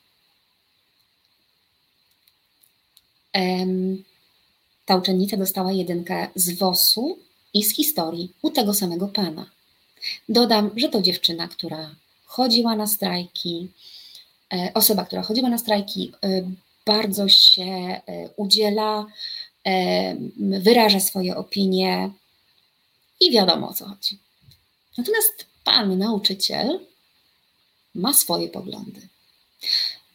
[4.86, 7.18] Ta uczennica dostała jedynkę z WOS-u
[7.54, 9.46] i z historii u tego samego pana.
[10.30, 11.96] Dodam, że to dziewczyna, która
[12.30, 13.68] chodziła na strajki,
[14.54, 16.52] e, osoba, która chodziła na strajki, e,
[16.86, 18.02] bardzo się e,
[18.36, 19.06] udziela,
[20.38, 22.12] wyraża swoje opinie
[23.20, 24.18] i wiadomo o co chodzi.
[24.98, 26.80] Natomiast pan nauczyciel
[27.96, 29.08] ma swoje poglądy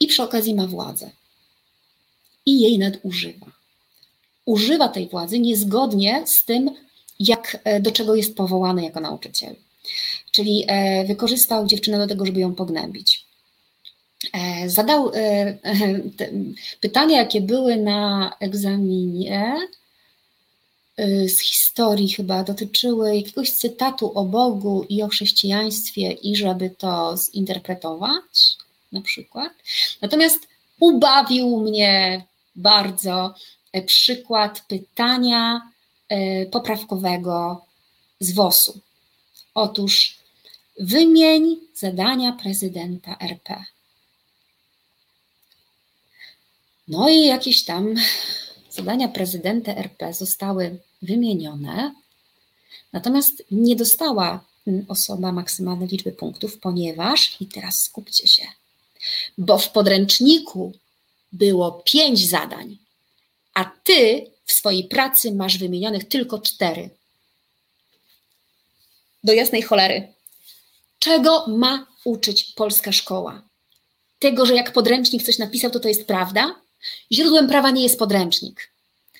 [0.00, 1.10] i przy okazji ma władzę
[2.46, 3.46] i jej nadużywa.
[4.44, 6.70] Używa tej władzy niezgodnie z tym,
[7.20, 9.56] jak, do czego jest powołany jako nauczyciel
[10.30, 13.24] czyli e, wykorzystał dziewczynę do tego, żeby ją pognębić.
[14.32, 15.58] E, zadał e,
[16.80, 19.68] pytania, jakie były na egzaminie
[21.28, 28.56] z historii chyba dotyczyły jakiegoś cytatu o Bogu i o chrześcijaństwie i żeby to zinterpretować
[28.92, 29.52] na przykład.
[30.02, 30.38] Natomiast
[30.80, 32.24] ubawił mnie
[32.56, 33.34] bardzo
[33.86, 35.60] przykład pytania
[36.50, 37.64] poprawkowego
[38.20, 38.80] z WOS-u.
[39.54, 40.16] Otóż
[40.80, 43.64] wymień zadania prezydenta RP.
[46.88, 47.94] No i jakieś tam
[48.70, 51.94] zadania prezydenta RP zostały wymienione,
[52.92, 54.44] natomiast nie dostała
[54.88, 58.46] osoba maksymalnej liczby punktów, ponieważ, i teraz skupcie się,
[59.38, 60.72] bo w podręczniku
[61.32, 62.78] było pięć zadań,
[63.54, 66.90] a ty w swojej pracy masz wymienionych tylko cztery
[69.24, 70.14] do jasnej cholery.
[70.98, 73.42] Czego ma uczyć polska szkoła?
[74.18, 76.60] Tego, że jak podręcznik coś napisał, to to jest prawda?
[77.12, 78.70] Źródłem prawa nie jest podręcznik,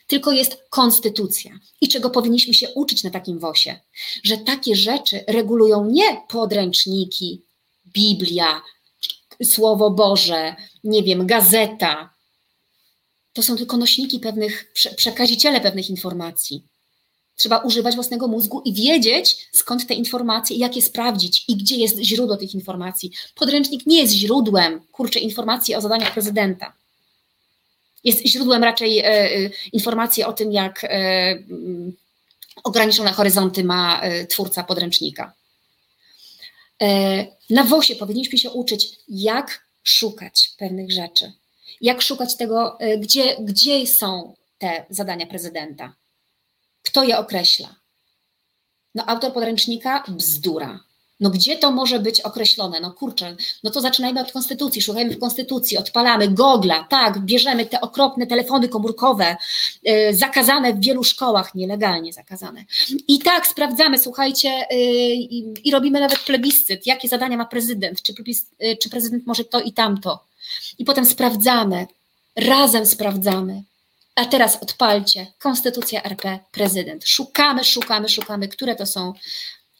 [0.06, 1.59] tylko jest konstytucja.
[1.81, 3.81] I czego powinniśmy się uczyć na takim wosie?
[4.22, 7.43] Że takie rzeczy regulują nie podręczniki,
[7.86, 8.62] Biblia,
[9.44, 12.14] Słowo Boże, nie wiem, gazeta.
[13.32, 16.62] To są tylko nośniki pewnych, przekaziciele pewnych informacji.
[17.36, 21.98] Trzeba używać własnego mózgu i wiedzieć, skąd te informacje, jak je sprawdzić i gdzie jest
[21.98, 23.12] źródło tych informacji.
[23.35, 26.73] Podręcznik nie jest źródłem, kurczę, informacji o zadaniach prezydenta.
[28.05, 31.93] Jest źródłem raczej e, e, informacji o tym, jak e, mm,
[32.65, 35.32] ograniczone horyzonty ma e, twórca podręcznika.
[36.82, 41.32] E, na WOSie powinniśmy się uczyć, jak szukać pewnych rzeczy,
[41.81, 45.94] jak szukać tego, gdzie, gdzie są te zadania prezydenta,
[46.85, 47.74] kto je określa.
[48.94, 50.81] No, autor podręcznika bzdura.
[51.20, 52.81] No gdzie to może być określone?
[52.81, 57.81] No kurczę, no to zaczynajmy od konstytucji, szukajmy w konstytucji, odpalamy Gogla, tak, bierzemy te
[57.81, 59.36] okropne telefony komórkowe,
[59.82, 62.65] yy, zakazane w wielu szkołach, nielegalnie zakazane.
[63.09, 64.78] I tak sprawdzamy, słuchajcie, yy,
[65.65, 68.15] i robimy nawet plebiscyt, jakie zadania ma prezydent, czy,
[68.61, 70.24] yy, czy prezydent może to i tamto.
[70.78, 71.86] I potem sprawdzamy,
[72.36, 73.62] razem sprawdzamy.
[74.15, 77.09] A teraz odpalcie, Konstytucja RP, prezydent.
[77.09, 79.12] Szukamy, szukamy, szukamy, które to są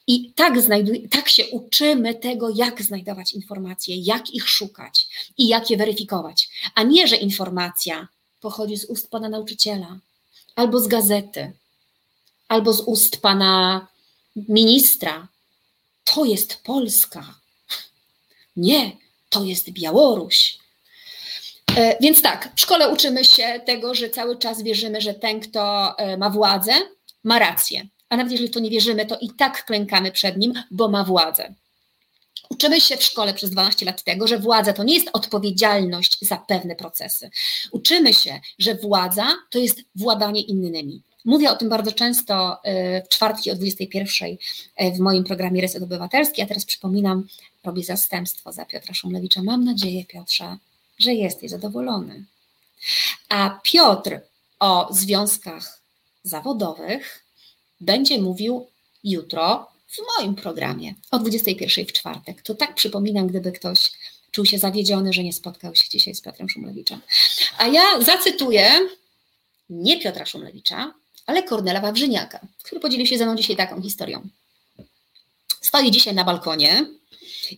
[0.07, 5.09] i tak, znajduj, tak się uczymy tego, jak znajdować informacje, jak ich szukać
[5.39, 6.49] i jak je weryfikować.
[6.75, 8.09] A nie, że informacja
[8.41, 9.99] pochodzi z ust pana nauczyciela,
[10.57, 11.53] albo z gazety,
[12.49, 13.87] albo z ust pana
[14.37, 15.29] ministra.
[16.05, 17.35] To jest Polska.
[18.57, 18.97] Nie,
[19.29, 20.59] to jest Białoruś.
[21.77, 25.95] E, więc tak, w szkole uczymy się tego, że cały czas wierzymy, że ten, kto
[25.99, 26.73] e, ma władzę,
[27.25, 30.53] ma rację a nawet jeżeli w to nie wierzymy, to i tak klękamy przed nim,
[30.71, 31.55] bo ma władzę.
[32.51, 36.37] Uczymy się w szkole przez 12 lat tego, że władza to nie jest odpowiedzialność za
[36.37, 37.31] pewne procesy.
[37.73, 41.03] Uczymy się, że władza to jest władanie innymi.
[41.25, 45.83] Mówię o tym bardzo często y, w czwartki o 21 y, w moim programie Reset
[45.83, 47.27] Obywatelski, a teraz przypominam,
[47.65, 49.43] robię zastępstwo za Piotra Szumlewicza.
[49.43, 50.57] Mam nadzieję, Piotrze,
[50.99, 52.25] że jesteś zadowolony.
[53.29, 54.21] A Piotr
[54.61, 55.81] o związkach
[56.23, 57.25] zawodowych
[57.81, 58.67] będzie mówił
[59.05, 62.43] jutro w moim programie o 21 w czwartek.
[62.43, 63.93] To tak przypominam, gdyby ktoś
[64.31, 67.01] czuł się zawiedziony, że nie spotkał się dzisiaj z Piotrem Szumlewiczem.
[67.59, 68.71] A ja zacytuję
[69.71, 70.95] nie Piotra Szumlewicza,
[71.27, 74.29] ale Kornela Wawrzyniaka, który podzielił się ze mną dzisiaj taką historią.
[75.61, 76.87] Stoi dzisiaj na balkonie,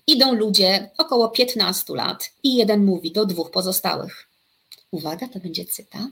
[0.06, 4.28] idą ludzie około 15 lat i jeden mówi do dwóch pozostałych.
[4.90, 6.10] Uwaga, to będzie cytat.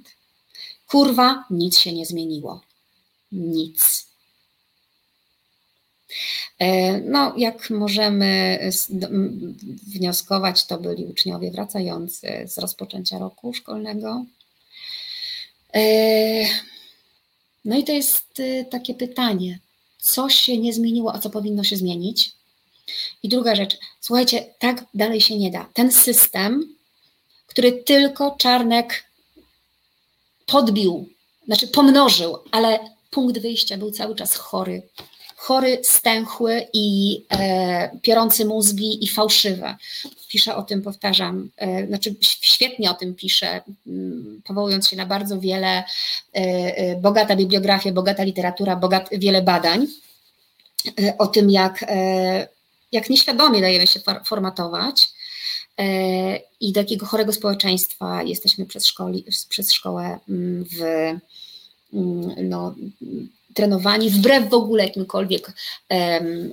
[0.88, 2.60] Kurwa, nic się nie zmieniło
[3.34, 4.08] nic.
[6.58, 8.58] E, no, jak możemy
[9.94, 14.24] wnioskować, to byli uczniowie wracający z rozpoczęcia roku szkolnego.
[15.74, 15.82] E,
[17.64, 19.58] no i to jest e, takie pytanie,
[19.98, 22.32] co się nie zmieniło, a co powinno się zmienić?
[23.22, 25.68] I druga rzecz, słuchajcie, tak dalej się nie da.
[25.74, 26.74] Ten system,
[27.46, 29.04] który tylko Czarnek
[30.46, 31.08] podbił,
[31.46, 32.78] znaczy pomnożył, ale
[33.10, 34.82] punkt wyjścia był cały czas chory.
[35.36, 39.76] Chory, stęchły i e, piorący mózgi i fałszywe.
[40.28, 45.40] Pisze o tym, powtarzam, e, znaczy świetnie o tym pisze, mm, powołując się na bardzo
[45.40, 45.84] wiele, e,
[46.34, 49.86] e, bogata bibliografia, bogata literatura, bogat, wiele badań
[51.00, 52.48] e, o tym, jak, e,
[52.94, 55.08] jak nieświadomie dajemy się formatować
[56.60, 60.80] i do jakiego chorego społeczeństwa jesteśmy przez, szkoli, przez szkołę mm, w
[61.94, 62.74] Mm, no,
[63.54, 65.52] trenowani wbrew w ogóle jakimkolwiek
[65.90, 66.52] um,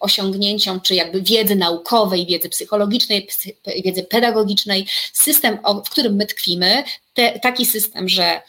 [0.00, 3.52] osiągnięciom, czy jakby wiedzy naukowej, wiedzy psychologicznej, psy,
[3.84, 6.84] wiedzy pedagogicznej, system, w którym my tkwimy,
[7.14, 8.42] te, taki system, że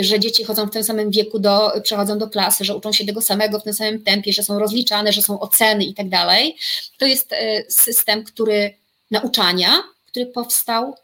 [0.00, 3.22] Że dzieci chodzą w tym samym wieku, do, przechodzą do klasy, że uczą się tego
[3.22, 6.56] samego w tym samym tempie, że są rozliczane, że są oceny i tak dalej.
[6.98, 8.74] To jest e, system, który
[9.10, 10.94] nauczania, który powstał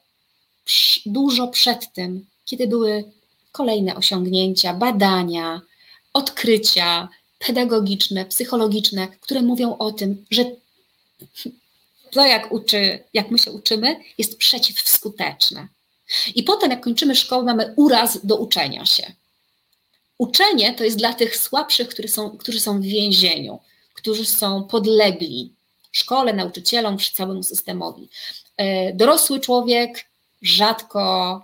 [1.06, 3.04] dużo przed tym, kiedy były
[3.52, 5.60] kolejne osiągnięcia, badania,
[6.12, 7.08] odkrycia
[7.38, 10.44] pedagogiczne, psychologiczne, które mówią o tym, że
[12.10, 15.68] to, jak, uczy, jak my się uczymy, jest przeciwskuteczne.
[16.34, 19.12] I potem, jak kończymy szkołę, mamy uraz do uczenia się.
[20.18, 23.58] Uczenie to jest dla tych słabszych, którzy są, którzy są w więzieniu,
[23.94, 25.52] którzy są podlegli
[25.92, 28.08] szkole, nauczycielom, całemu systemowi.
[28.56, 30.04] E, dorosły człowiek
[30.42, 31.40] rzadko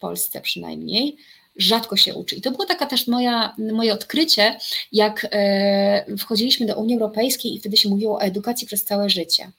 [0.00, 1.16] Polsce przynajmniej,
[1.56, 2.36] rzadko się uczy.
[2.36, 4.58] I to było taka też moja, moje odkrycie,
[4.92, 9.50] jak e, wchodziliśmy do Unii Europejskiej i wtedy się mówiło o edukacji przez całe życie.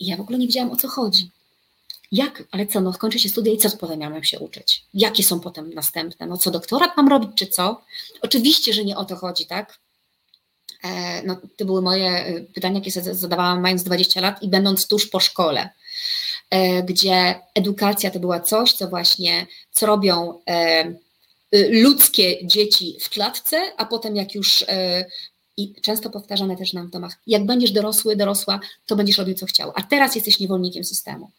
[0.00, 1.30] I ja w ogóle nie wiedziałam o co chodzi.
[2.12, 4.84] Jak, ale co, no skończy się studia i co potem miałam się uczyć?
[4.94, 6.26] Jakie są potem następne?
[6.26, 7.82] No co, doktorat mam robić, czy co?
[8.22, 9.78] Oczywiście, że nie o to chodzi, tak?
[10.84, 14.86] E, no, to były moje e, pytania, jakie sobie zadawałam mając 20 lat i będąc
[14.86, 15.70] tuż po szkole.
[16.50, 20.84] E, gdzie edukacja to była coś, co właśnie, co robią e,
[21.70, 24.64] ludzkie dzieci w klatce, a potem jak już
[25.56, 29.46] i często powtarzane też nam w domach, jak będziesz dorosły, dorosła, to będziesz robił co
[29.46, 31.30] chciał, a teraz jesteś niewolnikiem systemu.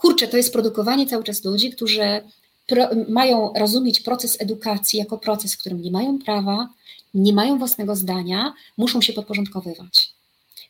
[0.00, 2.22] Kurczę, to jest produkowanie cały czas ludzi, którzy
[2.66, 6.68] pro, mają rozumieć proces edukacji jako proces, w którym nie mają prawa,
[7.14, 10.12] nie mają własnego zdania, muszą się podporządkowywać.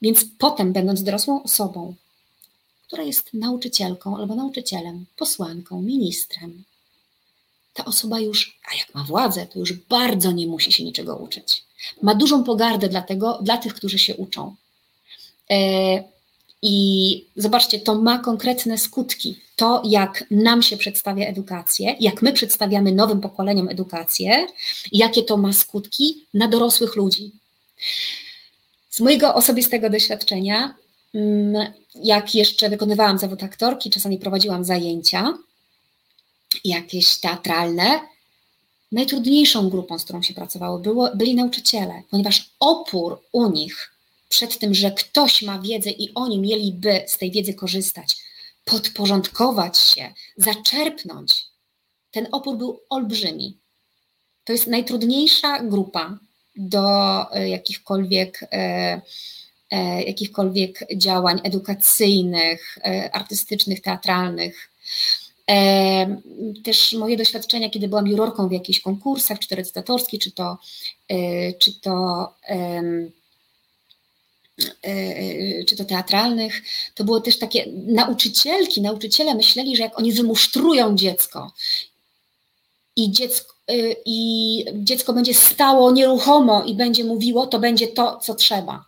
[0.02, 1.94] Więc potem, będąc dorosłą osobą,
[2.86, 6.64] która jest nauczycielką albo nauczycielem, posłanką, ministrem,
[7.74, 11.64] ta osoba już, a jak ma władzę, to już bardzo nie musi się niczego uczyć.
[12.02, 14.54] Ma dużą pogardę dla, tego, dla tych, którzy się uczą.
[15.50, 16.02] E,
[16.62, 19.38] I zobaczcie, to ma konkretne skutki.
[19.56, 24.46] To, jak nam się przedstawia edukację, jak my przedstawiamy nowym pokoleniom edukację,
[24.92, 27.30] jakie to ma skutki na dorosłych ludzi.
[28.90, 30.74] Z mojego osobistego doświadczenia,
[31.14, 35.34] mm, jak jeszcze wykonywałam zawód aktorki, czasami prowadziłam zajęcia
[36.64, 38.00] jakieś teatralne,
[38.92, 43.90] najtrudniejszą grupą, z którą się pracowało, było, byli nauczyciele, ponieważ opór u nich
[44.30, 48.16] przed tym, że ktoś ma wiedzę i oni mieliby z tej wiedzy korzystać,
[48.64, 51.46] podporządkować się, zaczerpnąć,
[52.10, 53.56] ten opór był olbrzymi.
[54.44, 56.18] To jest najtrudniejsza grupa
[56.56, 56.84] do
[57.32, 59.00] e, jakichkolwiek, e,
[59.70, 62.78] e, jakichkolwiek działań edukacyjnych,
[63.12, 64.70] artystycznych, teatralnych.
[66.64, 70.58] Też moje doświadczenia, kiedy byłam jurorką w jakichś konkursach, czy to recytatorskich, czy to,
[71.58, 72.28] czy to
[75.68, 76.62] czy to teatralnych,
[76.94, 81.52] to było też takie nauczycielki, nauczyciele myśleli, że jak oni wymusztrują dziecko
[82.96, 88.34] i dziecko, y, i dziecko będzie stało nieruchomo i będzie mówiło, to będzie to, co
[88.34, 88.84] trzeba.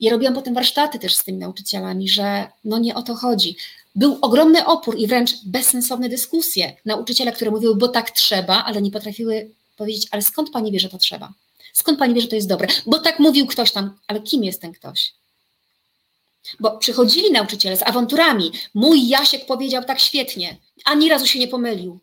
[0.00, 3.56] Ja robiłam potem warsztaty też z tymi nauczycielami, że no nie o to chodzi.
[3.94, 6.76] Był ogromny opór i wręcz bezsensowne dyskusje.
[6.84, 10.88] Nauczyciele, które mówiły, bo tak trzeba, ale nie potrafiły powiedzieć, ale skąd pani wie, że
[10.88, 11.32] to trzeba?
[11.72, 12.68] Skąd pani wie, że to jest dobre?
[12.86, 15.12] Bo tak mówił ktoś tam, ale kim jest ten ktoś?
[16.60, 18.52] Bo przychodzili nauczyciele z awanturami.
[18.74, 22.00] Mój Jasiek powiedział tak świetnie, ani razu się nie pomylił.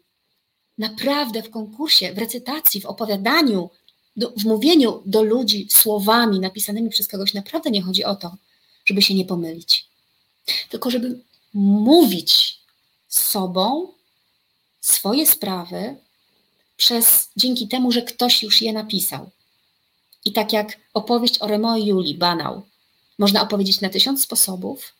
[0.78, 3.70] Naprawdę w konkursie, w recytacji, w opowiadaniu,
[4.16, 8.36] do, w mówieniu do ludzi słowami napisanymi przez kogoś, naprawdę nie chodzi o to,
[8.86, 9.86] żeby się nie pomylić,
[10.70, 11.20] tylko żeby
[11.54, 12.60] mówić
[13.08, 13.94] z sobą
[14.82, 15.96] swoje sprawy
[16.78, 19.30] przez dzięki temu, że ktoś już je napisał.
[20.30, 22.62] I tak jak opowieść o Remo i Julii, banał,
[23.18, 24.94] można opowiedzieć na tysiąc sposobów,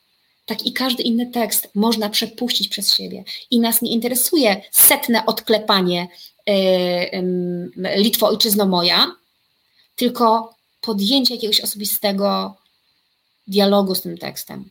[0.46, 3.24] tak i każdy inny tekst można przepuścić przez siebie.
[3.52, 6.08] I nas nie interesuje setne odklepanie
[6.48, 6.56] yy,
[7.78, 9.16] yy, Litwo ojczyzno moja,
[9.96, 12.56] tylko podjęcie jakiegoś osobistego
[13.48, 14.70] dialogu z tym tekstem.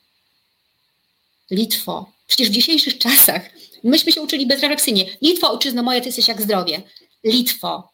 [1.51, 2.13] Litwo.
[2.27, 3.51] Przecież w dzisiejszych czasach
[3.85, 5.05] myśmy się uczyli bezrefleksyjnie.
[5.23, 6.83] Litwo, ojczyzno moja, ty jesteś jak zdrowie.
[7.25, 7.89] Litwo,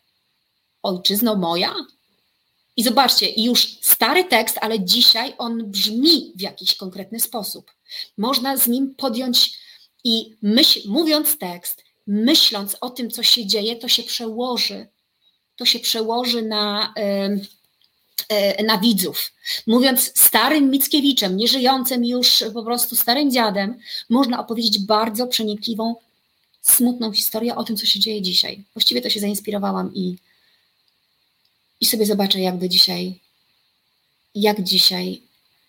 [0.83, 1.75] ojczyzno moja?
[2.77, 7.71] I zobaczcie, już stary tekst, ale dzisiaj on brzmi w jakiś konkretny sposób.
[8.19, 9.59] Można z nim podjąć
[10.05, 14.87] i myśl, mówiąc tekst, myśląc o tym, co się dzieje, to się przełoży.
[15.57, 19.33] To się przełoży na, e, na widzów.
[19.67, 23.79] Mówiąc starym Mickiewiczem, nieżyjącym już po prostu starym dziadem,
[24.11, 25.95] można opowiedzieć bardzo przenikliwą,
[26.63, 28.65] smutną historię o tym, co się dzieje dzisiaj.
[28.75, 30.17] Właściwie to się zainspirowałam i
[31.85, 33.21] i sobie zobaczę, jakby dzisiaj,
[34.35, 35.21] jak dzisiaj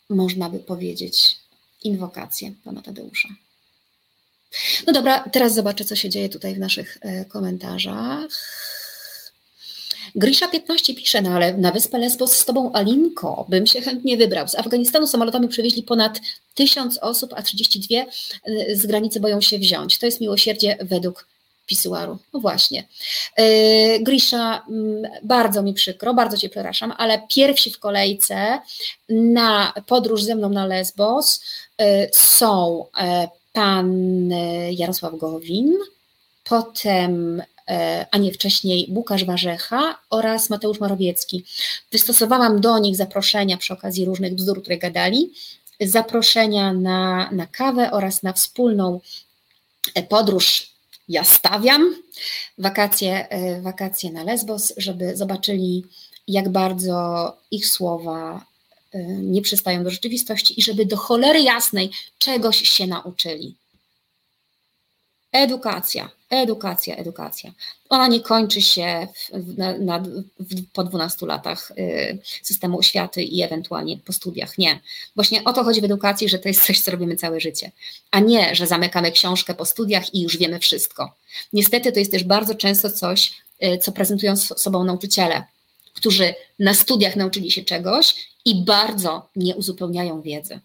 [0.10, 1.38] można by powiedzieć
[1.84, 3.30] inwokację pana Tadeusza.
[4.88, 8.32] No dobra, teraz zobaczę, co się dzieje tutaj w naszych e, komentarzach.
[10.16, 14.48] Grisza 15 pisze, no ale na wyspę Lesbos z tobą Alinko bym się chętnie wybrał.
[14.48, 16.20] Z Afganistanu samolotami przewieźli ponad
[16.54, 20.00] tysiąc osób, a 32 e, z granicy boją się wziąć.
[20.00, 21.28] To jest miłosierdzie według
[21.66, 22.18] pisuaru.
[22.34, 22.88] No właśnie.
[23.38, 28.60] Yy, Grisza, mm, bardzo mi przykro, bardzo Cię przepraszam, ale pierwsi w kolejce
[29.10, 31.42] na podróż ze mną na Lesbos
[31.80, 34.30] yy, są yy, pan
[34.72, 35.74] Jarosław Gowin,
[36.44, 37.44] potem
[38.12, 41.44] a nie wcześniej Łukasz Warzecha oraz Mateusz Marowiecki.
[41.92, 45.32] Wystosowałam do nich zaproszenia przy okazji różnych bzdur, które gadali,
[45.82, 49.00] zaproszenia na, na kawę oraz na wspólną
[50.10, 50.75] podróż
[51.08, 51.96] ja stawiam
[52.58, 55.86] wakacje, e, wakacje na Lesbos, żeby zobaczyli,
[56.28, 58.46] jak bardzo ich słowa
[58.94, 63.56] e, nie przystają do rzeczywistości i żeby do cholery jasnej czegoś się nauczyli.
[65.36, 67.52] Edukacja, edukacja, edukacja.
[67.90, 70.00] Ona nie kończy się w, na, na,
[70.40, 74.58] w, po 12 latach y, systemu oświaty i ewentualnie po studiach.
[74.58, 74.80] Nie.
[75.16, 77.72] Właśnie o to chodzi w edukacji, że to jest coś, co robimy całe życie,
[78.12, 81.16] a nie, że zamykamy książkę po studiach i już wiemy wszystko.
[81.54, 83.34] Niestety to jest też bardzo często coś,
[83.64, 85.44] y, co prezentują sobą nauczyciele,
[85.94, 90.60] którzy na studiach nauczyli się czegoś i bardzo nie uzupełniają wiedzy.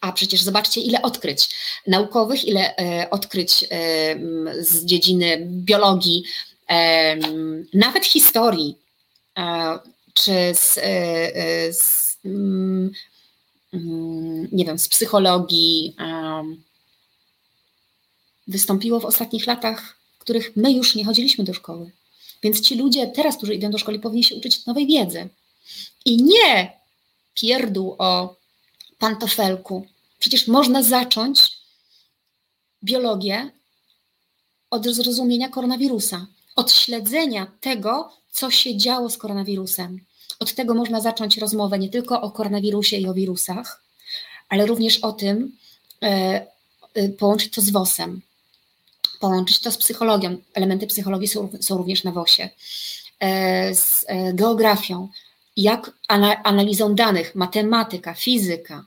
[0.00, 1.48] A przecież zobaczcie, ile odkryć
[1.86, 3.66] naukowych, ile e, odkryć e,
[4.60, 6.24] z dziedziny biologii,
[6.68, 7.16] e,
[7.74, 8.76] nawet historii,
[10.14, 10.74] czy z,
[11.76, 12.16] z
[14.52, 15.96] nie wiem, z psychologii,
[18.48, 21.90] wystąpiło w ostatnich latach, w których my już nie chodziliśmy do szkoły.
[22.42, 25.28] Więc ci ludzie teraz, którzy idą do szkoły, powinni się uczyć nowej wiedzy.
[26.04, 26.72] I nie
[27.34, 28.39] pierdół o
[29.00, 29.86] pantofelku.
[30.18, 31.50] Przecież można zacząć
[32.84, 33.50] biologię
[34.70, 40.00] od zrozumienia koronawirusa, od śledzenia tego, co się działo z koronawirusem.
[40.38, 43.82] Od tego można zacząć rozmowę nie tylko o koronawirusie i o wirusach,
[44.48, 45.56] ale również o tym,
[46.02, 46.46] e,
[46.94, 48.20] e, połączyć to z WOS-em,
[49.20, 50.36] połączyć to z psychologią.
[50.54, 52.50] Elementy psychologii są, są również na WOS-ie,
[53.20, 55.08] e, z geografią,
[55.56, 55.92] jak
[56.44, 58.84] analizą danych, matematyka, fizyka,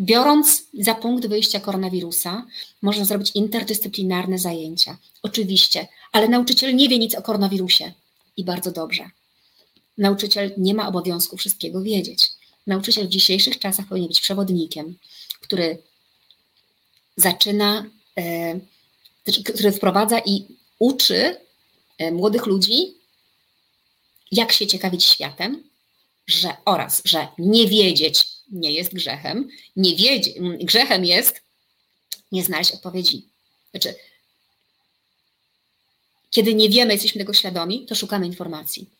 [0.00, 2.46] Biorąc za punkt wyjścia koronawirusa,
[2.82, 4.96] można zrobić interdyscyplinarne zajęcia.
[5.22, 7.92] Oczywiście, ale nauczyciel nie wie nic o koronawirusie
[8.36, 9.10] i bardzo dobrze.
[9.98, 12.30] Nauczyciel nie ma obowiązku wszystkiego wiedzieć.
[12.66, 14.98] Nauczyciel w dzisiejszych czasach powinien być przewodnikiem,
[15.40, 15.78] który
[17.16, 17.86] zaczyna,
[18.18, 18.60] e,
[19.44, 20.46] który wprowadza i
[20.78, 21.36] uczy
[21.98, 22.94] e, młodych ludzi,
[24.32, 25.62] jak się ciekawić światem,
[26.26, 29.48] że oraz, że nie wiedzieć nie jest grzechem.
[29.76, 31.40] Nie wiedzie, grzechem jest
[32.32, 33.24] nie znaleźć odpowiedzi.
[33.70, 33.94] Znaczy,
[36.30, 38.90] kiedy nie wiemy, jesteśmy tego świadomi, to szukamy informacji.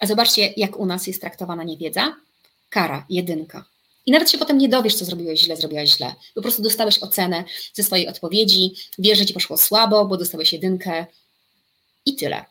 [0.00, 2.16] A zobaczcie, jak u nas jest traktowana niewiedza.
[2.70, 3.64] Kara, jedynka.
[4.06, 6.14] I nawet się potem nie dowiesz, co zrobiłeś źle, zrobiłaś źle.
[6.34, 11.06] Po prostu dostałeś ocenę ze swojej odpowiedzi, wiesz, że ci poszło słabo, bo dostałeś jedynkę
[12.06, 12.44] i tyle.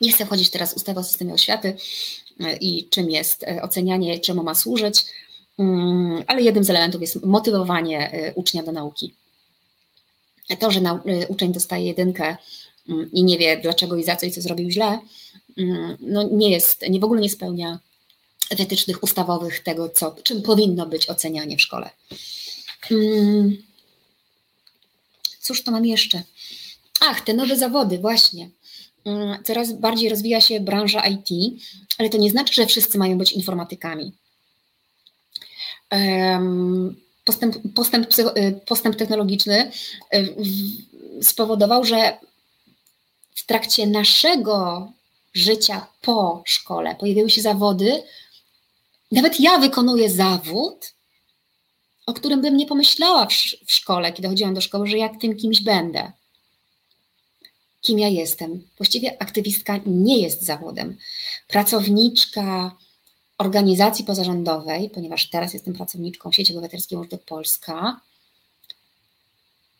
[0.00, 1.76] Nie chcę wchodzić teraz w ustawę o systemie oświaty
[2.40, 5.04] e, i czym jest e, ocenianie, czemu ma służyć,
[5.58, 9.14] mm, ale jednym z elementów jest motywowanie e, ucznia do nauki.
[10.58, 10.80] To, że
[11.28, 12.36] uczeń dostaje jedynkę
[12.88, 14.98] mm, i nie wie dlaczego i za co i co zrobił źle,
[15.58, 17.78] mm, no nie jest, nie w ogóle nie spełnia
[18.50, 21.90] wytycznych ustawowych tego, co, czym powinno być ocenianie w szkole.
[25.40, 26.22] Cóż to mam jeszcze?
[27.00, 28.50] Ach, te nowe zawody, właśnie.
[29.04, 31.28] Mm, coraz bardziej rozwija się branża IT,
[31.98, 34.12] ale to nie znaczy, że wszyscy mają być informatykami.
[37.24, 39.70] Postęp, postęp, y, postęp technologiczny
[40.14, 40.34] y,
[41.22, 42.18] spowodował, że
[43.34, 44.92] w trakcie naszego
[45.34, 48.02] życia po szkole pojawiły się zawody.
[49.12, 50.94] Nawet ja wykonuję zawód,
[52.06, 53.26] o którym bym nie pomyślała
[53.66, 56.12] w szkole, kiedy chodziłam do szkoły, że jak tym kimś będę
[57.80, 58.68] kim ja jestem.
[58.76, 60.96] Właściwie aktywistka nie jest zawodem.
[61.48, 62.76] Pracowniczka
[63.38, 68.00] organizacji pozarządowej, ponieważ teraz jestem pracowniczką sieci obywatelskiej Łóżdok Polska.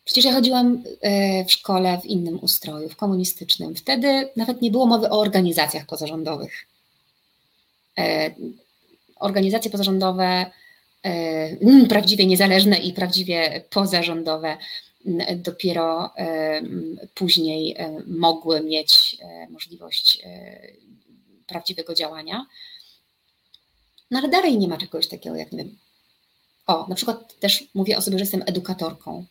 [0.05, 3.75] Przecież ja chodziłam e, w szkole w innym ustroju, w komunistycznym.
[3.75, 6.67] Wtedy nawet nie było mowy o organizacjach pozarządowych.
[7.97, 8.31] E,
[9.15, 10.51] organizacje pozarządowe,
[11.03, 14.57] e, prawdziwie niezależne i prawdziwie pozarządowe,
[15.35, 16.13] dopiero
[17.15, 20.61] później mogły mieć e, możliwość e,
[21.47, 22.45] prawdziwego działania.
[24.11, 25.77] No ale dalej nie ma czegoś takiego, jak nie wiem.
[26.67, 29.25] O, na przykład też mówię o sobie, że jestem edukatorką.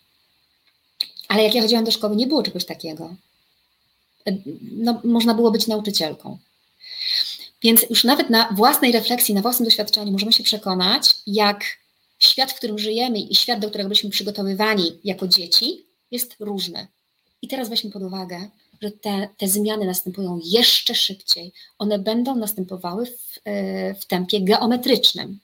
[1.29, 3.15] Ale jak ja chodziłam do szkoły, nie było czegoś takiego.
[4.27, 4.33] E,
[4.73, 6.39] no, można było być nauczycielką.
[7.63, 11.65] Więc już nawet na własnej refleksji, na własnym doświadczeniu możemy się przekonać, jak
[12.21, 16.87] świat, w którym żyjemy i świat, do którego byliśmy przygotowywani jako dzieci, jest różny.
[17.43, 18.49] I teraz weźmy pod uwagę,
[18.83, 21.53] że te, te zmiany następują jeszcze szybciej.
[21.79, 25.39] One będą następowały w, e, w tempie geometrycznym.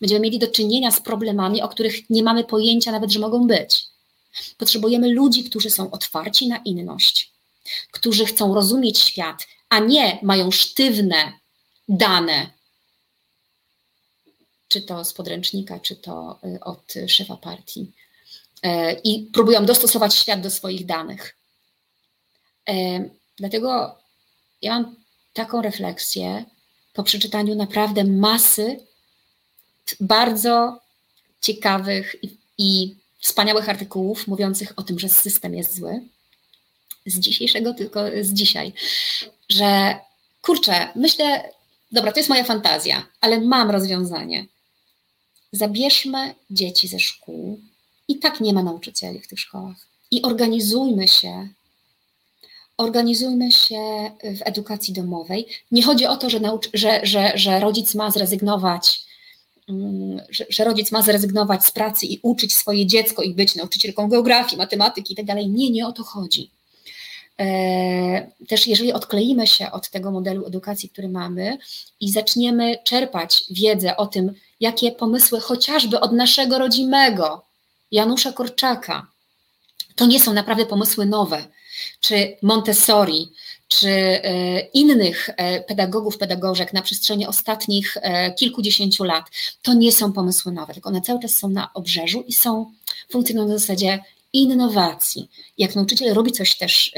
[0.00, 3.84] Będziemy mieli do czynienia z problemami, o których nie mamy pojęcia nawet, że mogą być.
[4.58, 7.32] Potrzebujemy ludzi, którzy są otwarci na inność,
[7.90, 11.32] którzy chcą rozumieć świat, a nie mają sztywne
[11.88, 12.50] dane,
[14.68, 17.92] czy to z podręcznika, czy to y, od szefa partii,
[18.62, 21.36] e, i próbują dostosować świat do swoich danych.
[22.68, 23.04] E,
[23.36, 23.98] dlatego
[24.62, 24.96] ja mam
[25.32, 26.44] taką refleksję
[26.92, 28.80] po przeczytaniu naprawdę masy
[30.00, 30.80] bardzo
[31.40, 36.00] ciekawych i, i wspaniałych artykułów mówiących o tym, że system jest zły.
[37.06, 38.72] Z dzisiejszego, tylko z dzisiaj.
[39.48, 39.96] Że
[40.42, 41.50] kurczę, myślę,
[41.92, 44.46] dobra, to jest moja fantazja, ale mam rozwiązanie.
[45.52, 47.60] Zabierzmy dzieci ze szkół.
[48.08, 49.76] I tak nie ma nauczycieli w tych szkołach.
[50.10, 51.48] I organizujmy się
[52.78, 55.46] organizujmy się w edukacji domowej.
[55.70, 59.00] Nie chodzi o to, że, nauczy, że, że, że rodzic ma zrezygnować,
[59.68, 64.08] mm, że, że, rodzic ma zrezygnować z pracy i uczyć swoje dziecko i być nauczycielką
[64.08, 65.34] geografii, matematyki itd.
[65.34, 66.50] Tak nie, nie o to chodzi.
[67.40, 71.58] E, też jeżeli odkleimy się od tego modelu edukacji, który mamy
[72.00, 77.44] i zaczniemy czerpać wiedzę o tym, jakie pomysły chociażby od naszego rodzimego
[77.90, 79.06] Janusza Korczaka,
[79.94, 81.44] to nie są naprawdę pomysły nowe
[82.00, 83.28] czy Montessori,
[83.68, 87.96] czy e, innych e, pedagogów, pedagogzek na przestrzeni ostatnich
[88.38, 89.24] kilkudziesięciu lat,
[89.62, 92.72] to nie są pomysły nowe, tylko one cały czas są na obrzeżu i są,
[93.10, 93.98] funkcjonują w zasadzie
[94.32, 95.30] innowacji.
[95.58, 96.92] Jak nauczyciel robi coś też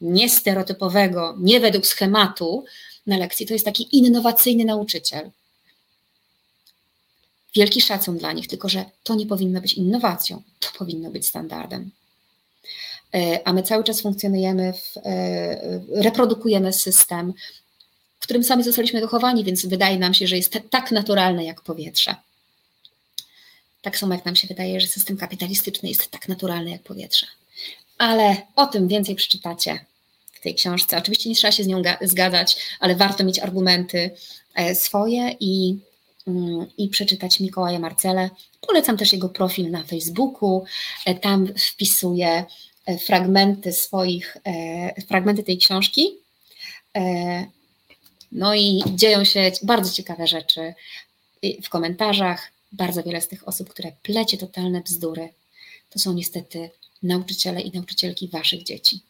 [0.00, 2.64] niestereotypowego, nie według schematu
[3.06, 5.30] na lekcji, to jest taki innowacyjny nauczyciel.
[7.54, 11.90] Wielki szacun dla nich, tylko że to nie powinno być innowacją, to powinno być standardem.
[13.14, 17.32] E, a my cały czas funkcjonujemy, w, e, reprodukujemy system,
[18.20, 22.14] w którym sami zostaliśmy wychowani, więc wydaje nam się, że jest tak naturalny jak powietrze.
[23.82, 27.26] Tak samo jak nam się wydaje, że system kapitalistyczny jest tak naturalny jak powietrze.
[27.98, 29.84] Ale o tym więcej przeczytacie
[30.32, 30.98] w tej książce.
[30.98, 34.10] Oczywiście nie trzeba się z nią zgadzać, ale warto mieć argumenty
[34.54, 35.78] e, swoje i,
[36.26, 38.30] mm, i przeczytać Mikołaja Marcele.
[38.60, 40.64] Polecam też jego profil na Facebooku.
[41.20, 42.44] Tam wpisuję
[42.90, 46.16] E, fragmenty swoich, e, fragmenty tej książki.
[46.96, 47.46] E,
[48.32, 50.74] no i dzieją się bardzo ciekawe rzeczy
[51.62, 52.50] w komentarzach.
[52.72, 55.28] Bardzo wiele z tych osób, które plecie totalne bzdury,
[55.90, 56.70] to są niestety
[57.02, 59.00] nauczyciele i nauczycielki waszych dzieci.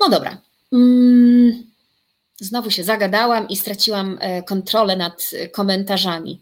[0.00, 0.40] No dobra.
[0.72, 1.70] Mm,
[2.40, 6.40] znowu się zagadałam i straciłam kontrolę nad komentarzami.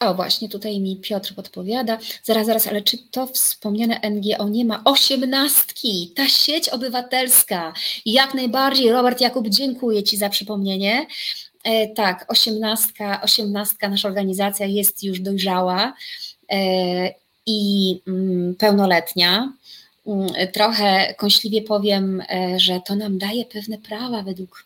[0.00, 1.98] O, właśnie tutaj mi Piotr podpowiada.
[2.22, 6.12] Zaraz, zaraz, ale czy to wspomniane NGO nie ma osiemnastki?
[6.16, 7.72] Ta sieć obywatelska.
[8.06, 11.06] Jak najbardziej, Robert Jakub, dziękuję Ci za przypomnienie.
[11.64, 15.94] E, tak, osiemnastka, osiemnastka, nasza organizacja jest już dojrzała
[16.50, 16.58] e,
[17.46, 19.52] i mm, pełnoletnia.
[20.06, 24.64] Mm, trochę kąśliwie powiem, e, że to nam daje pewne prawa według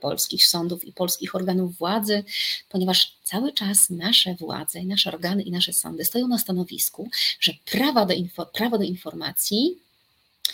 [0.00, 2.24] polskich sądów i polskich organów władzy,
[2.68, 7.08] ponieważ cały czas nasze władze, nasze organy i nasze sądy stoją na stanowisku,
[7.40, 8.14] że prawa do
[8.52, 9.78] prawo do informacji,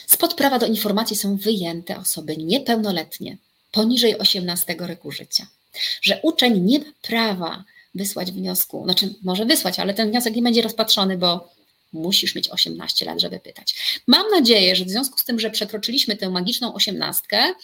[0.07, 3.37] spod prawa do informacji są wyjęte osoby niepełnoletnie,
[3.73, 5.47] poniżej 18 roku życia.
[6.03, 7.65] Że uczeń nie ma prawa
[7.95, 11.57] wysłać wniosku, znaczy może wysłać, ale ten wniosek nie będzie rozpatrzony, bo
[11.93, 14.01] musisz mieć 18 lat, żeby pytać.
[14.07, 17.55] Mam nadzieję, że w związku z tym, że przekroczyliśmy tę magiczną osiemnastkę,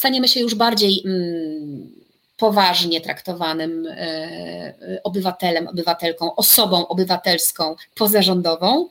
[0.00, 1.92] staniemy się już bardziej mm,
[2.36, 8.88] poważnie traktowanym e, e, obywatelem, obywatelką, osobą obywatelską pozarządową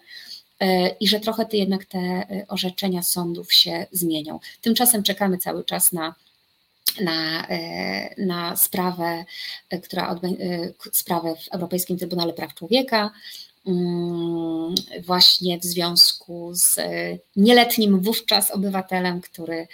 [0.60, 4.40] e, i że trochę ty jednak te orzeczenia sądów się zmienią.
[4.62, 6.16] Tymczasem czekamy cały czas na
[7.02, 7.48] na,
[8.18, 9.26] na sprawę,
[9.84, 10.20] która
[10.92, 13.12] sprawę w Europejskim Trybunale Praw Człowieka,
[15.06, 19.68] właśnie w związku z e, nieletnim wówczas obywatelem, który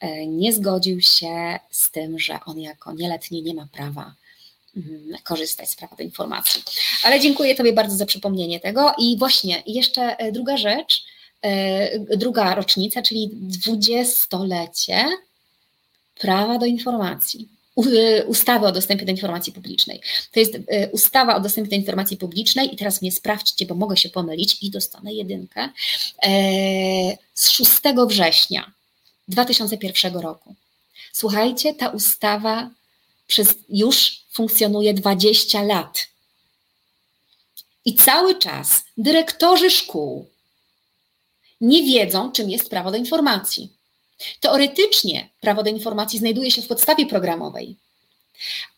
[0.00, 4.14] e, nie zgodził się z tym, że on jako nieletni nie ma prawa
[4.76, 6.62] mm, korzystać z prawa do informacji.
[7.04, 8.94] Ale dziękuję Tobie bardzo za przypomnienie tego.
[8.98, 11.04] I właśnie jeszcze e, druga rzecz,
[12.16, 15.04] druga rocznica, czyli dwudziestolecie
[16.20, 17.48] prawa do informacji.
[17.78, 20.00] Y, ustawy o dostępie do informacji publicznej.
[20.32, 20.62] To jest y,
[20.92, 24.70] ustawa o dostępie do informacji publicznej i teraz mnie sprawdźcie, bo mogę się pomylić i
[24.70, 25.68] dostanę jedynkę,
[26.22, 26.30] e,
[27.34, 27.70] z 6
[28.06, 28.72] września
[29.28, 30.54] 2001 roku.
[31.12, 32.70] Słuchajcie, ta ustawa
[33.26, 36.06] przez już funkcjonuje 20 lat.
[37.84, 40.28] I cały czas dyrektorzy szkół
[41.60, 43.81] nie wiedzą, czym jest prawo do informacji.
[44.40, 47.76] Teoretycznie prawo do informacji znajduje się w podstawie programowej,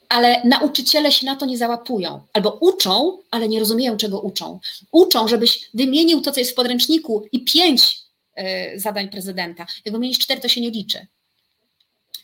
[0.09, 2.27] ale nauczyciele się na to nie załapują.
[2.33, 4.61] Albo uczą, ale nie rozumieją, czego uczą.
[4.93, 7.99] Uczą, żebyś wymienił to, co jest w podręczniku i pięć
[8.39, 9.66] y, zadań prezydenta.
[9.85, 11.07] Jak wymienisz cztery, to się nie liczy.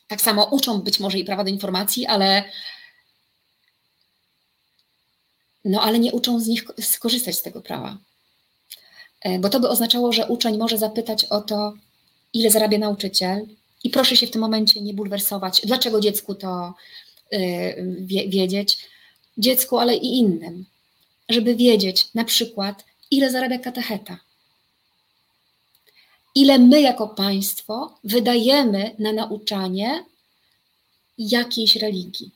[0.09, 2.45] Tak samo uczą być może i prawa do informacji, ale
[5.65, 7.99] no ale nie uczą z nich skorzystać z tego prawa.
[9.21, 11.73] E, bo to by oznaczało, że uczeń może zapytać o to,
[12.35, 13.47] ile zarabia nauczyciel,
[13.85, 16.75] I proszę się w tym momencie nie bulwersować, dlaczego dziecku to
[18.29, 18.79] wiedzieć,
[19.39, 20.67] dziecku, ale i innym,
[21.29, 24.19] żeby wiedzieć na przykład, ile zarabia katecheta.
[26.35, 30.05] Ile my jako państwo wydajemy na nauczanie
[31.19, 32.31] jakiejś religii.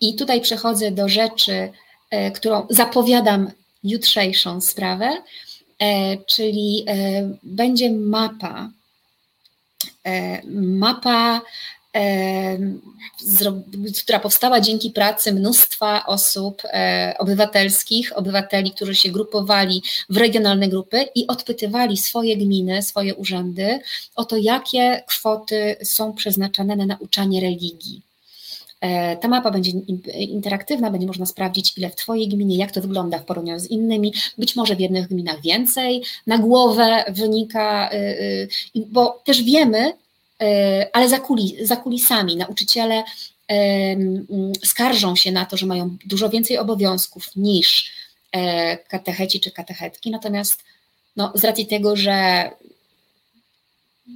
[0.00, 1.72] I tutaj przechodzę do rzeczy,
[2.10, 3.50] e, którą zapowiadam
[3.84, 5.22] jutrzejszą sprawę,
[6.26, 8.70] czyli e, będzie mapa,
[10.44, 11.40] mapa
[14.02, 21.06] która powstała dzięki pracy mnóstwa osób e, obywatelskich, obywateli, którzy się grupowali w regionalne grupy
[21.14, 23.80] i odpytywali swoje gminy, swoje urzędy
[24.16, 28.09] o to, jakie kwoty są przeznaczane na nauczanie religii.
[28.80, 29.70] E, ta mapa będzie
[30.18, 34.14] interaktywna, będzie można sprawdzić, ile w Twojej gminie, jak to wygląda w porównaniu z innymi.
[34.38, 36.02] Być może w jednych gminach więcej.
[36.26, 38.48] Na głowę wynika, y, y,
[38.86, 39.92] bo też wiemy,
[40.40, 41.20] E, ale za,
[41.62, 42.36] za kulisami.
[42.36, 43.04] Nauczyciele
[44.64, 47.92] skarżą się na to, że mają dużo więcej obowiązków niż
[48.32, 50.64] e, katecheci czy katechetki, natomiast
[51.16, 52.50] no, z racji tego, że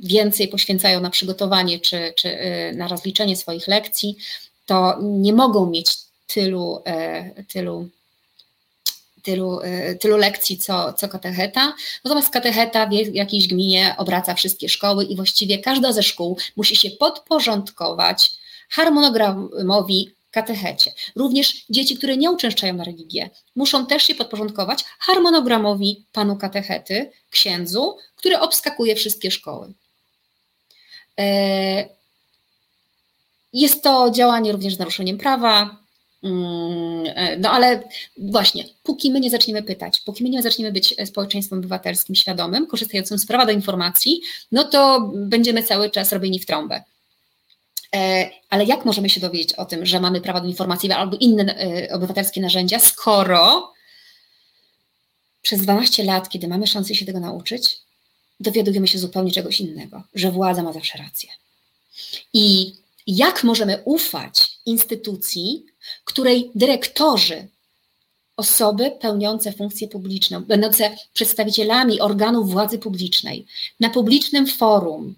[0.03, 2.39] więcej poświęcają na przygotowanie czy, czy
[2.74, 4.16] na rozliczenie swoich lekcji,
[4.66, 5.97] to nie mogą mieć
[6.27, 6.82] tylu,
[7.49, 7.89] tylu
[9.24, 11.74] tylu, y, tylu lekcji co, co katecheta.
[12.05, 16.91] Natomiast katecheta w jakiejś gminie obraca wszystkie szkoły i właściwie każda ze szkół musi się
[16.91, 18.31] podporządkować
[18.70, 20.93] harmonogramowi katechecie.
[21.16, 27.97] Również dzieci, które nie uczęszczają na religię, muszą też się podporządkować harmonogramowi panu katechety, księdzu,
[28.16, 29.73] który obskakuje wszystkie szkoły.
[31.19, 31.89] E,
[33.55, 35.85] jest to działanie również z naruszeniem prawa,
[36.24, 37.82] Mm, e, no ale
[38.18, 43.18] właśnie, póki my nie zaczniemy pytać, póki my nie zaczniemy być społeczeństwem obywatelskim świadomym, korzystającym
[43.18, 44.20] z prawa do informacji,
[44.52, 46.82] no to będziemy cały czas robieni w trąbę.
[47.97, 51.56] E, ale jak możemy się dowiedzieć o tym, że mamy prawo do informacji albo inne
[51.59, 53.72] e, obywatelskie narzędzia, skoro
[55.43, 57.78] przez 12 lat, kiedy mamy szansę się tego nauczyć,
[58.40, 61.28] dowiadujemy się zupełnie czegoś innego, że władza ma zawsze rację.
[62.32, 62.72] I
[63.06, 65.66] jak możemy ufać instytucji,
[66.05, 67.48] której dyrektorzy,
[68.36, 73.47] osoby pełniące funkcje publiczne, będące przedstawicielami organów władzy publicznej,
[73.81, 75.14] na publicznym forum,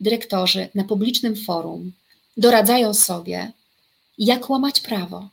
[0.00, 1.92] dyrektorzy na publicznym forum
[2.36, 3.52] doradzają sobie,
[4.18, 5.28] jak łamać prawo,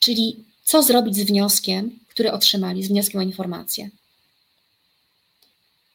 [0.00, 3.90] czyli co zrobić z wnioskiem, który otrzymali, z wnioskiem o informację.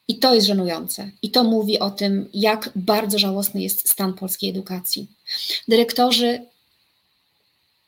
[0.08, 1.10] I to jest żenujące.
[1.22, 5.06] I to mówi o tym, jak bardzo żałosny jest stan polskiej edukacji.
[5.68, 6.42] Dyrektorzy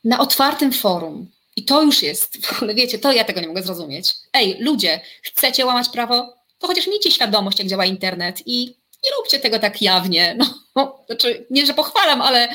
[0.03, 3.63] na otwartym forum, i to już jest, w ogóle wiecie, to ja tego nie mogę
[3.63, 4.13] zrozumieć.
[4.33, 6.33] Ej, ludzie, chcecie łamać prawo?
[6.59, 8.65] To chociaż miejcie świadomość, jak działa internet i
[9.05, 10.37] nie róbcie tego tak jawnie.
[10.37, 10.63] No,
[11.07, 12.49] znaczy, nie, że pochwalam, ale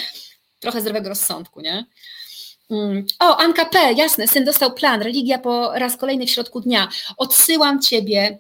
[0.61, 1.87] trochę zdrowego rozsądku, nie?
[2.71, 3.07] Mm.
[3.21, 6.89] O, Anka P., jasne, syn dostał plan, religia po raz kolejny w środku dnia.
[7.17, 8.39] Odsyłam ciebie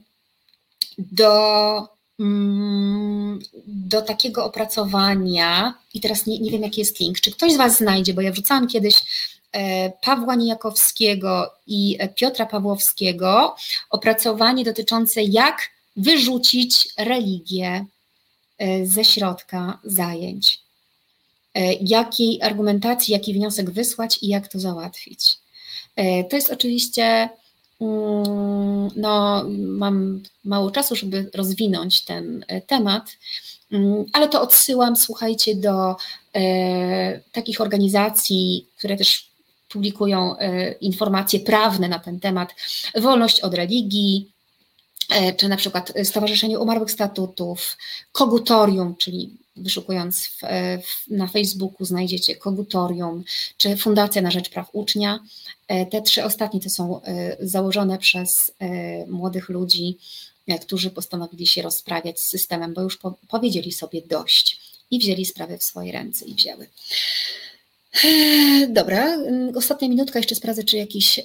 [0.98, 1.88] do,
[2.20, 7.20] mm, do takiego opracowania i teraz nie, nie wiem, jaki jest link.
[7.20, 9.02] Czy ktoś z Was znajdzie, bo ja wrzucałam kiedyś
[9.52, 13.56] e, Pawła Nijakowskiego i Piotra Pawłowskiego
[13.90, 17.84] opracowanie dotyczące jak wyrzucić religię
[18.58, 20.60] e, ze środka zajęć.
[21.54, 25.38] E, jakiej argumentacji, jaki wniosek wysłać i jak to załatwić.
[26.30, 27.28] To jest oczywiście
[28.96, 33.16] no, mam mało czasu, żeby rozwinąć ten e, temat,
[33.72, 35.96] mm, ale to odsyłam, słuchajcie, do
[36.34, 39.30] e, takich organizacji, które też
[39.68, 42.54] publikują e, informacje prawne na ten temat.
[42.94, 44.30] Wolność od religii,
[45.10, 47.76] e, czy na przykład Stowarzyszenie Umarłych Statutów,
[48.12, 50.40] Kogutorium, czyli wyszukując w,
[50.86, 53.24] w, na Facebooku znajdziecie Kogutorium,
[53.56, 55.20] czy Fundacja na Rzecz Praw Ucznia.
[55.68, 59.98] E, te trzy ostatnie to są e, założone przez e, młodych ludzi,
[60.62, 64.60] którzy postanowili się rozprawiać z systemem, bo już po, powiedzieli sobie dość
[64.90, 66.68] i wzięli sprawę w swoje ręce i wzięły.
[68.68, 71.20] Dobra, mm, ostatnia minutka, jeszcze sprawdzę, czy jakiś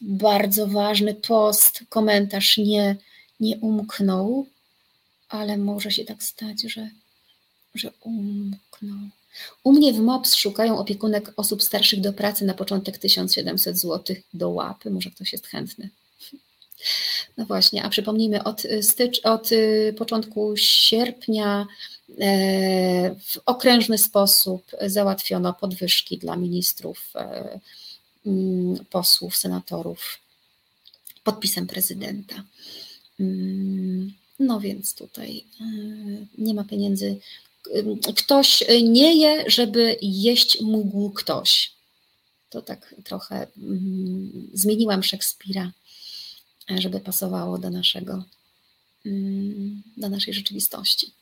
[0.00, 2.96] bardzo ważny post, komentarz nie,
[3.40, 4.46] nie umknął,
[5.28, 6.90] ale może się tak stać, że,
[7.74, 8.98] że umknął.
[9.64, 14.50] U mnie w MOPS szukają opiekunek osób starszych do pracy na początek 1700 zł do
[14.50, 14.90] łapy.
[14.90, 15.88] Może ktoś jest chętny.
[17.36, 21.66] No właśnie, a przypomnijmy, od, stycz, od y, początku sierpnia
[22.20, 27.60] e, w okrężny sposób załatwiono podwyżki dla ministrów, e,
[28.26, 30.18] mm, posłów, senatorów
[31.24, 32.44] podpisem prezydenta.
[33.20, 35.44] Mm, No więc tutaj
[36.38, 37.20] nie ma pieniędzy.
[38.16, 41.72] Ktoś nie je, żeby jeść mógł ktoś.
[42.50, 45.72] To tak trochę mm, zmieniłam Szekspira,
[46.78, 48.24] żeby pasowało do naszego,
[49.06, 51.12] mm, do naszej rzeczywistości.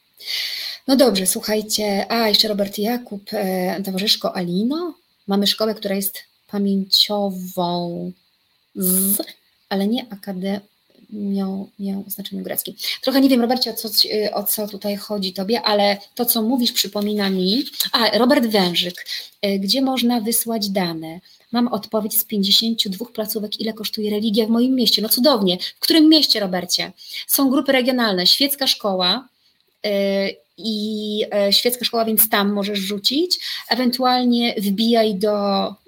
[0.87, 2.13] No dobrze, słuchajcie.
[2.13, 4.95] A, jeszcze Robert Jakub, e, towarzyszko Alino.
[5.27, 8.13] Mamy szkołę, która jest pamięciową,
[8.75, 9.19] z,
[9.69, 10.61] ale nie akademią
[11.11, 12.75] miał, miał znaczeniu greckim.
[13.03, 13.89] Trochę nie wiem, Robercie, o co,
[14.33, 17.65] o co tutaj chodzi Tobie, ale to, co mówisz, przypomina mi.
[17.93, 19.07] A, Robert Wężyk,
[19.43, 21.21] e, gdzie można wysłać dane?
[21.53, 25.03] Mam odpowiedź z 52 placówek, ile kosztuje religia w moim mieście.
[25.03, 25.59] No cudownie.
[25.77, 26.93] W którym mieście, Robercie?
[27.27, 29.29] Są grupy regionalne, świecka szkoła,
[29.87, 30.29] e,
[30.59, 33.39] i e, świecka szkoła, więc tam możesz rzucić.
[33.69, 35.35] Ewentualnie wbijaj do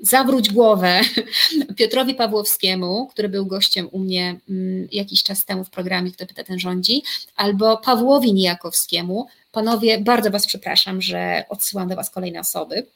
[0.02, 1.00] Zawróć głowę
[1.76, 6.44] Piotrowi Pawłowskiemu, który był gościem u mnie mm, jakiś czas temu w programie Kto pyta,
[6.44, 7.02] ten rządzi,
[7.36, 9.26] albo Pawłowi Nijakowskiemu.
[9.52, 12.86] Panowie, bardzo Was przepraszam, że odsyłam do Was kolejne osoby,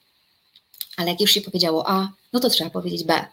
[0.97, 3.25] ale jak już się powiedziało A, no to trzeba powiedzieć B.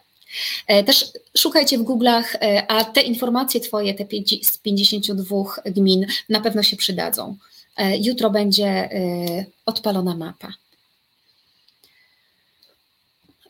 [0.67, 1.05] E, też
[1.37, 4.05] szukajcie w Google'ach, e, a te informacje Twoje, te
[4.43, 7.37] z 52 gmin na pewno się przydadzą.
[7.81, 8.89] E, jutro będzie e,
[9.65, 10.53] odpalona mapa.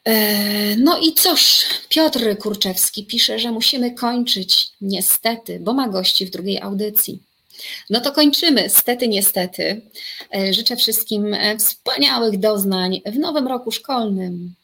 [0.06, 6.30] E, no i cóż, Piotr Kurczewski pisze, że musimy kończyć, niestety, bo ma gości w
[6.30, 7.20] drugiej audycji.
[7.90, 9.82] No to kończymy, stety, niestety.
[10.52, 14.56] Życzę wszystkim wspaniałych doznań w nowym roku szkolnym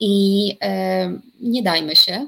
[0.00, 0.56] i
[1.40, 2.26] nie dajmy się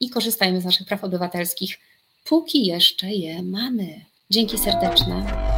[0.00, 1.78] i korzystajmy z naszych praw obywatelskich,
[2.24, 4.00] póki jeszcze je mamy.
[4.30, 5.57] Dzięki serdeczne.